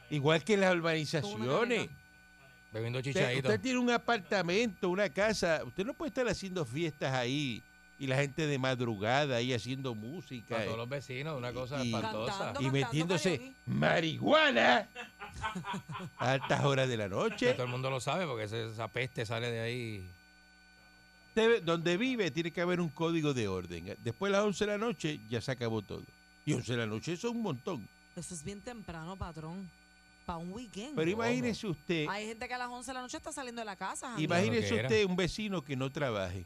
Igual 0.10 0.44
que 0.44 0.54
en 0.54 0.62
las 0.62 0.74
urbanizaciones. 0.76 1.90
Bebiendo 2.72 3.00
Usted, 3.00 3.38
usted 3.38 3.60
tiene 3.62 3.80
un 3.80 3.90
apartamento, 3.90 4.90
una 4.90 5.08
casa, 5.10 5.62
usted 5.66 5.86
no 5.86 5.94
puede 5.94 6.10
estar 6.10 6.28
haciendo 6.28 6.66
fiestas 6.66 7.14
ahí 7.14 7.64
y 7.98 8.06
la 8.08 8.18
gente 8.18 8.46
de 8.48 8.60
madrugada 8.60 9.38
ahí 9.38 9.54
haciendo 9.54 9.96
música 9.96 10.50
Para 10.50 10.64
eh, 10.64 10.66
todos 10.66 10.78
los 10.80 10.90
vecinos, 10.90 11.38
una 11.38 11.54
cosa 11.54 11.82
y- 11.82 11.88
espantosa. 11.88 12.38
Cantando. 12.38 12.62
y 12.68 12.72
metiéndose 12.72 13.54
marihuana 13.66 14.90
a 16.18 16.32
altas 16.32 16.66
horas 16.66 16.90
de 16.90 16.98
la 16.98 17.06
Que 17.06 17.10
noche. 17.10 17.54
todo 17.54 17.64
el 17.64 17.72
mundo 17.72 17.90
lo 17.90 18.02
sabe 18.02 18.26
porque 18.28 18.44
esa 18.44 18.88
peste 18.90 19.26
sale 19.26 19.50
de 19.52 19.60
ahí. 19.62 20.10
Usted, 21.36 21.64
donde 21.64 21.98
vive 21.98 22.32
tiene 22.32 22.50
que 22.50 22.62
haber 22.62 22.80
un 22.80 22.88
código 22.88 23.34
de 23.34 23.50
orden. 23.50 23.94
Después 24.06 24.32
de 24.32 24.38
las 24.38 24.46
11 24.46 24.66
de 24.66 24.72
la 24.72 24.78
noche 24.78 25.20
ya 25.30 25.42
se 25.42 25.52
acabó 25.52 25.82
todo. 25.82 26.02
Y 26.46 26.54
11 26.54 26.72
de 26.72 26.78
la 26.78 26.86
noche 26.86 27.12
eso 27.12 27.28
es 27.28 27.36
un 27.36 27.42
montón. 27.42 27.86
Eso 28.16 28.34
es 28.34 28.42
bien 28.42 28.62
temprano, 28.62 29.18
patrón. 29.18 29.70
Para 30.26 30.38
un 30.40 30.54
weekend. 30.54 30.96
Pero 30.96 31.12
imagínese 31.12 31.68
usted, 31.68 32.08
Hay 32.10 32.28
gente 32.28 32.48
que 32.48 32.54
a 32.54 32.58
las 32.58 32.70
11 32.70 32.90
de 32.90 32.94
la 32.94 33.02
noche 33.02 33.18
está 33.18 33.34
saliendo 33.34 33.60
de 33.62 33.66
la 33.66 33.76
casa. 33.76 34.12
jangueando. 34.12 34.24
imagínese 34.36 34.76
usted 34.82 35.04
un 35.06 35.16
vecino 35.18 35.62
que 35.62 35.76
no 35.76 35.92
trabaje 35.92 36.46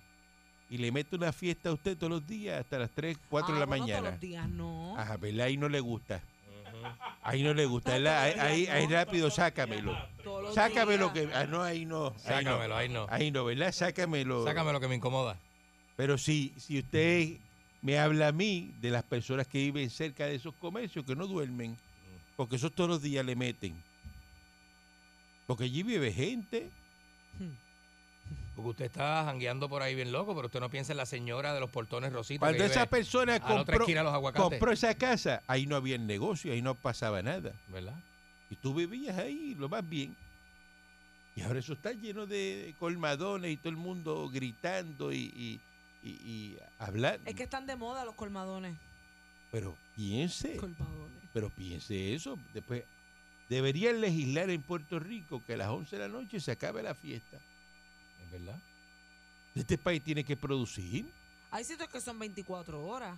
y 0.72 0.78
le 0.80 0.92
mete 0.92 1.16
una 1.16 1.32
fiesta 1.32 1.70
a 1.70 1.74
usted 1.74 1.96
todos 1.96 2.10
los 2.10 2.26
días 2.28 2.60
hasta 2.60 2.80
las 2.80 2.90
3, 2.90 3.16
4 3.30 3.54
de 3.54 3.58
Ah, 3.58 3.60
la 3.60 3.66
bueno, 3.68 3.84
mañana. 3.84 4.00
Todos 4.00 4.12
los 4.14 4.20
días 4.22 4.50
no. 4.50 4.98
Ajá, 4.98 5.18
¿verdad? 5.18 5.46
Ahí 5.46 5.56
no 5.56 5.70
le 5.70 5.80
gusta. 5.82 6.20
Ahí 7.24 7.44
no 7.44 7.54
le 7.54 7.66
gusta. 7.66 7.96
Él, 7.96 8.08
ahí, 8.08 8.34
ahí- 8.40 8.68
ahí 8.68 8.88
rápido, 8.88 9.30
sácamelo. 9.30 9.96
Sácamelo 10.54 11.12
que... 11.14 11.30
Ah, 11.34 11.46
no, 11.46 11.62
ahí 11.62 11.86
no. 11.86 12.08
Ahí 12.08 12.14
no. 12.14 12.20
Sácamelo, 12.20 12.76
ahí 12.76 12.90
no. 12.90 13.08
Ahí 13.10 13.32
no, 13.32 13.46
¿verdad? 13.46 13.72
Sácamelo. 13.72 14.46
Sácame 14.46 14.72
lo 14.74 14.80
que 14.80 14.88
me 14.88 14.96
incomoda. 14.96 15.38
Pero 15.96 16.18
si, 16.18 16.54
si 16.58 16.80
usted 16.80 17.38
me 17.82 18.00
habla 18.00 18.30
a 18.30 18.32
mí 18.32 18.74
de 18.80 18.90
las 18.92 19.04
personas 19.04 19.48
que 19.48 19.58
viven 19.60 19.90
cerca 19.90 20.26
de 20.26 20.36
esos 20.36 20.54
comercios, 20.56 21.06
que 21.06 21.16
no 21.16 21.28
duermen, 21.28 21.78
porque 22.36 22.56
eso 22.58 22.70
todos 22.70 22.90
los 22.90 23.02
días 23.02 23.26
le 23.26 23.36
meten. 23.36 23.82
Porque 25.48 25.66
allí 25.66 25.84
vive 25.84 26.12
gente. 26.14 26.70
Porque 28.56 28.70
usted 28.72 28.86
está 28.86 29.24
jangueando 29.26 29.70
por 29.70 29.82
ahí 29.82 29.96
bien 29.96 30.12
loco, 30.12 30.36
pero 30.36 30.48
usted 30.48 30.60
no 30.60 30.70
piensa 30.70 30.92
en 30.94 30.98
la 30.98 31.06
señora 31.06 31.54
de 31.54 31.60
los 31.60 31.70
portones 31.70 32.12
rositas. 32.12 32.40
Cuando 32.40 32.58
que 32.58 32.66
esa 32.66 32.82
vive 32.82 32.88
persona 32.88 33.40
compró, 33.40 33.80
los 33.88 34.14
aguacates. 34.14 34.50
compró 34.50 34.72
esa 34.72 34.94
casa, 34.96 35.44
ahí 35.48 35.66
no 35.66 35.76
había 35.76 35.98
negocio, 35.98 36.52
ahí 36.54 36.62
no 36.62 36.76
pasaba 36.76 37.22
nada. 37.22 37.54
¿Verdad? 37.70 37.96
Y 38.50 38.56
tú 38.56 38.74
vivías 38.74 39.18
ahí 39.18 39.56
lo 39.58 39.70
más 39.70 39.88
bien. 39.88 40.16
Y 41.36 41.42
ahora 41.42 41.60
eso 41.60 41.74
está 41.74 41.94
lleno 41.94 42.26
de 42.26 42.76
colmadones 42.80 43.52
y 43.52 43.58
todo 43.58 43.70
el 43.70 43.78
mundo 43.78 44.30
gritando 44.30 45.14
y, 45.14 45.18
y, 45.18 45.62
y- 46.04 46.10
y 46.10 46.58
hablando. 46.80 47.30
Es 47.30 47.36
que 47.36 47.44
están 47.44 47.66
de 47.66 47.76
moda 47.78 48.04
los 48.04 48.16
colmadones. 48.16 48.76
Pero 49.52 49.76
piense, 49.96 50.58
Colmadones. 50.58 51.18
pero 51.34 51.50
piense 51.50 52.14
eso. 52.14 52.38
Después, 52.54 52.84
deberían 53.48 54.02
legislar 54.02 54.50
en 54.50 54.62
Puerto 54.62 55.00
Rico 55.00 55.42
que 55.46 55.54
a 55.54 55.58
las 55.58 55.70
11 55.70 55.96
de 55.98 56.02
la 56.08 56.14
noche 56.14 56.40
se 56.40 56.52
acabe 56.52 56.84
la 56.84 56.94
fiesta. 56.94 57.40
Verdad. 58.32 58.60
Este 59.56 59.78
país 59.78 60.02
tiene 60.04 60.24
que 60.24 60.38
producir, 60.38 61.06
Hay 61.52 61.64
sitios 61.64 61.90
que 61.90 62.00
son 62.00 62.20
24 62.20 62.86
horas. 62.86 63.18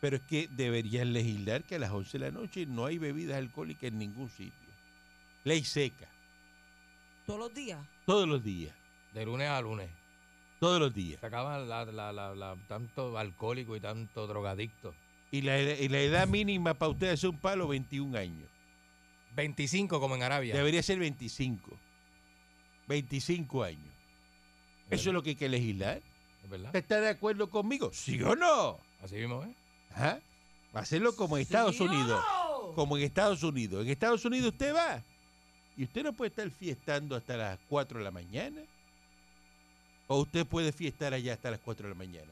pero 0.00 0.16
es 0.16 0.22
que 0.22 0.48
deberían 0.48 1.12
legislar 1.12 1.64
que 1.64 1.76
a 1.76 1.78
las 1.78 1.90
11 1.90 2.18
de 2.18 2.24
la 2.26 2.30
noche 2.30 2.66
no 2.66 2.84
hay 2.86 2.98
bebidas 2.98 3.38
alcohólicas 3.38 3.84
en 3.84 3.98
ningún 3.98 4.28
sitio. 4.30 4.52
Ley 5.44 5.64
seca, 5.64 6.08
Todos 7.26 7.40
los 7.40 7.54
días. 7.54 7.78
todos 8.06 8.28
los 8.28 8.42
días, 8.44 8.74
De 9.14 9.24
lunes 9.24 9.48
a 9.48 9.60
lunes. 9.60 9.88
todos 10.60 10.78
los 10.80 10.92
días. 10.94 11.18
Se 11.20 11.26
acaba 11.26 11.58
la, 11.58 11.84
la, 11.86 12.12
la, 12.12 12.34
la- 12.34 12.56
tanto 12.68 13.16
alcohólico 13.18 13.74
y 13.76 13.80
tanto 13.80 14.26
drogadicto. 14.26 14.94
Y 15.30 15.42
la, 15.42 15.58
y 15.60 15.88
la 15.88 16.00
edad 16.00 16.26
mínima 16.28 16.74
para 16.74 16.90
usted 16.90 17.10
hacer 17.10 17.30
un 17.30 17.38
palo, 17.38 17.68
21 17.68 18.16
años. 18.18 18.48
25 19.36 20.00
como 20.00 20.16
en 20.16 20.22
Arabia. 20.22 20.54
Debería 20.54 20.82
ser 20.82 20.98
25. 20.98 21.76
25 22.88 23.62
años. 23.64 23.94
Eso 24.90 25.10
es 25.10 25.14
lo 25.14 25.22
que 25.22 25.30
hay 25.30 25.36
que 25.36 25.48
legislar. 25.48 26.00
Es 26.44 26.50
verdad. 26.50 26.66
¿Usted 26.66 26.78
está 26.78 27.00
de 27.00 27.08
acuerdo 27.10 27.50
conmigo? 27.50 27.90
¿Sí 27.92 28.22
o 28.22 28.34
no? 28.36 28.78
Así 29.02 29.16
mismo, 29.16 29.42
¿eh? 29.44 29.52
Ajá. 29.94 30.20
Hacerlo 30.74 31.14
como 31.16 31.36
en 31.36 31.42
Estados 31.42 31.76
¿Sí 31.76 31.82
o 31.82 31.86
Unidos. 31.86 32.20
no? 32.20 32.72
Como 32.74 32.96
en 32.96 33.02
Estados 33.04 33.42
Unidos. 33.42 33.84
En 33.84 33.90
Estados 33.90 34.24
Unidos 34.24 34.52
usted 34.52 34.74
va 34.74 35.02
y 35.76 35.84
usted 35.84 36.02
no 36.02 36.12
puede 36.12 36.30
estar 36.30 36.50
fiestando 36.50 37.16
hasta 37.16 37.36
las 37.36 37.58
4 37.68 37.98
de 37.98 38.04
la 38.04 38.10
mañana. 38.10 38.60
O 40.06 40.20
usted 40.20 40.46
puede 40.46 40.72
fiestar 40.72 41.12
allá 41.14 41.34
hasta 41.34 41.50
las 41.50 41.60
4 41.60 41.88
de 41.88 41.94
la 41.94 41.98
mañana. 41.98 42.30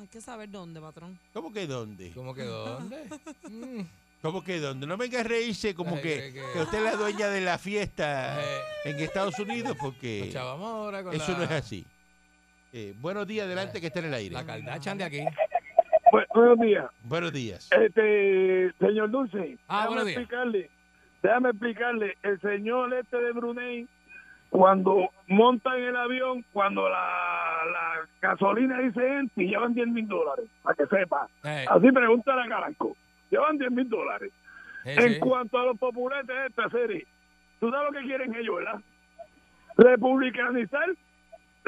Hay 0.00 0.06
que 0.08 0.20
saber 0.20 0.50
dónde, 0.50 0.80
patrón. 0.80 1.18
¿Cómo 1.32 1.52
que 1.52 1.66
dónde? 1.66 2.10
¿Cómo 2.12 2.34
que 2.34 2.42
dónde? 2.44 3.04
Mm. 3.48 3.80
¿Cómo 4.22 4.42
que 4.42 4.58
dónde? 4.60 4.86
No 4.86 4.96
venga 4.96 5.20
a 5.20 5.22
reírse 5.22 5.74
como 5.74 5.96
Ay, 5.96 6.02
que, 6.02 6.14
que- 6.16 6.32
que- 6.32 6.52
que 6.52 6.58
usted 6.60 6.78
es 6.78 6.84
la 6.84 6.96
dueña 6.96 7.28
de 7.28 7.40
la 7.40 7.56
fiesta 7.58 8.42
Eh, 8.42 8.60
en 8.86 8.98
Estados 9.00 9.38
Unidos 9.38 9.76
porque 9.80 10.28
chavamos 10.32 10.68
ahora 10.68 11.02
con 11.04 11.14
eso 11.14 11.32
la, 11.32 11.38
no 11.38 11.44
es 11.44 11.50
así. 11.52 11.84
Eh, 12.72 12.94
buenos 12.98 13.26
días, 13.26 13.46
adelante 13.46 13.80
que 13.80 13.86
está 13.86 14.00
en 14.00 14.06
el 14.06 14.14
aire. 14.14 14.34
La 14.34 14.44
Kardashian 14.44 14.98
de 14.98 15.04
aquí. 15.04 15.20
Bu- 16.12 16.26
buenos 16.34 16.60
días. 16.60 16.86
Buenos 17.02 17.32
días. 17.32 17.68
Este, 17.72 18.72
señor 18.78 19.10
Dulce, 19.10 19.58
Ah, 19.68 19.86
déjame 19.88 20.04
días. 20.10 20.18
explicarle, 20.18 20.70
déjame 21.22 21.48
explicarle, 21.50 22.16
el 22.22 22.40
señor 22.40 22.92
este 22.94 23.16
de 23.16 23.32
Brunei, 23.32 23.88
cuando 24.50 25.10
monta 25.26 25.76
en 25.76 25.84
el 25.84 25.96
avión, 25.96 26.44
cuando 26.52 26.88
la, 26.88 27.60
la 27.72 28.08
gasolina 28.20 28.78
dice 28.80 29.18
empty, 29.18 29.46
llevan 29.48 29.74
10 29.74 29.88
mil 29.88 30.06
dólares, 30.08 30.46
para 30.62 30.74
que 30.74 30.86
sepa. 30.86 31.28
Eh, 31.44 31.66
Así 31.68 31.90
pregunta 31.92 32.32
a 32.42 32.48
Caranco, 32.48 32.96
llevan 33.30 33.58
10 33.58 33.70
mil 33.70 33.88
dólares. 33.88 34.30
En 34.84 35.14
sí. 35.14 35.20
cuanto 35.20 35.58
a 35.58 35.64
los 35.66 35.78
populetes 35.78 36.26
de 36.28 36.46
esta 36.46 36.68
serie, 36.70 37.06
tú 37.60 37.70
sabes 37.70 37.92
lo 37.92 37.98
que 38.00 38.06
quieren 38.06 38.34
ellos, 38.34 38.56
¿verdad? 38.56 38.80
Republicanizar 39.76 40.86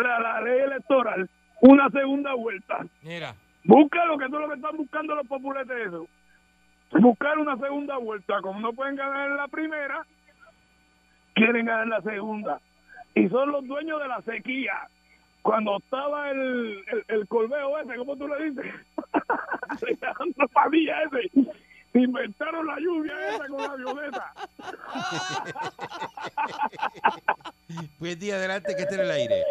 la, 0.02 0.20
la 0.20 0.40
ley 0.40 0.60
electoral, 0.60 1.28
una 1.60 1.88
segunda 1.90 2.34
vuelta. 2.34 2.78
Mira. 3.02 3.34
Busca 3.64 4.04
lo 4.06 4.16
que 4.18 4.26
todo 4.26 4.40
lo 4.40 4.48
que 4.48 4.54
están 4.54 4.76
buscando 4.76 5.14
los 5.14 5.26
populetes 5.26 5.88
eso. 5.88 6.08
Buscar 6.92 7.38
una 7.38 7.56
segunda 7.56 7.98
vuelta. 7.98 8.40
Como 8.40 8.60
no 8.60 8.72
pueden 8.72 8.96
ganar 8.96 9.30
en 9.30 9.36
la 9.36 9.48
primera, 9.48 10.04
quieren 11.34 11.66
ganar 11.66 11.84
en 11.84 11.90
la 11.90 12.00
segunda. 12.02 12.60
Y 13.14 13.28
son 13.28 13.52
los 13.52 13.66
dueños 13.66 14.00
de 14.00 14.08
la 14.08 14.22
sequía. 14.22 14.88
Cuando 15.42 15.78
estaba 15.78 16.30
el, 16.30 16.84
el, 16.86 17.04
el 17.08 17.28
colmeo 17.28 17.78
ese, 17.78 17.96
¿cómo 17.96 18.16
tú 18.16 18.28
le 18.28 18.50
dices? 18.50 18.74
Alejandro 19.68 20.48
Padilla 20.48 21.02
ese. 21.02 21.30
Inventaron 21.92 22.66
la 22.66 22.78
lluvia 22.78 23.12
esa 23.34 23.46
con 23.48 23.58
la 23.62 23.70
avioneta. 23.72 24.32
Buen 27.98 28.18
día, 28.18 28.36
adelante 28.36 28.76
que 28.76 28.82
está 28.82 28.94
en 28.94 29.00
el 29.00 29.10
aire. 29.10 29.44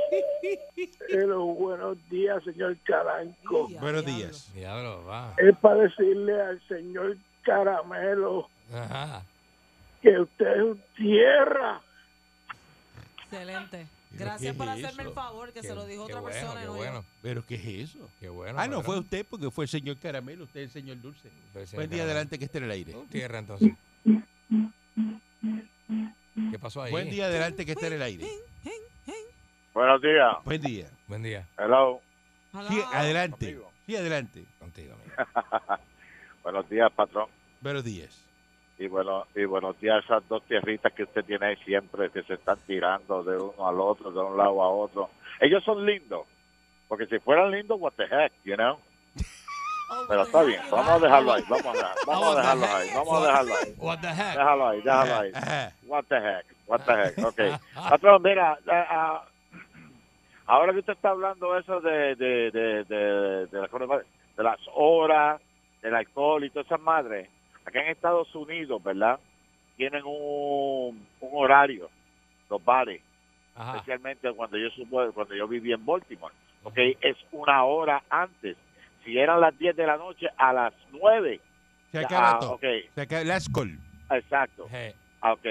Pero 1.09 1.43
buenos 1.45 1.97
días, 2.09 2.41
señor 2.45 2.77
Caranco. 2.85 3.67
Buenos 3.79 4.05
diablo. 4.05 4.23
días. 4.25 4.53
Diablo, 4.53 5.05
va. 5.05 5.33
Es 5.37 5.57
para 5.57 5.81
decirle 5.81 6.41
al 6.41 6.61
señor 6.67 7.17
Caramelo 7.43 8.47
Ajá. 8.73 9.21
que 10.01 10.17
usted 10.19 10.47
es 10.55 10.61
un 10.63 10.83
tierra. 10.95 11.81
Excelente. 13.23 13.85
¿Pero 14.11 14.25
Gracias 14.25 14.55
por 14.55 14.67
es 14.69 14.83
hacer 14.83 15.05
el 15.05 15.13
favor, 15.13 15.53
que 15.53 15.61
Qué- 15.61 15.67
se 15.67 15.75
lo 15.75 15.85
dijo 15.85 16.03
otra 16.03 16.19
bueno, 16.19 16.33
persona. 16.35 16.61
Qué 16.61 16.65
no 16.67 16.73
yo. 16.73 16.77
bueno. 16.77 17.05
¿Pero 17.21 17.45
qué 17.45 17.55
es 17.55 17.89
eso? 17.91 18.09
Qué 18.19 18.27
bueno. 18.29 18.59
Ah, 18.59 18.67
no, 18.67 18.81
fue 18.81 18.97
usted 18.99 19.25
porque 19.29 19.51
fue 19.51 19.65
el 19.65 19.69
señor 19.69 19.97
Caramelo, 19.97 20.45
usted 20.45 20.61
es 20.61 20.75
el 20.75 20.81
señor 20.81 20.99
Dulce. 21.01 21.29
Fue 21.53 21.61
el 21.61 21.67
señor 21.67 21.79
Buen 21.81 21.89
día, 21.91 21.97
Caramelo. 21.99 22.11
adelante 22.11 22.39
que 22.39 22.45
esté 22.45 22.57
en 22.57 22.63
el 22.63 22.71
aire. 22.71 22.95
Tierra, 23.11 23.39
entonces. 23.39 23.71
¿Qué 26.51 26.59
pasó 26.59 26.81
ahí? 26.81 26.91
Buen 26.91 27.09
día, 27.09 27.25
adelante 27.25 27.65
que 27.65 27.73
esté 27.73 27.87
en 27.87 27.93
el 27.93 28.01
aire. 28.01 28.27
Buenos 29.73 30.01
días. 30.01 30.35
Buen 30.43 30.61
día. 30.61 30.89
Buen 31.07 31.23
día. 31.23 31.47
Hello. 31.57 32.01
Sí, 32.51 32.57
Hello. 32.79 32.87
adelante. 32.91 33.45
Amigo. 33.47 33.71
Sí, 33.85 33.95
adelante. 33.95 34.43
Contigo, 34.57 34.95
amigo. 34.95 35.13
Buenos 36.43 36.67
días, 36.69 36.91
patrón. 36.93 37.27
Buenos 37.61 37.83
días. 37.83 38.25
Y 38.79 38.87
bueno, 38.87 39.25
y 39.35 39.43
buenos 39.43 39.77
días 39.81 39.97
a 39.97 39.99
esas 39.99 40.27
dos 40.29 40.41
tierritas 40.43 40.93
que 40.93 41.03
usted 41.03 41.25
tiene 41.25 41.47
ahí 41.47 41.57
siempre, 41.65 42.09
que 42.11 42.23
se 42.23 42.35
están 42.35 42.57
tirando 42.65 43.21
de 43.23 43.37
uno 43.37 43.67
al 43.67 43.77
otro, 43.81 44.09
de 44.09 44.19
un 44.21 44.37
lado 44.37 44.63
a 44.63 44.69
otro. 44.69 45.09
Ellos 45.41 45.61
son 45.65 45.85
lindos. 45.85 46.25
Porque 46.87 47.05
si 47.05 47.19
fueran 47.19 47.51
lindos, 47.51 47.77
what 47.79 47.91
the 47.97 48.05
heck, 48.05 48.31
you 48.45 48.55
know? 48.55 48.79
Oh, 49.91 50.05
Pero 50.07 50.21
está 50.21 50.43
bien, 50.43 50.61
vamos 50.71 50.87
a 50.87 50.99
dejarlo 50.99 51.33
ahí, 51.33 51.43
vamos 51.49 51.65
a, 51.65 51.95
vamos 52.07 52.35
a 52.35 52.39
dejarlo 52.39 52.65
ahí, 52.65 52.89
vamos 52.95 53.13
a 53.13 53.27
dejarlo 53.27 53.53
ahí. 53.55 53.75
What 53.77 53.99
the 53.99 54.07
heck? 54.07 54.37
Déjalo 54.37 54.67
ahí, 54.67 54.81
déjalo 54.81 55.15
ahí. 55.15 55.31
Ajá. 55.33 55.73
What 55.85 56.03
the 56.05 56.15
heck, 56.15 56.45
what 56.67 56.81
the 56.85 56.93
heck, 56.93 57.25
ok. 57.25 57.61
Patrón, 57.89 58.21
mira, 58.23 58.59
ah, 58.67 58.85
ah, 58.89 59.25
ahora 60.45 60.71
que 60.73 60.79
usted 60.79 60.93
está 60.93 61.09
hablando 61.09 61.57
eso 61.57 61.81
de, 61.81 62.15
de, 62.15 62.51
de, 62.51 62.83
de, 62.85 63.47
de, 63.47 64.03
de 64.37 64.43
las 64.43 64.59
horas, 64.73 65.41
del 65.81 65.95
alcohol 65.95 66.43
y 66.45 66.49
todas 66.49 66.67
esas 66.67 66.81
madres, 66.81 67.29
acá 67.69 67.81
en 67.81 67.91
Estados 67.91 68.33
Unidos, 68.35 68.83
¿verdad? 68.83 69.19
Tienen 69.77 70.03
un, 70.05 71.07
un 71.21 71.29
horario, 71.31 71.89
los 72.49 72.63
bares, 72.63 73.01
Ajá. 73.55 73.75
especialmente 73.77 74.31
cuando 74.33 74.57
yo 74.57 74.67
supo- 74.71 75.11
cuando 75.13 75.35
yo 75.35 75.47
viví 75.47 75.71
en 75.71 75.85
Baltimore, 75.85 76.33
ok, 76.63 76.77
es 77.01 77.17
una 77.31 77.63
hora 77.63 78.03
antes. 78.09 78.57
Si 79.05 79.17
eran 79.17 79.39
las 79.39 79.57
10 79.57 79.75
de 79.75 79.87
la 79.87 79.95
noche, 79.97 80.27
a 80.37 80.51
las 80.51 80.73
9. 80.91 81.39
Se 81.91 81.99
acaba 81.99 82.31
Ah, 82.31 82.39
todo. 82.39 82.51
ok, 82.55 82.63
Se 82.93 83.01
acaba 83.01 83.23
last 83.23 83.47
call. 83.53 83.77
exacto. 84.11 84.67
Eh, 84.71 84.93
Ah, 85.21 85.33
Ok. 85.33 85.45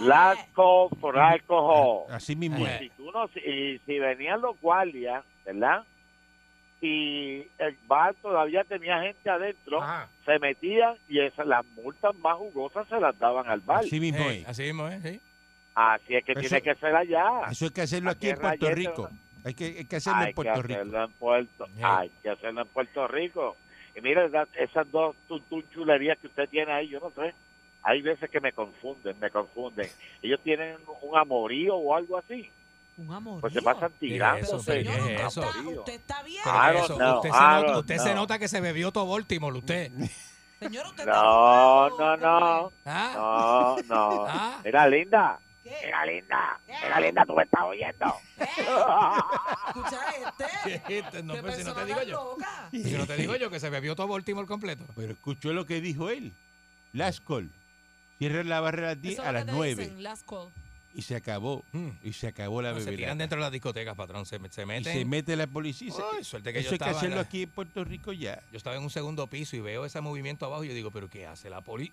Last 0.00 0.52
call 0.54 0.90
for 1.00 1.18
alcohol. 1.18 2.04
Así 2.10 2.36
mismo 2.36 2.58
Y 2.58 2.64
es. 2.64 2.78
si 2.80 2.90
tú 2.90 3.10
no, 3.12 3.26
si, 3.28 3.38
y 3.40 3.78
si 3.86 3.98
venían 3.98 4.42
los 4.42 4.60
guardias, 4.60 5.24
¿verdad? 5.46 5.84
Y 6.86 7.46
el 7.58 7.76
bar 7.88 8.14
todavía 8.22 8.62
tenía 8.64 9.00
gente 9.02 9.28
adentro, 9.28 9.82
Ajá. 9.82 10.08
se 10.24 10.38
metían 10.38 10.94
y 11.08 11.18
esas 11.20 11.46
las 11.46 11.64
multas 11.74 12.14
más 12.18 12.36
jugosas 12.36 12.86
se 12.88 13.00
las 13.00 13.18
daban 13.18 13.48
al 13.48 13.60
bar. 13.60 13.80
Así 13.80 13.98
mismo 13.98 14.30
Eh, 14.30 14.40
es. 14.42 14.48
así 14.48 14.62
mismo, 14.62 14.86
¿eh? 14.88 15.00
Sí. 15.02 15.20
Así 15.74 16.14
es 16.14 16.24
que 16.24 16.32
Eso- 16.32 16.40
tiene 16.42 16.62
que 16.62 16.74
ser 16.76 16.94
allá. 16.94 17.28
Eso 17.50 17.64
hay 17.66 17.70
que 17.72 17.80
hacerlo 17.82 18.10
aquí 18.10 18.28
en 18.30 18.36
Puerto 18.38 18.66
rayete, 18.66 18.74
Rico. 18.88 19.10
Hay 19.44 19.54
que, 19.54 19.64
hay 19.78 19.84
que 19.84 19.96
hacerlo 19.96 20.18
Hay 20.20 20.24
en 20.24 20.28
que 20.30 20.34
Puerto 20.34 20.62
Rico. 20.62 20.74
hacerlo 20.80 21.04
en 21.04 21.12
Puerto, 21.12 21.66
Sí. 21.66 21.80
hay 21.82 22.10
que 22.22 22.30
hacerlo 22.30 22.60
en 22.62 22.68
Puerto 22.68 23.08
Rico. 23.08 23.56
Y 23.96 24.00
mire, 24.00 24.26
esa- 24.26 24.48
esas 24.54 24.90
dos 24.92 25.16
chulerías 25.72 26.18
que 26.18 26.26
usted 26.28 26.48
tiene 26.48 26.72
ahí, 26.72 26.88
yo 26.88 27.00
no 27.00 27.10
sé. 27.10 27.34
Hay 27.82 28.02
veces 28.02 28.30
que 28.30 28.40
me 28.40 28.52
confunden, 28.52 29.18
me 29.20 29.30
confunden. 29.30 29.86
Ellos 30.22 30.40
tienen 30.42 30.76
un 31.02 31.16
amorío 31.18 31.76
o 31.76 31.94
algo 31.94 32.16
así. 32.18 32.50
Un 32.98 33.12
amor. 33.12 33.40
Pues 33.42 33.52
se 33.52 33.60
pasan 33.62 33.92
¿Qué? 34.00 34.08
Señor, 34.08 34.34
¿Qué 34.36 34.40
es 34.40 34.52
usted, 34.52 34.76
eso? 35.26 35.42
está, 35.42 35.58
Amorío. 35.58 35.78
usted 35.80 35.92
está 35.94 36.22
bien. 36.22 36.40
Pero 36.44 37.78
usted, 37.80 37.98
se 37.98 38.14
nota, 38.14 38.38
que 38.38 38.48
se 38.48 38.60
bebió 38.60 38.90
todo 38.90 39.06
Baltimore, 39.12 39.58
usted. 39.58 39.92
Señor, 40.58 40.86
usted 40.86 41.00
está 41.00 41.12
No, 41.12 41.88
drogado, 41.90 42.16
no, 42.16 42.16
no. 42.16 42.72
¿Ah? 42.86 43.12
No, 43.14 43.76
no. 43.82 44.24
¿Ah? 44.26 44.60
Mira, 44.64 44.88
linda. 44.88 45.38
¿Qué? 45.62 45.76
Mira, 45.84 46.06
linda. 46.06 46.60
Mira, 46.66 47.00
linda, 47.00 47.24
tú 47.26 47.34
me 47.34 47.42
estás 47.42 47.62
oyendo. 47.64 48.14
Escucha 49.66 50.00
este. 50.16 50.82
Este, 50.98 51.22
no, 51.22 51.34
¿Qué 51.34 51.42
pues, 51.42 51.56
si 51.56 51.64
no 51.64 51.74
te 51.74 51.84
digo 51.84 52.02
yo. 52.02 52.36
Si 52.72 52.92
no 52.92 53.06
te 53.06 53.16
digo 53.16 53.36
yo 53.36 53.50
que 53.50 53.60
se 53.60 53.68
bebió 53.70 53.94
todo 53.94 54.08
Baltimore 54.08 54.46
completo. 54.46 54.84
Pero 54.94 55.12
escuchó 55.12 55.52
lo 55.52 55.66
que 55.66 55.80
dijo 55.82 56.08
él. 56.08 56.32
Last 56.92 57.22
call. 57.26 57.50
Cierran 58.18 58.48
la 58.48 58.60
barra 58.60 58.78
a 58.84 58.90
las 58.92 59.02
10 59.02 59.14
Eso 59.18 59.22
a 59.28 59.32
las 59.32 59.44
que 59.44 59.50
te 59.50 59.56
9. 59.56 59.74
dicen, 59.82 60.02
last 60.02 60.26
call. 60.26 60.48
Y 60.96 61.02
se 61.02 61.14
acabó. 61.14 61.62
Mm. 61.72 61.90
Y 62.02 62.12
se 62.14 62.26
acabó 62.28 62.62
la 62.62 62.72
No, 62.72 62.78
se 62.78 62.86
bebida. 62.86 62.96
tiran 62.98 63.18
dentro 63.18 63.36
de 63.36 63.42
las 63.42 63.52
discotecas, 63.52 63.94
patrón. 63.94 64.24
Se, 64.24 64.38
se 64.50 64.62
y 64.80 64.84
se 64.84 65.04
mete 65.04 65.36
la 65.36 65.46
policía. 65.46 65.92
suerte 66.22 66.52
que 66.54 66.60
Eso 66.60 66.70
yo 66.70 66.72
hay 66.72 66.78
que 66.78 66.84
hacerlo 66.96 67.16
la- 67.16 67.22
aquí 67.22 67.42
en 67.42 67.50
Puerto 67.50 67.84
Rico 67.84 68.12
ya. 68.14 68.42
Yo 68.50 68.56
estaba 68.56 68.76
en 68.76 68.82
un 68.82 68.88
segundo 68.90 69.26
piso 69.26 69.56
y 69.56 69.60
veo 69.60 69.84
ese 69.84 70.00
movimiento 70.00 70.46
abajo 70.46 70.64
y 70.64 70.68
yo 70.68 70.74
digo, 70.74 70.90
¿pero 70.90 71.10
qué 71.10 71.26
hace 71.26 71.50
la 71.50 71.60
poli 71.60 71.92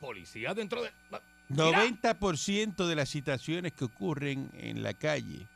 policía 0.00 0.54
dentro 0.54 0.82
de...? 0.82 0.90
la-?" 1.10 1.20
90% 1.50 2.86
de 2.86 2.94
las 2.96 3.08
situaciones 3.08 3.72
que 3.72 3.84
ocurren 3.84 4.50
en 4.54 4.82
la 4.82 4.94
calle 4.94 5.46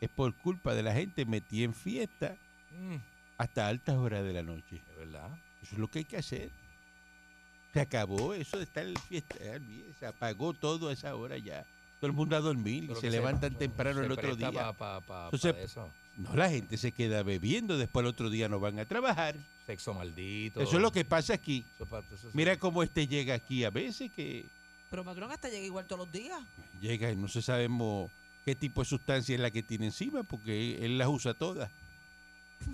es 0.00 0.08
por 0.10 0.34
culpa 0.34 0.74
de 0.74 0.82
la 0.82 0.92
gente 0.94 1.24
metida 1.24 1.64
en 1.64 1.74
fiesta 1.74 2.36
Mm, 2.76 2.96
hasta 3.38 3.68
altas 3.68 3.94
horas 3.96 4.24
de 4.24 4.32
la 4.32 4.42
noche. 4.42 4.80
de 4.88 4.94
verdad. 5.06 5.28
Eso 5.62 5.74
es 5.74 5.78
lo 5.78 5.88
que 5.88 6.00
hay 6.00 6.04
que 6.04 6.16
hacer. 6.16 6.50
Se 7.72 7.80
acabó 7.80 8.34
eso 8.34 8.56
de 8.58 8.64
estar 8.64 8.84
en 8.86 8.96
fiesta. 8.96 9.36
Se 9.98 10.06
apagó 10.06 10.52
todo 10.54 10.88
a 10.88 10.92
esa 10.92 11.14
hora 11.14 11.38
ya. 11.38 11.64
Todo 12.04 12.10
el 12.10 12.16
mundo 12.18 12.36
a 12.36 12.40
dormir 12.40 12.84
y 12.84 12.94
se 12.96 13.00
que 13.00 13.10
levantan 13.10 13.54
temprano 13.54 14.00
se 14.00 14.04
el 14.06 14.12
otro 14.12 14.36
día. 14.36 14.52
pa- 14.52 14.72
pa- 14.74 15.00
pa- 15.00 15.24
Entonces, 15.24 15.54
pa 15.54 15.60
eso. 15.60 15.88
No, 16.18 16.36
la 16.36 16.50
gente 16.50 16.76
se 16.76 16.92
queda 16.92 17.22
bebiendo, 17.22 17.78
después 17.78 18.04
el 18.04 18.08
otro 18.10 18.28
día 18.28 18.46
no 18.46 18.60
van 18.60 18.78
a 18.78 18.84
trabajar. 18.84 19.36
Sexo 19.64 19.94
maldito. 19.94 20.60
Eso 20.60 20.76
es 20.76 20.82
lo 20.82 20.92
que 20.92 21.06
pasa 21.06 21.32
aquí. 21.32 21.64
Eso 21.76 21.86
pa- 21.86 22.00
eso 22.00 22.16
sí. 22.18 22.28
Mira 22.34 22.58
cómo 22.58 22.82
este 22.82 23.08
llega 23.08 23.32
aquí 23.32 23.64
a 23.64 23.70
veces 23.70 24.12
que 24.12 24.44
Pero 24.90 25.02
patrón, 25.02 25.32
hasta 25.32 25.48
llega 25.48 25.64
igual 25.64 25.86
todos 25.86 26.00
los 26.00 26.12
días. 26.12 26.38
llega 26.78 27.10
y 27.10 27.16
no 27.16 27.26
se 27.26 27.40
sabemos 27.40 28.10
qué 28.44 28.54
tipo 28.54 28.82
de 28.82 28.84
sustancia 28.84 29.34
es 29.34 29.40
la 29.40 29.50
que 29.50 29.62
tiene 29.62 29.86
encima 29.86 30.24
porque 30.24 30.84
él 30.84 30.98
las 30.98 31.08
usa 31.08 31.32
todas. 31.32 31.70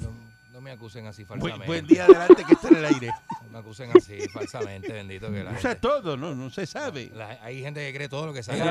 No, 0.01 0.13
no 0.61 0.65
me 0.65 0.71
acusen 0.73 1.07
así 1.07 1.25
Buen, 1.25 1.41
falsamente. 1.41 1.67
buen 1.67 1.87
día 1.87 2.05
adelante 2.05 2.45
que 2.47 2.53
está 2.53 2.69
en 2.69 2.77
el 2.77 2.85
aire. 2.85 3.11
No 3.45 3.49
me 3.51 3.59
acusen 3.61 3.91
así 3.97 4.29
falsamente, 4.29 4.93
bendito 4.93 5.33
que 5.33 5.43
la 5.43 5.53
Usa 5.53 5.71
gente- 5.71 5.77
todo, 5.81 6.17
¿no? 6.19 6.35
No 6.35 6.51
se 6.51 6.67
sabe. 6.67 7.11
la- 7.15 7.39
hay 7.43 7.63
gente 7.63 7.81
que 7.81 7.97
cree 7.97 8.09
todo 8.11 8.27
lo 8.27 8.33
que 8.35 8.41
En 8.41 8.45
sale. 8.45 8.59
el, 8.61 8.69
en 8.69 8.71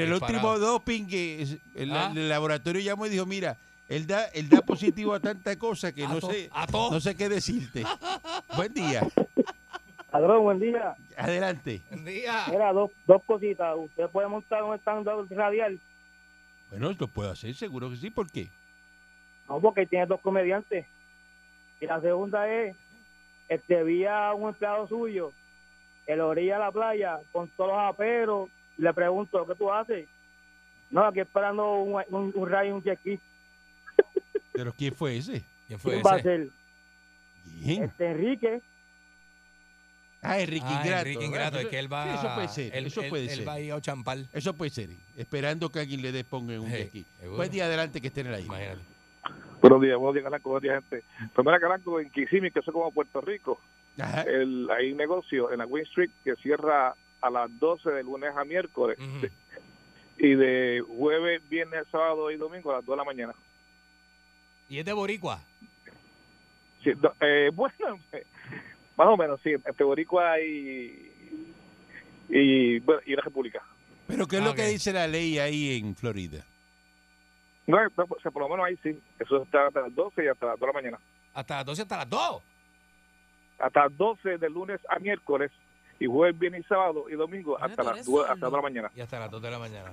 el 0.00 0.10
Disparado. 0.10 0.14
último 0.16 0.58
doping, 0.58 1.06
que 1.06 1.42
es- 1.42 1.58
el, 1.76 1.92
Ah. 1.92 2.10
el 2.14 2.28
laboratorio 2.28 2.80
llamó 2.82 3.06
y 3.06 3.10
dijo, 3.10 3.26
mira, 3.26 3.56
Él 3.88 4.06
da, 4.06 4.26
él 4.26 4.48
da 4.48 4.60
positivo 4.62 5.14
a 5.14 5.18
tanta 5.20 5.56
cosa 5.58 5.92
que 5.92 6.04
A 6.04 6.08
no 6.08 6.20
to- 6.20 6.30
sé, 6.30 6.48
a 6.52 6.64
to. 6.68 6.90
no 6.92 7.00
sé 7.00 7.16
qué 7.16 7.28
decirte. 7.28 7.82
Buen 8.56 8.72
día. 8.72 9.02
Padrón, 10.12 10.42
buen 10.44 10.60
día. 10.60 10.94
Adelante. 11.16 11.82
Buen 11.90 12.04
día. 12.04 12.44
Mira, 12.50 12.72
dos, 12.72 12.90
dos 13.06 13.20
cositas. 13.24 13.74
Usted 13.76 14.08
puede 14.10 14.28
montar 14.28 14.62
un 14.62 14.76
stand-up 14.78 15.26
radial. 15.30 15.80
Bueno, 16.70 16.92
lo 16.98 17.08
puedo 17.08 17.30
hacer, 17.32 17.52
seguro 17.56 17.90
que 17.90 17.96
sí. 17.96 18.10
¿Por 18.10 18.30
qué? 18.30 18.48
No, 19.48 19.60
porque 19.60 19.86
tiene 19.86 20.06
dos 20.06 20.20
comediantes. 20.20 20.86
Y 21.80 21.86
la 21.86 22.00
segunda 22.00 22.48
es, 22.52 22.76
este, 23.48 23.82
vi 23.84 24.04
a 24.04 24.32
un 24.34 24.48
empleado 24.50 24.86
suyo 24.88 25.32
en 26.06 26.18
la 26.18 26.26
orilla 26.26 26.54
de 26.54 26.60
la 26.60 26.72
playa 26.72 27.20
con 27.32 27.48
todos 27.50 27.70
los 27.70 27.80
aperos. 27.80 28.48
Y 28.78 28.82
le 28.82 28.92
pregunto, 28.94 29.46
¿qué 29.46 29.54
tú 29.54 29.72
haces? 29.72 30.08
No, 30.90 31.04
aquí 31.06 31.20
esperando 31.20 31.74
un, 31.82 32.02
un, 32.10 32.32
un 32.34 32.48
rayo 32.50 32.70
y 32.70 32.72
un 32.72 32.82
jet. 32.82 32.98
¿Pero 34.52 34.72
quién 34.72 34.94
fue 34.94 35.16
ese? 35.16 35.44
¿Quién 35.66 35.78
fue 35.78 35.92
¿Quién 35.94 36.04
va 36.04 36.12
a 36.14 36.16
ese? 36.18 36.22
ser? 36.22 36.48
¿Quién? 37.62 37.84
Este 37.84 38.06
Enrique. 38.10 38.60
Ah, 40.22 40.38
Enrique 40.38 40.66
Ah, 40.68 40.82
Ingrato. 40.84 41.00
Enrique 41.08 41.24
Ingrato, 41.24 41.58
es 41.60 41.66
que 41.68 41.78
él 41.78 41.90
va. 41.92 42.04
sí, 42.04 42.10
eso 42.18 42.34
puede 42.34 42.48
ser, 42.48 42.76
él- 42.76 42.86
eso 42.86 43.02
puede 43.08 43.24
él 43.24 43.30
ser. 43.30 43.48
va 43.48 43.52
a 43.54 43.60
ir 43.60 43.72
a 43.72 43.80
champal. 43.80 44.28
Eso 44.34 44.54
puede 44.54 44.70
ser, 44.70 44.90
esperando 45.16 45.70
que 45.72 45.78
alguien 45.80 46.02
le 46.02 46.12
dé 46.12 46.24
ponga 46.24 46.52
en 46.54 46.60
un 46.60 46.70
Sí, 46.70 46.76
aquí. 46.82 47.06
seguro. 47.18 47.36
Buen 47.38 47.50
día 47.50 47.64
adelante 47.64 48.00
que 48.02 48.08
esté 48.08 48.20
en 48.20 48.26
el 48.26 48.34
aire. 48.34 48.46
Imagínate. 48.46 48.80
Buenos 49.60 49.80
días, 49.82 49.96
buenos 49.98 50.14
días, 50.14 50.24
Calanco, 50.24 50.50
buenos 50.50 50.62
días, 50.62 50.82
gente. 50.88 51.04
Primera 51.34 51.60
Calanco 51.60 52.00
en 52.00 52.10
Kissimmee, 52.10 52.50
que 52.50 52.60
eso 52.60 52.70
es 52.70 52.74
como 52.74 52.90
Puerto 52.92 53.20
Rico. 53.20 53.60
Ajá. 53.98 54.22
El, 54.22 54.68
hay 54.70 54.92
un 54.92 54.98
negocio 54.98 55.52
en 55.52 55.58
la 55.58 55.66
Wayne 55.66 55.86
Street 55.88 56.10
que 56.24 56.34
cierra 56.36 56.94
a 57.20 57.30
las 57.30 57.58
12 57.58 57.90
de 57.90 58.02
lunes 58.02 58.30
a 58.34 58.44
miércoles 58.44 58.98
y 60.18 60.34
de 60.34 60.82
jueves, 60.96 61.46
viernes, 61.50 61.84
sábado 61.90 62.30
y 62.30 62.36
domingo 62.36 62.70
a 62.72 62.76
las 62.76 62.84
2 62.86 62.94
de 62.94 62.96
la 62.96 63.04
mañana. 63.04 63.34
¿Y 64.70 64.78
es 64.78 64.84
de 64.86 64.92
Boricua? 64.94 65.40
Sí, 66.82 66.92
eh, 67.20 67.50
bueno, 67.54 67.98
más 68.96 69.08
o 69.08 69.16
menos, 69.18 69.40
sí, 69.42 69.50
entre 69.52 69.84
Boricua 69.84 70.40
y, 70.40 71.12
y, 72.30 72.78
bueno, 72.80 73.02
y 73.04 73.14
la 73.14 73.22
República. 73.22 73.62
Pero 74.06 74.26
¿qué 74.26 74.36
es 74.36 74.42
Ah, 74.42 74.46
lo 74.46 74.50
ok. 74.52 74.56
que 74.56 74.66
dice 74.68 74.92
la 74.94 75.06
ley 75.06 75.38
ahí 75.38 75.76
en 75.78 75.94
Florida? 75.94 76.44
No, 77.66 77.76
no, 77.96 78.04
o 78.08 78.20
sea, 78.20 78.30
por 78.30 78.42
lo 78.42 78.48
menos 78.48 78.66
ahí 78.66 78.76
sí. 78.82 79.00
Eso 79.18 79.42
está 79.42 79.66
hasta 79.68 79.80
las 79.82 79.94
12 79.94 80.24
y 80.24 80.28
hasta 80.28 80.46
las 80.46 80.58
2 80.58 80.60
de 80.60 80.66
la 80.66 80.72
mañana. 80.72 80.98
Hasta 81.34 81.56
las 81.56 81.66
12 81.66 81.82
hasta 81.82 81.96
las 81.98 82.08
2. 82.10 82.42
Hasta 83.58 83.80
las 83.84 83.96
12 83.96 84.38
de 84.38 84.50
lunes 84.50 84.80
a 84.88 84.98
miércoles 84.98 85.50
y 85.98 86.06
jueves, 86.06 86.38
viernes 86.38 86.62
y 86.64 86.64
sábado 86.68 87.10
y 87.10 87.12
domingo 87.12 87.56
Mira, 87.56 87.66
hasta 87.66 87.82
las 87.82 87.92
eres 87.96 88.06
2 88.06 88.20
hasta 88.22 88.34
sordo. 88.34 88.40
las 88.40 88.40
2 88.40 88.50
de 88.52 88.56
la 88.56 88.62
mañana. 88.62 88.90
Y 88.96 89.00
hasta 89.02 89.20
las 89.20 89.30
2 89.30 89.42
de 89.42 89.50
la 89.50 89.58
mañana. 89.58 89.92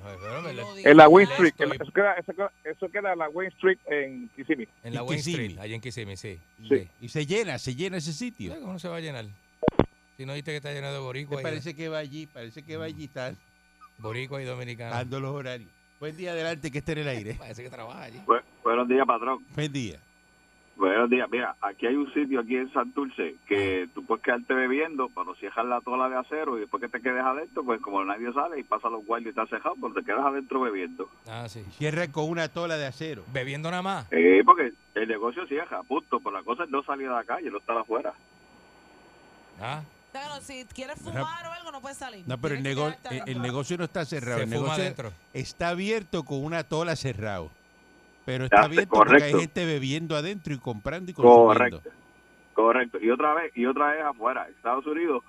En 0.85 0.97
la. 0.97 1.09
Wayne 1.09 1.31
Street, 1.33 1.53
en 1.59 1.69
la- 1.69 1.75
eso, 1.75 1.91
queda, 1.91 2.13
eso, 2.13 2.33
queda, 2.33 2.51
eso 2.63 2.89
queda 2.89 3.11
en 3.13 3.19
la 3.19 3.29
Wayne 3.29 3.49
Street 3.53 3.79
en 3.87 4.29
Kissimmee. 4.35 4.69
En 4.83 4.93
la 4.93 5.03
Wayne. 5.03 5.19
Street, 5.19 5.59
allá 5.59 5.75
en 5.75 5.81
Kissimmee, 5.81 6.15
sí. 6.17 6.39
Sí. 6.69 6.89
Y 7.01 7.09
se 7.09 7.25
llena, 7.25 7.59
se 7.59 7.75
llena 7.75 7.97
ese 7.97 8.13
sitio. 8.13 8.55
¿Cómo 8.59 8.73
no 8.73 8.79
se 8.79 8.87
va 8.87 8.95
a 8.95 8.99
llenar? 9.01 9.25
Si 10.15 10.25
no 10.25 10.33
viste 10.33 10.51
que 10.51 10.57
está 10.57 10.71
lleno 10.71 10.91
de 10.91 10.97
Boricua 10.99 11.41
parece 11.43 11.75
que 11.75 11.89
va 11.89 11.97
allí, 11.99 12.25
parece 12.25 12.63
que 12.63 12.75
va 12.77 12.85
allí, 12.85 13.03
está 13.03 13.33
Boricua 13.99 14.41
y 14.41 14.45
Dominicana. 14.45 14.95
dando 14.95 15.19
los 15.19 15.31
horarios. 15.35 15.69
Buen 15.99 16.15
día 16.15 16.31
adelante 16.31 16.71
que 16.71 16.77
esté 16.79 16.91
en 16.93 16.97
el 16.99 17.07
aire. 17.07 17.33
Parece 17.39 17.63
que 17.63 17.69
trabaja 17.69 18.03
allí. 18.03 18.19
Bu- 18.25 18.41
buenos 18.63 18.87
días, 18.87 19.05
patrón. 19.05 19.43
Buen 19.55 19.71
día. 19.71 19.99
Buenos 20.75 21.09
días. 21.09 21.27
Mira, 21.31 21.55
aquí 21.59 21.87
hay 21.87 21.95
un 21.95 22.13
sitio 22.13 22.39
aquí 22.39 22.55
en 22.55 22.71
Santurce 22.71 23.33
que 23.47 23.89
tú 23.95 24.05
puedes 24.05 24.23
quedarte 24.23 24.53
bebiendo, 24.53 25.09
pero 25.09 25.33
cierras 25.33 25.65
la 25.65 25.81
tola 25.81 26.07
de 26.07 26.17
acero 26.17 26.55
y 26.55 26.59
después 26.61 26.79
que 26.83 26.87
te 26.87 27.01
quedes 27.01 27.23
adentro, 27.23 27.63
pues 27.63 27.81
como 27.81 28.05
nadie 28.05 28.31
sale 28.31 28.59
y 28.59 28.63
pasa 28.63 28.87
los 28.87 29.03
guardias 29.03 29.35
y 29.35 29.39
está 29.39 29.47
cejado, 29.57 29.73
pero 29.81 29.95
te 29.95 30.03
quedas 30.03 30.23
adentro 30.23 30.59
bebiendo. 30.61 31.09
Ah, 31.27 31.49
sí. 31.49 31.63
Cierra 31.79 32.11
con 32.11 32.29
una 32.29 32.47
tola 32.49 32.77
de 32.77 32.85
acero. 32.85 33.23
Bebiendo 33.33 33.71
nada 33.71 33.81
más. 33.81 34.07
Eh, 34.11 34.43
porque 34.45 34.71
el 34.93 35.07
negocio 35.07 35.47
cierra, 35.47 35.81
punto. 35.81 36.19
Pero 36.19 36.29
la 36.37 36.43
cosa 36.43 36.65
es 36.65 36.69
no 36.69 36.83
salir 36.83 37.07
a 37.07 37.13
la 37.15 37.23
calle, 37.23 37.49
no 37.49 37.57
estar 37.57 37.75
afuera. 37.75 38.13
Ah, 39.59 39.81
Si 40.41 40.65
quieres 40.73 40.99
fumar 41.01 41.45
o 41.47 41.51
algo, 41.51 41.71
no 41.71 41.81
puedes 41.81 41.97
salir. 41.97 42.23
No, 42.27 42.37
pero 42.37 42.55
el, 42.55 42.63
nego- 42.63 42.93
negocio 43.41 43.77
no 43.77 43.83
está 43.85 44.05
cerrado. 44.05 44.37
se 44.37 44.43
el 44.43 44.49
negocio 44.49 44.73
adentro. 44.83 45.11
está 45.33 45.69
abierto 45.69 46.23
con 46.23 46.43
una 46.43 46.63
tola 46.63 46.95
cerrado. 46.95 47.49
Pero 48.25 48.45
está 48.45 48.61
abierto 48.63 48.89
porque 48.93 49.23
hay 49.23 49.33
gente 49.33 49.65
bebiendo 49.65 50.15
adentro 50.15 50.53
y 50.53 50.57
comprando 50.57 51.11
y 51.11 51.13
consumiendo. 51.13 51.47
Correcto. 51.81 51.81
Correcto. 52.53 52.97
Y 53.01 53.09
otra 53.11 53.33
vez, 53.33 53.51
y 53.55 53.65
otra 53.65 53.91
vez 53.91 54.03
afuera, 54.03 54.47
Estados 54.49 54.85
Unidos, 54.85 55.23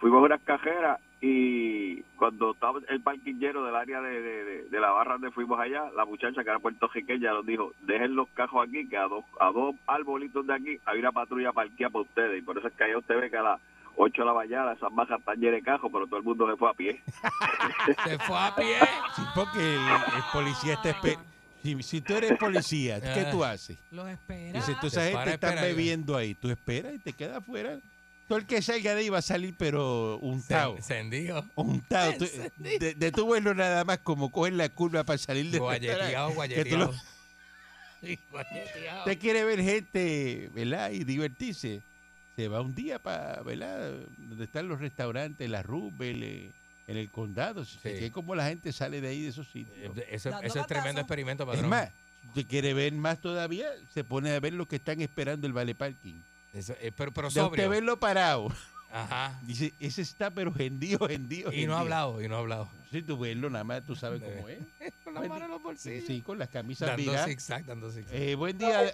fuimos 0.00 0.18
a 0.22 0.26
unas 0.26 0.42
cajeras 0.42 1.00
y 1.22 2.02
cuando 2.18 2.52
estaba 2.52 2.78
el 2.90 3.00
parking 3.00 3.36
lleno 3.36 3.64
del 3.64 3.74
área 3.74 4.00
de, 4.02 4.20
de, 4.20 4.44
de- 4.44 4.62
de 4.68 4.80
la 4.80 4.90
barra 4.90 5.12
donde 5.14 5.30
fuimos 5.30 5.58
allá, 5.58 5.84
la 5.96 6.04
muchacha 6.04 6.42
que 6.44 6.50
era 6.50 6.58
puertorriqueña 6.58 7.32
nos 7.32 7.46
dijo, 7.46 7.72
dejen 7.82 8.14
los 8.14 8.28
cajos 8.34 8.66
aquí, 8.68 8.86
que 8.88 8.96
a 8.98 9.04
dos, 9.04 9.24
a 9.40 9.50
dos 9.50 9.74
arbolitos 9.86 10.46
de 10.46 10.54
aquí 10.54 10.78
hay 10.84 10.98
una 10.98 11.12
patrulla 11.12 11.52
parqueada 11.52 11.90
para 11.92 12.02
ustedes. 12.02 12.38
Y 12.38 12.42
por 12.42 12.58
eso 12.58 12.68
es 12.68 12.74
que 12.74 12.84
allá 12.84 12.98
usted 12.98 13.18
ve 13.18 13.30
que 13.30 13.36
a 13.38 13.42
las 13.42 13.60
8 13.96 14.22
de 14.22 14.26
la 14.26 14.34
mañana 14.34 14.72
esas 14.72 14.94
bajas 14.94 15.18
están 15.18 15.36
llenas 15.38 15.54
de 15.56 15.62
cajos, 15.62 15.90
pero 15.92 16.06
todo 16.06 16.18
el 16.18 16.22
mundo 16.24 16.46
se 16.50 16.56
fue 16.56 16.70
a 16.70 16.74
pie. 16.74 17.02
Se 18.04 18.18
fue 18.18 18.38
a 18.38 18.54
pie. 18.54 18.76
Sí, 19.14 19.22
porque 19.34 19.58
el, 19.74 19.80
el 19.80 20.22
policía 20.32 20.74
está 20.74 20.90
espe- 21.00 21.18
si, 21.62 21.82
si 21.82 22.00
tú 22.00 22.14
eres 22.14 22.38
policía, 22.38 23.00
¿qué 23.00 23.26
tú 23.30 23.42
haces? 23.42 23.76
Los 23.90 24.08
espera. 24.08 24.52
Dice, 24.60 24.76
tú 24.80 24.86
esa 24.88 25.00
Te 25.00 25.06
gente 25.06 25.16
para, 25.18 25.30
está 25.34 25.48
espera, 25.48 25.66
bebiendo 25.66 26.16
ahí. 26.16 26.34
Tú 26.34 26.48
esperas 26.50 26.94
y 26.94 26.98
te 26.98 27.12
quedas 27.12 27.38
afuera. 27.38 27.78
Todo 28.28 28.38
el 28.38 28.46
que 28.46 28.60
salga 28.60 28.94
de 28.94 29.00
ahí 29.02 29.08
va 29.08 29.18
a 29.18 29.22
salir, 29.22 29.54
pero 29.56 30.18
untado. 30.18 30.76
Encendido. 30.76 31.44
Untado. 31.54 32.12
De, 32.58 32.94
de 32.94 33.12
tu 33.12 33.28
verlo 33.30 33.54
nada 33.54 33.84
más 33.84 33.98
como 33.98 34.30
coger 34.30 34.52
la 34.54 34.68
curva 34.68 35.04
para 35.04 35.16
salir 35.18 35.50
de 35.50 35.58
Guayeteado, 35.58 36.28
Que 36.28 36.28
lo- 36.28 36.34
guayeteado. 36.34 36.94
Sí, 38.02 38.18
guayeteado. 38.30 38.98
Usted 39.00 39.18
quiere 39.18 39.44
ver 39.44 39.62
gente, 39.62 40.50
¿verdad? 40.54 40.90
Y 40.90 41.02
divertirse. 41.04 41.82
Se 42.36 42.48
va 42.48 42.60
un 42.60 42.74
día 42.74 42.98
para, 42.98 43.42
¿verdad? 43.42 43.94
Donde 44.18 44.44
están 44.44 44.68
los 44.68 44.78
restaurantes, 44.78 45.48
la 45.48 45.62
Rubel, 45.62 46.22
eh, 46.22 46.52
en 46.86 46.96
el 46.98 47.10
condado. 47.10 47.64
Se 47.64 47.78
Sí. 47.96 48.00
ve 48.04 48.10
cómo 48.12 48.34
la 48.34 48.46
gente 48.46 48.72
sale 48.72 49.00
de 49.00 49.08
ahí 49.08 49.22
de 49.22 49.28
esos 49.28 49.46
Eh, 49.48 49.50
sitios. 49.52 49.96
Eso, 50.10 50.30
Dando 50.30 50.46
eso 50.46 50.60
es 50.60 50.66
tremendo 50.66 51.00
experimento, 51.00 51.44
Es 51.44 51.48
patrón. 51.48 51.70
más, 51.70 51.90
si 52.22 52.28
usted 52.28 52.46
quiere 52.46 52.74
ver 52.74 52.92
más 52.92 53.18
todavía, 53.20 53.68
se 53.94 54.04
pone 54.04 54.30
a 54.32 54.40
ver 54.40 54.52
lo 54.52 54.68
que 54.68 54.76
están 54.76 55.00
esperando 55.00 55.46
el 55.46 55.54
vale 55.54 55.74
parking. 55.74 56.20
Eso, 56.52 56.74
eh, 56.80 56.92
pero, 56.96 57.10
pero 57.12 57.24
De 57.28 57.28
usted 57.28 57.40
sobrio. 57.42 57.70
verlo 57.70 57.98
parado. 57.98 58.48
Ajá. 58.92 59.40
Dice, 59.42 59.72
ese 59.80 60.02
está 60.02 60.30
pero 60.30 60.52
hendido, 60.58 61.08
hendido, 61.10 61.52
Y 61.52 61.66
no 61.66 61.76
ha 61.76 61.80
hablado, 61.80 62.22
y 62.22 62.28
no 62.28 62.36
ha 62.36 62.38
hablado. 62.38 62.68
Si 62.90 63.02
tú 63.02 63.18
verlo 63.18 63.50
nada 63.50 63.64
más, 63.64 63.82
tú 63.84 63.96
sabes 63.96 64.22
cómo 64.22 64.48
es. 64.48 64.58
Con 65.02 65.14
la 65.14 65.20
mano 65.22 65.44
en 65.46 65.50
los 65.50 65.62
bolsillos. 65.62 66.04
Sí, 66.06 66.20
con 66.20 66.38
las 66.38 66.48
camisas 66.50 66.88
Dando 66.88 67.12
zigzag, 67.24 67.64
dando 67.64 67.90
zigzag. 67.90 68.14
Eh, 68.14 68.34
buen 68.36 68.56
día, 68.56 68.92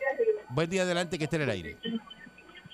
buen 0.50 0.70
día 0.70 0.82
adelante 0.82 1.18
que 1.18 1.24
esté 1.24 1.36
en 1.36 1.42
el 1.42 1.50
aire. 1.50 1.76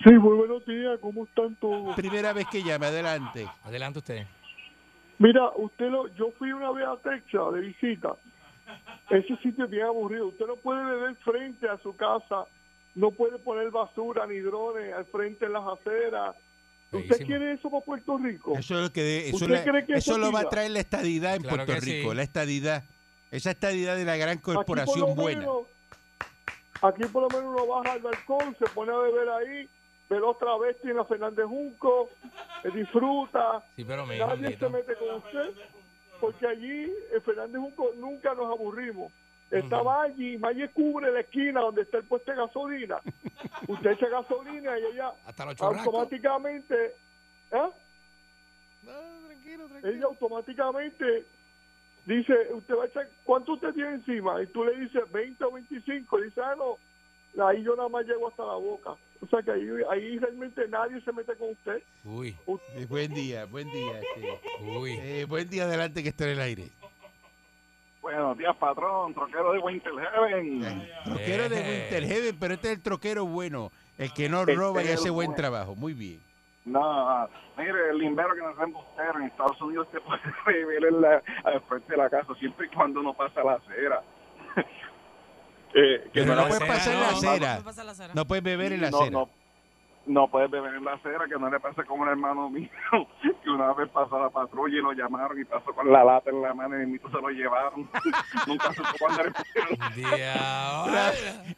Sí, 0.09 0.15
muy 0.15 0.37
buenos 0.39 0.65
días, 0.65 0.99
¿cómo 1.03 1.25
están 1.25 1.55
todos? 1.57 1.95
Primera 1.95 2.33
vez 2.33 2.47
que 2.51 2.63
llame, 2.63 2.87
adelante. 2.87 3.47
Adelante 3.65 3.99
usted. 3.99 4.27
Mira, 5.19 5.51
usted 5.57 5.87
lo, 5.91 6.09
yo 6.15 6.31
fui 6.39 6.51
una 6.53 6.71
vez 6.71 6.87
a 6.87 6.97
Texas 6.97 7.53
de 7.53 7.61
visita. 7.61 8.15
Ese 9.11 9.37
sitio 9.43 9.65
es 9.65 9.71
bien 9.71 9.85
aburrido. 9.85 10.29
Usted 10.29 10.47
no 10.47 10.57
puede 10.57 10.83
beber 10.83 11.15
frente 11.17 11.69
a 11.69 11.77
su 11.83 11.95
casa, 11.95 12.47
no 12.95 13.11
puede 13.11 13.39
poner 13.39 13.71
basura 13.71 14.27
ni 14.27 14.39
drones 14.39 14.95
al 14.95 15.05
frente 15.07 15.45
en 15.45 15.53
las 15.53 15.65
aceras. 15.67 16.37
¿Usted 16.91 17.27
quiere 17.27 17.53
eso 17.53 17.69
para 17.71 17.85
Puerto 17.85 18.17
Rico? 18.17 18.57
Eso 18.57 18.77
es 18.77 18.81
lo 18.85 18.93
que 18.93 19.03
de- 19.03 19.29
eso, 19.29 19.37
¿Usted 19.45 19.49
la- 19.51 19.65
cree 19.65 19.85
que 19.87 19.93
eso 19.95 20.17
lo 20.17 20.33
va 20.33 20.41
a 20.41 20.49
traer 20.49 20.71
la 20.71 20.81
estadidad 20.81 21.35
en 21.37 21.43
Claro 21.43 21.67
Puerto 21.67 21.83
sí. 21.85 21.99
Rico, 21.99 22.15
la 22.15 22.23
estadidad. 22.23 22.85
Esa 23.31 23.51
estadidad 23.51 23.95
de 23.97 24.07
la 24.07 24.17
gran 24.17 24.39
Aquí 24.39 24.43
corporación 24.43 25.15
buena. 25.15 25.41
menos- 25.41 25.67
aquí 26.81 27.05
por 27.13 27.25
lo 27.25 27.29
menos 27.39 27.55
uno 27.55 27.67
baja 27.67 27.93
al 27.93 28.01
balcón, 28.01 28.57
se 28.59 28.65
pone 28.73 28.91
a 28.91 28.97
beber 28.97 29.29
ahí, 29.29 29.69
ve 30.09 30.21
otra 30.21 30.57
vez 30.59 30.77
en 30.85 30.97
la 30.97 31.05
Fernández 31.05 31.45
Junco, 31.47 32.11
eh, 32.65 32.71
disfruta, 32.75 33.63
Sí, 33.77 33.85
pero 33.85 34.07
nadie 34.07 34.27
bendito. 34.43 34.67
se 34.67 34.73
mete 34.73 34.95
con 34.97 35.15
usted, 35.17 35.51
porque 36.21 36.47
allí 36.47 36.93
en 37.13 37.23
Fernández 37.23 37.61
Junco 37.61 37.91
nunca 37.97 38.35
nos 38.35 38.47
aburrimos. 38.51 39.13
Estaba 39.51 40.03
allí, 40.03 40.37
Maye 40.37 40.69
cubre 40.69 41.11
la 41.11 41.21
esquina 41.21 41.61
donde 41.63 41.83
está 41.83 41.97
el 41.99 42.05
puesto 42.05 42.31
de 42.31 42.37
gasolina. 42.37 42.99
Usted 43.69 43.91
echa 43.93 44.09
gasolina 44.09 44.79
y 44.79 44.85
ella 44.93 45.13
Hasta 45.27 45.47
los 45.47 45.57
chorracos. 45.57 45.87
automáticamente, 45.87 46.95
¿ah? 47.53 47.71
No, 48.83 48.93
tranquilo, 49.27 49.67
tranquilo. 49.69 49.93
ella 49.95 50.05
automáticamente 50.05 51.25
dice, 52.05 52.35
usted 52.53 52.75
va 52.77 52.85
a 52.85 52.87
echar, 52.89 53.09
¿cuánto 53.25 53.55
usted 53.55 53.73
tiene 53.73 53.93
encima? 53.95 54.43
Y 54.43 54.47
tú 54.49 54.65
le 54.65 54.79
dices 54.81 55.11
20 55.11 55.43
o 55.45 55.53
25, 55.53 56.19
y 56.19 56.25
dice, 56.25 56.41
ah, 56.43 56.55
no, 56.57 57.45
ahí 57.47 57.63
yo 57.63 57.75
nada 57.75 57.89
más 57.89 58.05
llego 58.07 58.29
hasta 58.29 58.45
la 58.45 58.55
boca. 58.55 58.97
O 59.21 59.27
sea 59.27 59.43
que 59.43 59.51
ahí, 59.51 59.69
ahí 59.91 60.19
realmente 60.19 60.67
nadie 60.69 61.01
se 61.01 61.13
mete 61.13 61.35
con 61.37 61.51
usted. 61.51 61.83
Uy, 62.05 62.37
Eh, 62.77 62.87
buen 62.89 63.13
día, 63.13 63.47
buen 63.47 63.71
día. 63.71 63.99
este. 64.01 64.41
uy. 64.65 64.93
Eh, 65.01 65.25
buen 65.29 65.49
día 65.51 65.65
adelante 65.65 66.03
que 66.03 66.11
esté 66.11 66.25
en 66.25 66.31
el 66.31 66.41
aire. 66.41 66.69
Buenos 68.01 68.39
días, 68.39 68.57
patrón, 68.57 69.13
troquero 69.13 69.53
de 69.53 69.59
Winter 69.59 69.93
Heaven. 69.93 70.89
Troquero 71.05 71.49
de 71.49 71.57
Eh. 71.59 71.81
Winter 71.91 72.05
Heaven, 72.07 72.37
pero 72.39 72.55
este 72.55 72.69
es 72.69 72.77
el 72.79 72.83
troquero 72.83 73.27
bueno, 73.27 73.71
el 73.99 74.13
que 74.15 74.29
no 74.29 74.41
Este 74.41 74.55
roba 74.55 74.83
y 74.83 74.89
hace 74.89 75.11
buen 75.11 75.29
bueno. 75.29 75.35
trabajo. 75.37 75.75
Muy 75.75 75.93
bien. 75.95 76.21
No, 76.65 77.29
mire, 77.57 77.91
el 77.91 77.99
limbero 77.99 78.35
que 78.35 78.41
nos 78.41 78.57
da 78.57 78.65
embustero 78.65 79.19
en 79.19 79.23
Estados 79.27 79.61
Unidos 79.61 79.89
se 79.91 80.01
puede 80.01 80.21
beber 80.47 80.85
en 80.85 81.01
la, 81.01 81.23
al 81.45 81.61
frente 81.63 81.91
de 81.93 81.97
la 81.99 82.09
casa 82.09 82.35
siempre 82.39 82.67
y 82.67 82.71
cuando 82.75 83.03
no 83.03 83.15
pasa 83.15 83.43
la 83.43 83.55
acera. 83.55 84.03
Eh, 85.75 86.03
que 86.13 86.21
Pero 86.23 86.35
no 86.35 86.43
no 86.43 86.49
puedes 86.49 86.65
pasar 86.69 86.95
en 86.95 87.01
la 87.01 87.11
no, 87.11 87.17
acera. 87.17 87.55
acera. 87.57 88.15
No 88.15 88.25
puedes 88.27 88.43
beber 88.45 88.73
en 88.73 88.81
la 88.83 88.91
no, 88.91 88.97
acera. 88.99 89.11
no, 89.11 89.31
no 90.07 90.29
puedes 90.31 90.51
beber 90.51 90.75
en 90.75 90.85
la 90.85 90.95
acera, 90.95 91.27
que 91.29 91.39
no 91.39 91.51
le 91.51 91.61
pase 91.61 91.85
como 91.85 92.03
un 92.05 92.09
hermano 92.09 92.49
mío, 92.51 92.69
que 93.45 93.51
una 93.51 93.75
vez 93.75 93.91
pasó 93.91 94.19
la 94.19 94.31
patrulla 94.31 94.79
y 94.79 94.81
lo 94.83 94.93
llamaron 94.93 95.39
y 95.39 95.45
pasó 95.45 95.75
con 95.75 95.93
la 95.93 96.03
lata 96.05 96.31
en 96.31 96.41
la 96.41 96.55
mano 96.55 96.81
y 96.83 96.87
mismo 96.87 97.11
se 97.11 97.17
lo 97.21 97.29
llevaron. 97.29 97.89
Nunca 98.47 98.73
supo 98.73 98.89
cuándo 98.99 99.23
le 99.25 99.33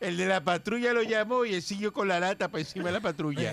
el 0.00 0.16
de 0.16 0.26
la 0.26 0.40
patrulla 0.42 0.92
lo 0.92 1.02
llamó 1.02 1.44
y 1.44 1.54
él 1.54 1.62
siguió 1.62 1.92
con 1.92 2.08
la 2.08 2.18
lata 2.18 2.48
para 2.48 2.60
encima 2.60 2.86
de 2.86 2.92
la 2.92 3.00
patrulla. 3.00 3.52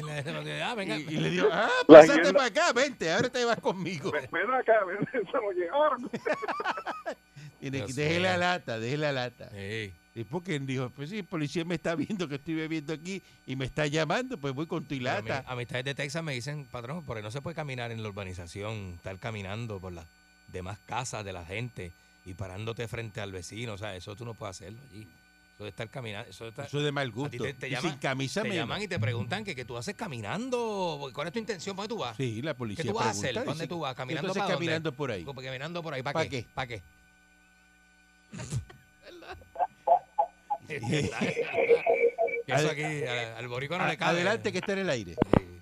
Ah, 0.66 0.74
venga. 0.76 0.98
Y, 0.98 1.02
y 1.04 1.18
le 1.18 1.30
dijo, 1.30 1.48
ah, 1.52 1.70
guienda- 1.88 2.34
para 2.34 2.46
acá, 2.46 2.74
vente, 2.74 3.12
ahora 3.14 3.30
te 3.30 3.46
vas 3.46 3.60
conmigo. 3.60 4.12
Ven 4.12 4.52
acá, 4.52 4.74
ven, 4.86 5.08
se 5.12 5.38
lo 5.38 5.52
llevaron. 5.52 6.10
Tiene 7.60 7.80
que 7.80 7.86
Dios 7.86 7.96
deje 7.96 8.20
la 8.20 8.38
lata, 8.38 8.80
deje 8.80 8.98
la 8.98 9.12
lata. 9.12 9.50
Ey. 9.54 9.94
Y 10.20 10.24
porque 10.24 10.58
dijo, 10.60 10.90
pues 10.90 11.12
sí, 11.12 11.20
el 11.20 11.26
policía 11.26 11.64
me 11.64 11.76
está 11.76 11.94
viendo 11.96 12.28
que 12.28 12.36
estoy 12.36 12.56
bebiendo 12.56 12.92
aquí 12.92 13.22
y 13.46 13.56
me 13.56 13.66
está 13.66 13.86
llamando, 13.86 14.38
pues 14.40 14.52
voy 14.54 14.66
con 14.66 14.84
tu 14.86 14.96
a 14.96 15.00
lata. 15.00 15.44
amistades 15.46 15.86
de 15.86 15.94
Texas 15.94 16.24
me 16.24 16.34
dicen, 16.34 16.66
patrón, 16.72 17.04
porque 17.06 17.22
no 17.22 17.30
se 17.30 17.40
puede 17.40 17.56
caminar 17.56 17.92
en 17.92 18.02
la 18.02 18.10
urbanización, 18.10 18.94
estar 18.96 19.20
caminando 19.20 19.80
por 19.80 19.94
las 19.94 20.08
demás 20.52 20.80
casas 20.88 21.24
de 21.24 21.34
la 21.34 21.46
gente 21.46 21.92
y 22.26 22.34
parándote 22.34 22.88
frente 22.88 23.22
al 23.22 23.32
vecino. 23.32 23.74
O 23.74 23.78
sea, 23.78 23.96
eso 23.96 24.16
tú 24.16 24.26
no 24.26 24.34
puedes 24.34 24.56
hacerlo 24.58 24.80
allí. 24.92 25.08
Eso 25.54 25.64
de 25.66 25.70
estar 25.70 25.88
caminando. 25.90 26.30
Eso, 26.32 26.48
está- 26.48 26.66
Eso 26.66 26.80
de 26.82 26.92
mal 26.92 27.12
gusto. 27.12 27.38
te, 27.44 27.54
te 27.54 27.68
Y 27.68 27.72
llaman, 27.74 27.92
sin 27.92 28.00
camisa 28.00 28.42
te 28.42 28.56
llaman 28.56 28.82
y 28.82 28.88
te 28.88 28.98
preguntan 29.00 29.44
que, 29.44 29.56
que 29.56 29.66
tú 29.66 29.78
haces 29.78 29.94
caminando. 29.96 31.12
¿Cuál 31.14 31.28
es 31.28 31.34
tu 31.34 31.40
intención? 31.40 31.76
¿Para 31.76 31.88
dónde 31.88 31.96
tú 31.96 32.02
vas? 32.08 32.18
Sí, 32.18 32.42
la 32.42 32.56
policía 32.56 32.84
¿Qué 32.84 32.90
tú 32.90 32.96
vas 32.96 33.06
a 33.06 33.10
hacer? 33.12 33.44
¿Dónde 33.46 33.68
tú 33.68 33.80
vas? 33.80 33.94
¿qué 33.94 33.98
¿Caminando 33.98 34.32
haces 34.32 34.40
para 34.42 34.54
dónde? 34.54 34.66
caminando 34.66 34.92
por 34.94 35.12
ahí? 35.12 35.24
Caminando 35.26 35.84
por 35.84 35.94
ahí. 35.94 36.02
¿Para 36.02 36.14
¿Pa 36.14 36.24
qué? 36.24 36.30
qué? 36.30 36.46
¿Para 36.56 36.68
qué? 36.68 36.82
Que 40.68 42.54
Eso 42.54 42.70
aquí, 42.70 42.84
al, 43.08 43.36
al 43.38 43.48
boricua 43.48 43.78
no 43.78 43.84
A- 43.86 43.90
le 43.90 43.98
cabe. 43.98 44.12
Adelante 44.18 44.52
que 44.52 44.58
está 44.60 44.74
en 44.74 44.80
el 44.80 44.90
aire. 44.90 45.14
Sí. 45.16 45.62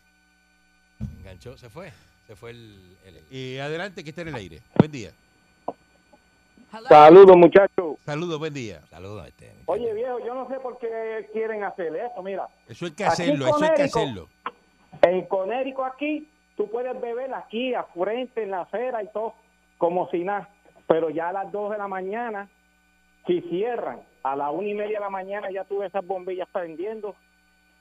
Enganchó, 1.19 1.57
se 1.57 1.69
fue. 1.69 1.91
Se 2.27 2.35
fue 2.35 2.51
el... 2.51 2.97
el- 3.05 3.21
Eh, 3.31 3.61
adelante 3.61 4.03
que 4.03 4.09
está 4.11 4.21
en 4.23 4.29
el 4.29 4.35
aire. 4.35 4.61
Buen 4.77 4.91
día. 4.91 5.11
Saludos, 6.89 7.37
muchachos. 7.37 7.95
Saludos, 8.05 8.37
buen 8.37 8.53
día. 8.53 8.81
Saludos 8.89 9.23
a 9.23 9.27
este. 9.29 9.53
Oye, 9.65 9.93
viejo, 9.93 10.19
yo 10.25 10.35
no 10.35 10.47
sé 10.49 10.59
por 10.59 10.77
qué 10.79 11.29
quieren 11.31 11.63
hacer 11.63 11.95
eso. 11.95 12.21
Mira, 12.21 12.47
Eso 12.67 12.85
hay 12.85 12.91
que 12.91 13.05
hacerlo, 13.05 13.47
eso 13.47 13.63
hay 13.63 13.73
que 13.75 13.83
hacerlo. 13.83 14.27
en 15.03 15.25
Conérico 15.27 15.85
aquí, 15.85 16.27
tú 16.57 16.69
puedes 16.69 16.99
beber 16.99 17.33
aquí, 17.33 17.73
a 17.73 17.83
frente, 17.83 18.43
en 18.43 18.51
la 18.51 18.61
acera 18.61 19.01
y 19.03 19.07
todo, 19.13 19.35
como 19.77 20.09
si 20.09 20.19
nada. 20.25 20.49
Pero 20.87 21.09
ya 21.09 21.29
a 21.29 21.33
las 21.33 21.51
2 21.51 21.71
de 21.71 21.77
la 21.77 21.87
mañana, 21.87 22.49
si 23.25 23.39
cierran, 23.43 24.01
a 24.31 24.35
las 24.35 24.51
una 24.51 24.67
y 24.67 24.73
media 24.73 24.97
de 24.97 25.03
la 25.03 25.09
mañana 25.09 25.51
ya 25.51 25.63
tuve 25.65 25.85
esas 25.85 26.05
bombillas 26.05 26.47
prendiendo 26.51 27.15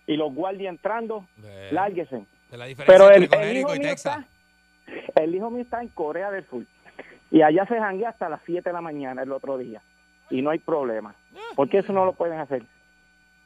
y 0.07 0.17
los 0.17 0.35
guardias 0.35 0.71
entrando, 0.75 1.27
de, 1.37 1.73
lárguese. 1.73 2.27
de 2.51 2.57
la 2.59 2.67
diferencia 2.67 2.85
Pero 2.87 3.11
el, 3.11 3.29
el 3.33 3.57
hijo 3.57 3.75
y 3.75 3.79
mío 3.79 3.89
Texas. 3.89 4.19
está, 4.85 5.23
el 5.23 5.35
hijo 5.35 5.51
mío 5.51 5.63
está 5.63 5.81
en 5.81 5.89
Corea 5.89 6.31
del 6.31 6.45
Sur 6.49 6.65
y 7.31 7.41
allá 7.41 7.67
se 7.67 7.79
janguea 7.79 8.11
hasta 8.11 8.29
las 8.29 8.41
7 8.45 8.69
de 8.69 8.73
la 8.75 8.83
mañana 8.83 9.23
el 9.23 9.33
otro 9.33 9.57
día 9.57 9.81
y 10.31 10.43
no 10.43 10.51
hay 10.51 10.59
problema. 10.59 11.15
porque 11.57 11.79
eso 11.79 11.93
no 11.93 12.05
lo 12.05 12.13
pueden 12.13 12.39
hacer? 12.39 12.63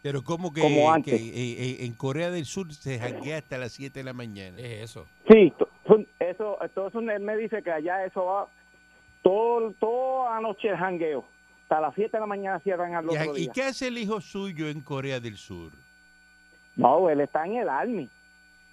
Pero 0.03 0.23
como 0.23 0.53
que, 0.53 0.61
Como 0.61 0.93
antes. 0.93 1.13
que, 1.15 1.29
eh, 1.29 1.57
eh, 1.59 1.77
en 1.87 1.93
Corea 1.95 2.31
del 2.31 2.45
Sur 2.47 2.73
se 2.73 2.99
janguea 2.99 3.39
hasta 3.39 3.59
las 3.59 3.73
7 3.73 3.99
de 4.01 4.05
la 4.05 4.13
mañana. 4.13 4.57
Es 4.59 4.91
eso. 4.91 5.07
Sí, 5.29 5.53
eso, 6.21 6.59
entonces 6.61 7.01
él 7.15 7.21
me 7.21 7.37
dice 7.37 7.63
que 7.63 7.71
allá 7.73 8.05
eso 8.05 8.25
va 8.25 8.49
todo, 9.23 9.73
toda 9.81 10.41
noche 10.41 10.69
el 10.69 10.77
jangueo. 10.77 11.25
Hasta 11.71 11.83
las 11.83 11.95
7 11.97 12.11
de 12.17 12.21
la 12.21 12.27
mañana 12.27 12.59
cierran 12.61 12.95
al 12.95 13.05
¿Y, 13.05 13.09
otro 13.09 13.37
y 13.37 13.41
día. 13.43 13.53
qué 13.55 13.63
hace 13.65 13.89
el 13.89 13.99
hijo 13.99 14.23
suyo 14.23 14.71
en 14.71 14.81
Corea 14.81 15.21
del 15.21 15.37
Sur? 15.37 15.73
No, 16.77 17.11
él 17.11 17.21
está 17.21 17.45
en 17.45 17.57
el 17.57 17.69
Army. 17.69 18.09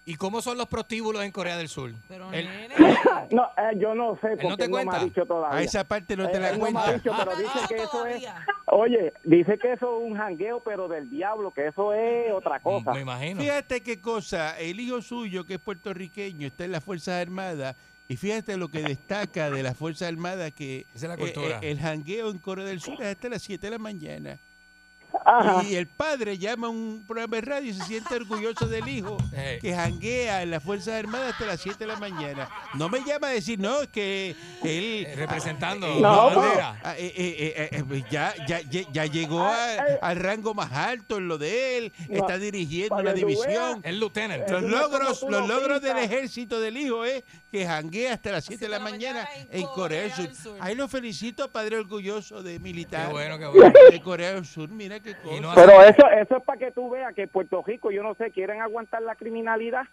¿Y 0.05 0.15
cómo 0.15 0.39
son 0.41 0.57
los 0.57 0.67
prostíbulos 0.67 1.21
en 1.25 1.31
Corea 1.31 1.57
del 1.57 1.67
Sur? 1.67 1.91
Pero 2.07 2.29
No, 3.31 3.43
eh, 3.57 3.77
yo 3.77 3.93
no 3.95 4.17
sé 4.21 4.27
¿Él 4.27 4.37
porque 4.41 4.47
no 4.47 4.55
te 4.57 4.63
él 4.65 4.71
no 4.71 4.75
me 4.77 4.81
ha 4.81 4.85
cuenta? 4.85 5.03
dicho 5.03 5.25
todavía. 5.25 5.57
A 5.59 5.61
esa 5.61 5.83
parte 5.83 6.15
no 6.15 6.29
te 6.29 6.39
la 6.39 6.51
él 6.51 6.59
no 6.59 6.63
me 6.63 6.69
ha 6.69 6.71
cuenta. 6.73 6.93
dicho, 6.93 7.11
pero 7.17 7.31
me 7.35 7.43
dice 7.43 7.59
que 7.67 7.75
eso 7.83 8.05
es... 8.05 8.25
Oye, 8.67 9.13
dice 9.25 9.57
que 9.57 9.73
eso 9.73 9.97
es 9.99 10.09
un 10.11 10.15
jangueo, 10.15 10.61
pero 10.63 10.87
del 10.87 11.09
diablo, 11.09 11.51
que 11.51 11.67
eso 11.67 11.91
es 11.93 12.31
otra 12.31 12.61
cosa. 12.61 12.93
Me 12.93 13.01
imagino. 13.01 13.41
Fíjate 13.41 13.81
qué 13.81 13.99
cosa, 13.99 14.57
el 14.57 14.79
hijo 14.79 15.01
suyo, 15.01 15.43
que 15.43 15.55
es 15.55 15.59
puertorriqueño, 15.59 16.47
está 16.47 16.63
en 16.63 16.71
las 16.71 16.83
Fuerzas 16.83 17.21
Armadas, 17.21 17.75
y 18.07 18.17
fíjate 18.17 18.57
lo 18.57 18.69
que 18.69 18.81
destaca 18.81 19.49
de 19.49 19.63
las 19.63 19.75
Fuerzas 19.75 20.09
Armadas, 20.09 20.51
que 20.53 20.85
Esa 20.93 21.13
es 21.13 21.19
la 21.19 21.25
eh, 21.25 21.33
eh, 21.35 21.59
el 21.71 21.79
jangueo 21.79 22.29
en 22.29 22.37
Corea 22.37 22.65
del 22.65 22.79
Sur 22.79 23.01
es 23.01 23.07
hasta 23.07 23.29
las 23.29 23.41
7 23.41 23.65
de 23.65 23.71
la 23.71 23.79
mañana. 23.79 24.39
Ajá. 25.25 25.63
Y 25.63 25.75
el 25.75 25.87
padre 25.87 26.37
llama 26.37 26.67
a 26.67 26.69
un 26.69 27.03
programa 27.07 27.35
de 27.37 27.41
radio 27.41 27.71
y 27.71 27.73
se 27.73 27.83
siente 27.83 28.13
orgulloso 28.15 28.67
del 28.67 28.87
hijo 28.87 29.17
Eh, 29.33 29.57
que 29.61 29.73
janguea 29.73 30.43
en 30.43 30.51
las 30.51 30.63
Fuerzas 30.63 30.93
Armadas 30.95 31.33
hasta 31.33 31.45
las 31.47 31.59
7 31.61 31.79
de 31.79 31.87
la 31.87 31.95
mañana. 31.97 32.47
No 32.75 32.89
me 32.89 32.99
llama 33.03 33.27
a 33.27 33.31
decir, 33.31 33.59
no, 33.59 33.81
es 33.81 33.87
que 33.89 34.35
él... 34.63 35.05
eh, 35.07 35.13
representando 35.15 35.87
eh, 35.87 35.99
No, 35.99 36.29
la 36.29 36.33
no. 36.35 36.39
bandera. 36.41 36.79
Ah, 36.83 36.95
eh, 36.97 37.13
eh, 37.15 37.67
eh, 37.71 37.83
eh, 37.91 38.03
ya, 38.11 38.33
ya, 38.47 38.61
ya, 38.61 38.81
ya 38.91 39.05
llegó 39.07 39.41
a- 39.43 39.75
al 40.01 40.17
rango 40.17 40.53
más 40.53 40.71
alto 40.71 41.17
en 41.17 41.27
lo 41.27 41.37
de 41.37 41.77
él, 41.77 41.93
No, 42.09 42.17
está 42.17 42.37
dirigiendo 42.37 42.95
que 42.97 43.09
tú 43.09 43.13
división. 43.15 43.81
El 43.83 43.99
lieutenant. 43.99 44.47
Los 44.49 44.61
logros, 44.63 45.21
los 45.23 45.31
lo 45.31 45.47
logros 45.47 45.81
del 45.81 45.97
ejército 45.97 46.59
del 46.59 46.77
hijo 46.77 47.03
es 47.03 47.23
que 47.51 47.65
janguea 47.65 48.13
hasta 48.13 48.31
las 48.31 48.45
7 48.45 48.65
de 48.65 48.69
la 48.69 48.79
mañana 48.79 49.27
en 49.51 49.65
Corea 49.67 50.03
del 50.03 50.11
Sur. 50.35 50.57
Ahí 50.59 50.75
lo 50.75 50.87
felicito, 50.87 51.49
padre 51.51 51.77
orgulloso 51.77 52.43
de 52.43 52.59
militar 52.59 53.07
Qué 53.07 53.11
bueno, 53.13 53.39
qué 53.39 53.45
bueno. 53.47 53.73
de 53.89 54.01
Corea 54.01 54.33
del 54.33 54.45
Sur. 54.45 54.69
Mira. 54.69 54.97
Y 54.97 55.14
no 55.41 55.51
Pero 55.55 55.81
eso, 55.83 56.07
eso 56.09 56.37
es 56.37 56.43
para 56.43 56.59
que 56.59 56.71
tú 56.71 56.89
veas 56.89 57.13
que 57.13 57.23
en 57.23 57.29
Puerto 57.29 57.63
Rico, 57.65 57.91
yo 57.91 58.03
no 58.03 58.15
sé, 58.15 58.31
quieren 58.31 58.61
aguantar 58.61 59.01
la 59.01 59.15
criminalidad, 59.15 59.83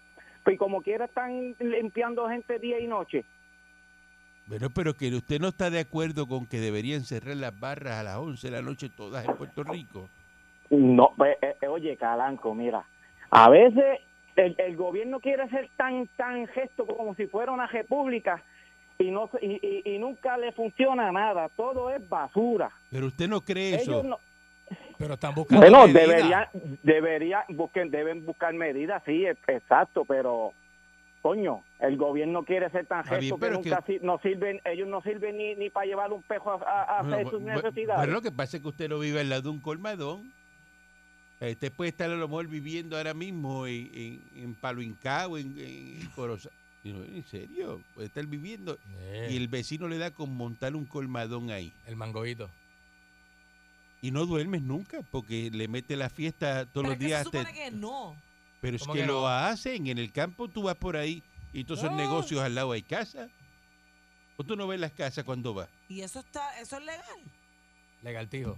pues 0.45 0.59
como 0.59 0.83
quiera 0.83 1.05
están 1.07 1.55
limpiando 1.59 2.29
gente 2.29 2.59
día 2.59 2.79
y 2.81 2.87
noche. 2.87 3.25
Bueno, 4.47 4.69
pero 4.75 4.95
que 4.95 5.09
usted 5.15 5.41
no 5.41 5.49
está 5.49 5.71
de 5.71 5.81
acuerdo 5.81 6.27
con 6.27 6.47
que 6.47 6.59
deberían 6.59 7.03
cerrar 7.03 7.37
las 7.37 7.59
barras 7.59 7.95
a 7.95 8.03
las 8.03 8.17
11 8.17 8.51
de 8.51 8.57
la 8.57 8.63
noche 8.63 8.89
todas 8.89 9.25
en 9.27 9.37
Puerto 9.37 9.63
Rico. 9.63 10.09
No, 10.71 11.13
pues, 11.17 11.37
eh, 11.43 11.57
eh, 11.61 11.69
oye, 11.69 11.97
Calanco, 11.97 12.55
mira, 12.55 12.85
a 13.31 13.49
veces 13.49 14.01
el, 14.37 14.55
el 14.59 14.77
gobierno 14.77 15.21
quiere 15.21 15.49
ser 15.51 15.71
tan 15.77 16.07
tan 16.17 16.47
gesto 16.49 16.87
como 16.87 17.15
si 17.15 17.27
fuera 17.27 17.53
una 17.53 17.67
república 17.67 18.43
y 18.99 19.11
no 19.11 19.29
se- 19.29 19.45
y, 19.45 19.61
y- 19.85 19.95
y 19.95 19.99
nunca 19.99 20.37
le 20.39 20.53
funciona 20.53 21.13
nada, 21.13 21.49
todo 21.51 21.91
es 21.91 22.07
basura. 22.09 22.71
Pero 22.91 23.07
usted 23.07 23.29
no 23.29 23.43
cree 23.43 23.77
eso. 23.77 24.03
No, 24.03 24.19
Pero 25.03 25.15
están 25.15 25.35
buscando 25.35 25.61
bueno, 25.61 25.87
medidas. 25.89 26.07
deberían 26.09 26.47
debería 26.83 27.45
busquen 27.49 27.91
deben 27.91 28.25
buscar 28.25 28.55
medidas, 28.55 29.03
sí, 29.05 29.25
e- 29.27 29.37
exacto, 29.49 30.05
pero 30.05 30.53
coño, 31.23 31.65
el 31.81 31.97
gobierno 31.97 32.45
quiere 32.45 32.71
ser 32.71 32.87
tan 32.87 33.05
gesto 33.05 33.37
que 33.39 33.51
nunca 33.51 33.83
si- 33.87 33.99
no 34.01 34.19
sirven, 34.21 34.61
ellos 34.65 34.87
no 34.89 35.03
sirven 35.03 35.37
ni, 35.37 35.55
ni 35.57 35.71
para 35.71 35.87
llevar 35.87 36.13
un 36.13 36.23
pejo 36.23 36.53
a, 36.53 37.01
hacer 37.01 37.25
Bueno, 37.25 37.31
sus 37.31 37.41
necesidades. 37.43 38.01
Pero 38.01 38.13
lo 38.13 38.23
que 38.23 38.31
pasa 38.33 38.57
es 38.57 38.63
que 38.63 38.69
usted 38.69 38.89
no 38.89 38.99
vive 39.01 39.21
al 39.21 39.29
lado 39.29 39.43
de 39.43 39.49
un 39.51 39.61
colmadón. 39.61 40.33
Usted 41.41 41.73
puede 41.73 41.91
estar 41.91 42.09
a 42.09 42.15
lo 42.15 42.29
mejor 42.29 42.47
viviendo 42.47 42.97
ahora 42.97 43.15
mismo 43.15 43.67
en, 43.67 43.91
en, 43.93 44.23
en 44.45 44.55
Palo 44.55 44.81
Incao, 44.81 45.37
en, 45.37 45.59
en 45.59 45.99
no, 46.85 47.05
En 47.05 47.25
serio, 47.25 47.81
puede 47.95 48.07
estar 48.07 48.25
viviendo 48.27 48.79
Eh, 48.99 49.29
y 49.33 49.37
el 49.37 49.49
vecino 49.49 49.89
le 49.89 49.99
da 49.99 50.13
con 50.13 50.33
montar 50.37 50.77
un 50.77 50.85
colmadón 50.87 51.51
ahí. 51.51 51.73
el 51.87 51.97
mangoito. 51.97 52.49
Y 54.03 54.11
no 54.11 54.27
duermes 54.27 54.61
nunca 54.63 55.01
porque 55.11 55.51
le 55.51 55.69
mete 55.69 55.97
la 55.97 56.11
fiesta 56.11 56.67
todos 56.67 56.73
Pero 56.75 56.83
los 56.89 56.93
es 56.95 56.99
días. 56.99 57.27
se 57.31 57.39
hasta- 57.39 57.53
que 57.53 57.71
no. 57.71 58.15
pero 58.61 58.77
es 58.77 58.83
¿Cómo 58.83 58.95
que, 58.95 59.07
lo 59.07 59.27
hacen. 59.29 59.87
En 59.87 59.97
el 59.99 60.13
campo 60.13 60.49
tú 60.49 60.65
vas 60.65 60.75
por 60.77 60.97
ahí 60.97 61.23
y 61.53 61.65
todos 61.65 61.81
esos 61.81 61.93
No. 61.93 61.97
negocios 61.97 62.41
al 62.43 62.55
lado 62.55 62.73
hay 62.73 62.83
casas. 62.83 63.31
¿O 64.37 64.45
tú 64.45 64.57
no 64.57 64.67
ves 64.67 64.81
las 64.81 64.93
casas 64.93 65.25
cuando 65.25 65.55
vas? 65.55 65.69
Y 65.89 66.01
eso 66.01 66.19
está, 66.21 66.59
eso 66.61 66.77
es 66.79 66.85
legal. 66.85 67.21
Legal, 68.03 68.29
tijo. 68.29 68.57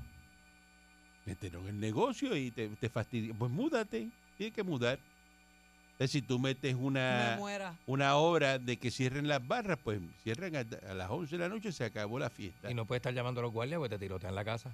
metieron 1.27 1.63
en 1.63 1.69
el 1.77 1.81
negocio 1.81 2.37
y 2.37 2.51
te, 2.51 2.69
te 2.69 2.89
fastidia. 2.91 3.33
Pues 3.35 3.51
múdate, 3.51 4.09
tienes 4.37 4.55
que 4.55 4.63
mudar. 4.63 4.99
Entonces, 5.93 6.11
si 6.11 6.23
tú 6.23 6.39
metes 6.39 6.75
Me 6.77 6.81
una, 6.83 7.39
una 7.87 8.17
hora 8.17 8.59
de 8.59 8.77
que 8.79 8.91
cierren 8.91 9.27
las 9.29 9.47
barras, 9.47 9.79
pues 9.83 10.01
cierran 10.23 10.55
a, 10.57 10.65
a 10.91 10.95
las 10.95 11.09
11 11.11 11.37
de 11.37 11.43
la 11.43 11.49
noche, 11.49 11.71
se 11.73 11.85
acabó 11.85 12.19
la 12.19 12.29
fiesta. 12.31 12.71
Y 12.71 12.75
no 12.75 12.85
puedes 12.85 13.01
estar 13.01 13.15
llamando 13.15 13.41
a 13.41 13.45
los 13.45 13.53
guardias 13.53 13.79
porque 13.79 13.97
te 13.97 13.99
tirotean 14.05 14.35
la 14.35 14.45
casa. 14.45 14.71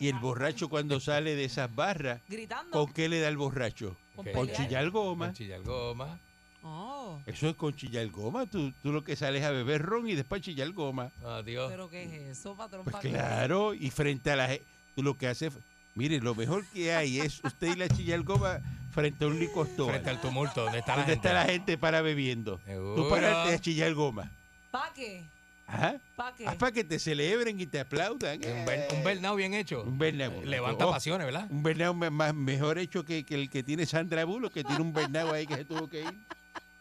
Y 0.00 0.08
el 0.08 0.18
borracho 0.18 0.68
cuando 0.68 1.00
sale 1.00 1.34
de 1.34 1.44
esas 1.44 1.74
barras, 1.74 2.20
Gritando. 2.28 2.70
¿con 2.70 2.92
qué 2.92 3.08
le 3.08 3.20
da 3.20 3.28
el 3.28 3.36
borracho? 3.36 3.96
Con 4.14 4.24
¿Qué? 4.24 4.32
Con 4.32 4.50
chillar 4.52 4.90
goma. 4.90 5.26
Con 5.26 5.34
chillar 5.34 5.62
goma. 5.62 6.18
Oh, 6.62 7.20
Eso 7.26 7.48
es 7.48 7.54
con 7.56 7.74
chillar 7.74 8.06
goma. 8.08 8.46
Tú, 8.46 8.72
tú 8.82 8.92
lo 8.92 9.02
que 9.04 9.16
sales 9.16 9.44
a 9.44 9.50
beber 9.50 9.80
ron 9.82 10.08
y 10.08 10.14
después 10.14 10.42
chillar 10.42 10.70
goma. 10.72 11.10
Adiós. 11.24 11.70
pero 11.70 11.88
¿qué 11.88 12.02
es 12.04 12.38
eso, 12.38 12.54
patrón? 12.56 12.84
Pues 12.84 12.96
claro, 12.96 13.74
y 13.74 13.90
frente 13.90 14.30
a 14.30 14.36
la 14.36 14.48
gente, 14.48 14.64
tú 14.94 15.02
lo 15.02 15.16
que 15.16 15.28
haces, 15.28 15.52
mire, 15.94 16.18
lo 16.20 16.34
mejor 16.34 16.66
que 16.66 16.92
hay 16.94 17.20
es 17.20 17.42
usted 17.44 17.74
y 17.74 17.76
la 17.76 17.88
chillar 17.88 18.22
goma 18.22 18.60
frente 18.92 19.24
a 19.24 19.28
un 19.28 19.40
store. 19.40 19.92
Frente 19.92 20.10
al 20.10 20.20
tumulto, 20.20 20.64
¿dónde 20.64 20.80
está 20.80 20.92
la 20.96 21.02
¿Dónde 21.02 21.12
gente? 21.14 21.28
está 21.28 21.44
la 21.44 21.50
gente 21.50 21.78
para 21.78 22.02
bebiendo? 22.02 22.58
Tú 22.58 22.64
Seguro. 22.66 23.08
pararte 23.08 23.54
a 23.54 23.58
chillar 23.60 23.94
goma. 23.94 24.30
¿Pa' 24.70 24.92
qué? 24.94 25.24
Ajá. 25.70 25.96
¿Para 26.16 26.34
qué? 26.34 26.46
Ah, 26.48 26.54
para 26.58 26.72
que 26.72 26.82
te 26.82 26.98
celebren 26.98 27.60
y 27.60 27.66
te 27.66 27.78
aplaudan. 27.80 28.40
Un, 28.42 28.64
ber- 28.64 28.88
un 28.90 29.04
Bernau 29.04 29.36
bien 29.36 29.52
hecho. 29.52 29.82
Un 29.82 29.98
Bernau. 29.98 30.42
Levanta 30.42 30.86
Oh, 30.86 30.90
pasiones, 30.90 31.26
¿verdad? 31.26 31.46
Un 31.50 31.62
Bernau 31.62 31.92
me- 31.94 32.08
más, 32.10 32.34
mejor 32.34 32.78
hecho 32.78 33.04
que, 33.04 33.24
que 33.24 33.34
el 33.34 33.50
que 33.50 33.62
tiene 33.62 33.84
Sandra 33.84 34.24
Bullock, 34.24 34.52
que 34.54 34.64
tiene 34.64 34.80
un 34.80 34.92
Bernau 34.94 35.30
ahí 35.30 35.46
que 35.46 35.56
se 35.56 35.64
tuvo 35.66 35.86
que 35.88 36.00
ir. 36.04 36.14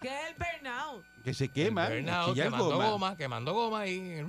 ¿Qué 0.02 0.08
es 0.08 0.30
el 0.30 0.36
burnout? 0.36 1.04
Que 1.24 1.34
se 1.34 1.50
quema. 1.50 1.90
Bernau, 1.90 2.30
chillar 2.30 2.46
quemando 2.48 2.66
goma. 2.72 2.90
goma. 2.90 3.18
quemando 3.18 3.54
goma 3.54 3.80
ahí. 3.82 4.24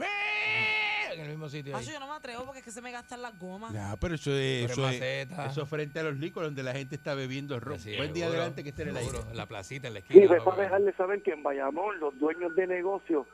En 1.12 1.20
el 1.20 1.28
mismo 1.30 1.48
sitio. 1.48 1.76
ahí. 1.76 1.82
Acho, 1.82 1.92
yo 1.92 2.00
no 2.00 2.08
me 2.08 2.14
atrevo 2.14 2.44
porque 2.44 2.58
es 2.60 2.64
que 2.64 2.70
se 2.70 2.80
me 2.82 2.90
gastan 2.92 3.22
las 3.22 3.38
gomas. 3.38 3.72
No, 3.72 3.96
pero 3.98 4.14
eso 4.16 4.32
es, 4.36 4.70
Pero 4.70 4.88
eso, 4.88 5.62
es 5.62 5.68
frente 5.68 6.00
a 6.00 6.02
los 6.02 6.16
licos 6.16 6.42
donde 6.42 6.62
la 6.62 6.72
gente 6.72 6.94
está 6.96 7.14
bebiendo 7.14 7.58
ron. 7.60 7.78
Sí, 7.78 7.96
Buen 7.96 8.12
día 8.12 8.24
seguro, 8.24 8.40
adelante 8.40 8.62
que 8.62 8.68
esté 8.70 8.82
en 8.82 8.88
el 8.88 8.96
aire. 8.98 9.18
la 9.34 9.46
placita, 9.46 9.88
en 9.88 9.94
la 9.94 10.00
Sí, 10.00 10.06
esquina. 10.08 10.26
pues 10.28 10.38
lo 10.38 10.44
para 10.44 10.56
que- 10.56 10.62
dejarle 10.64 10.92
saber 10.94 11.22
que 11.22 11.32
en 11.32 11.42
Bayamón 11.42 11.98
los 12.00 12.18
dueños 12.18 12.54
de 12.54 12.66
negocios, 12.66 13.26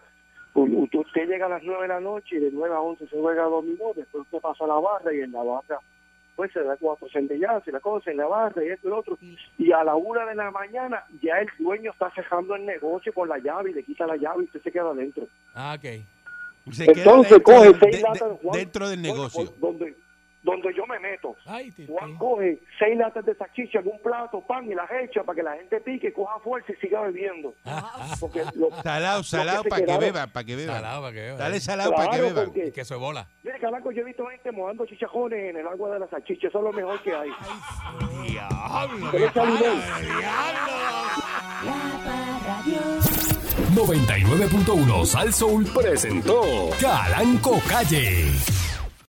usted, 0.55 0.99
usted 0.99 1.27
llega 1.29 1.47
a 1.47 1.51
las 1.51 1.63
9 1.63 1.83
de 1.83 1.89
la 1.89 2.01
noche 2.01 2.37
y 2.37 2.41
de 2.41 2.51
9 2.53 2.75
a 2.75 2.81
11 2.81 3.07
se 3.09 3.21
juega 3.21 3.45
dominó, 3.45 3.93
después 3.95 4.23
usted 4.25 4.39
pasa 4.41 4.65
a 4.65 4.69
la 4.69 4.75
barra 4.75 5.13
y 5.15 5.21
en 5.21 5.33
la 5.33 5.43
barra 5.43 5.79
pues 6.37 6.51
se 6.53 6.65
da 6.65 6.77
cuatro 6.77 7.09
centellazos 7.11 7.69
y 7.69 7.71
la 7.71 7.79
cosa 7.79 8.11
en 8.11 8.17
la 8.17 8.27
barra 8.27 8.65
y 8.65 8.69
esto 8.69 8.89
y 8.89 8.91
lo 8.91 8.99
otro. 8.99 9.17
Y 9.57 9.71
a 9.71 9.85
la 9.85 9.95
una 9.95 10.27
de 10.27 10.35
la 10.35 10.51
mañana 10.51 11.05
ya 11.23 11.39
el 11.39 11.49
dueño 11.61 11.93
está 11.93 12.11
cerrando 12.13 12.57
el 12.57 12.67
negocio 12.67 13.13
con 13.15 13.29
la 13.29 13.39
llave 13.39 13.71
y 13.71 13.75
le 13.75 13.85
quita 13.85 14.05
la 14.05 14.17
llave 14.17 14.43
y 14.43 14.47
usted 14.47 14.61
se 14.63 14.73
queda 14.73 14.91
adentro. 14.91 15.29
Ah, 15.55 15.77
ok. 15.79 16.03
Se 16.73 16.87
queda 16.87 17.03
Entonces 17.03 17.31
dentro 17.31 17.43
coge 17.55 17.75
seis 17.79 17.97
de- 17.97 18.03
latas 18.03 18.21
de- 18.21 18.29
de 18.31 18.37
Juan. 18.43 18.59
dentro 18.59 18.89
del 18.89 19.03
negocio. 19.03 19.45
pues, 19.45 19.61
donde, 19.61 19.95
donde 20.45 20.73
yo 20.77 20.87
me 20.87 20.99
meto. 21.01 21.35
Ay, 21.47 21.73
Juan 21.89 22.17
coge 22.17 22.61
seis 22.79 22.97
latas 22.97 23.25
de 23.25 23.35
salchicha 23.35 23.81
en 23.81 23.89
un 23.89 23.99
plato, 24.01 24.41
pan 24.47 24.71
y 24.71 24.75
las 24.75 24.89
echa 25.03 25.25
para 25.25 25.35
que 25.37 25.43
la 25.43 25.57
gente 25.57 25.81
pique, 25.81 26.13
coja 26.13 26.39
fuerza 26.41 26.71
y 26.73 26.77
siga 26.77 27.01
bebiendo. 27.01 27.53
Porque 28.21 28.45
lo- 28.55 28.71
Salado, 28.83 29.23
salado 29.25 29.63
se 29.65 29.69
para 29.71 29.85
que 29.87 29.99
beban, 29.99 30.31
para 30.31 30.45
que 30.45 30.55
beban. 30.55 30.77
Salado 30.77 31.01
para 31.03 31.13
que 31.15 31.21
beban. 31.23 31.39
Dale 31.39 31.61
salado 31.61 31.93
para 31.93 32.11
que 32.11 32.23
porque- 32.23 32.67
Y 32.69 32.73
queso 32.73 32.95
de 32.95 33.01
bola. 33.01 33.27
Mire, 33.43 33.59
Calanco, 33.59 33.91
yo 33.91 34.03
he 34.03 34.05
visto 34.05 34.25
gente 34.27 34.53
mojando 34.53 34.85
chichajones 34.87 35.51
en 35.51 35.57
el 35.57 35.67
agua 35.67 35.95
de 35.95 35.99
la 36.01 36.09
salchicha. 36.09 36.49
Eso 36.49 36.59
es 36.59 36.65
lo 36.65 36.73
mejor 36.73 37.01
que 37.03 37.15
hay. 37.15 37.31
Diablo, 38.29 39.11
¿Qué 39.11 39.17
qué 39.19 39.29
tal, 39.31 39.49
pana, 39.49 39.61
Iván? 39.61 40.03
diablo. 40.05 40.73
La 41.65 41.81
Parradio. 42.45 42.81
99.1 43.75 45.05
Sal 45.07 45.33
Soul 45.33 45.65
presentó 45.75 46.43
Calanco 46.81 47.59
Calle. 47.69 48.27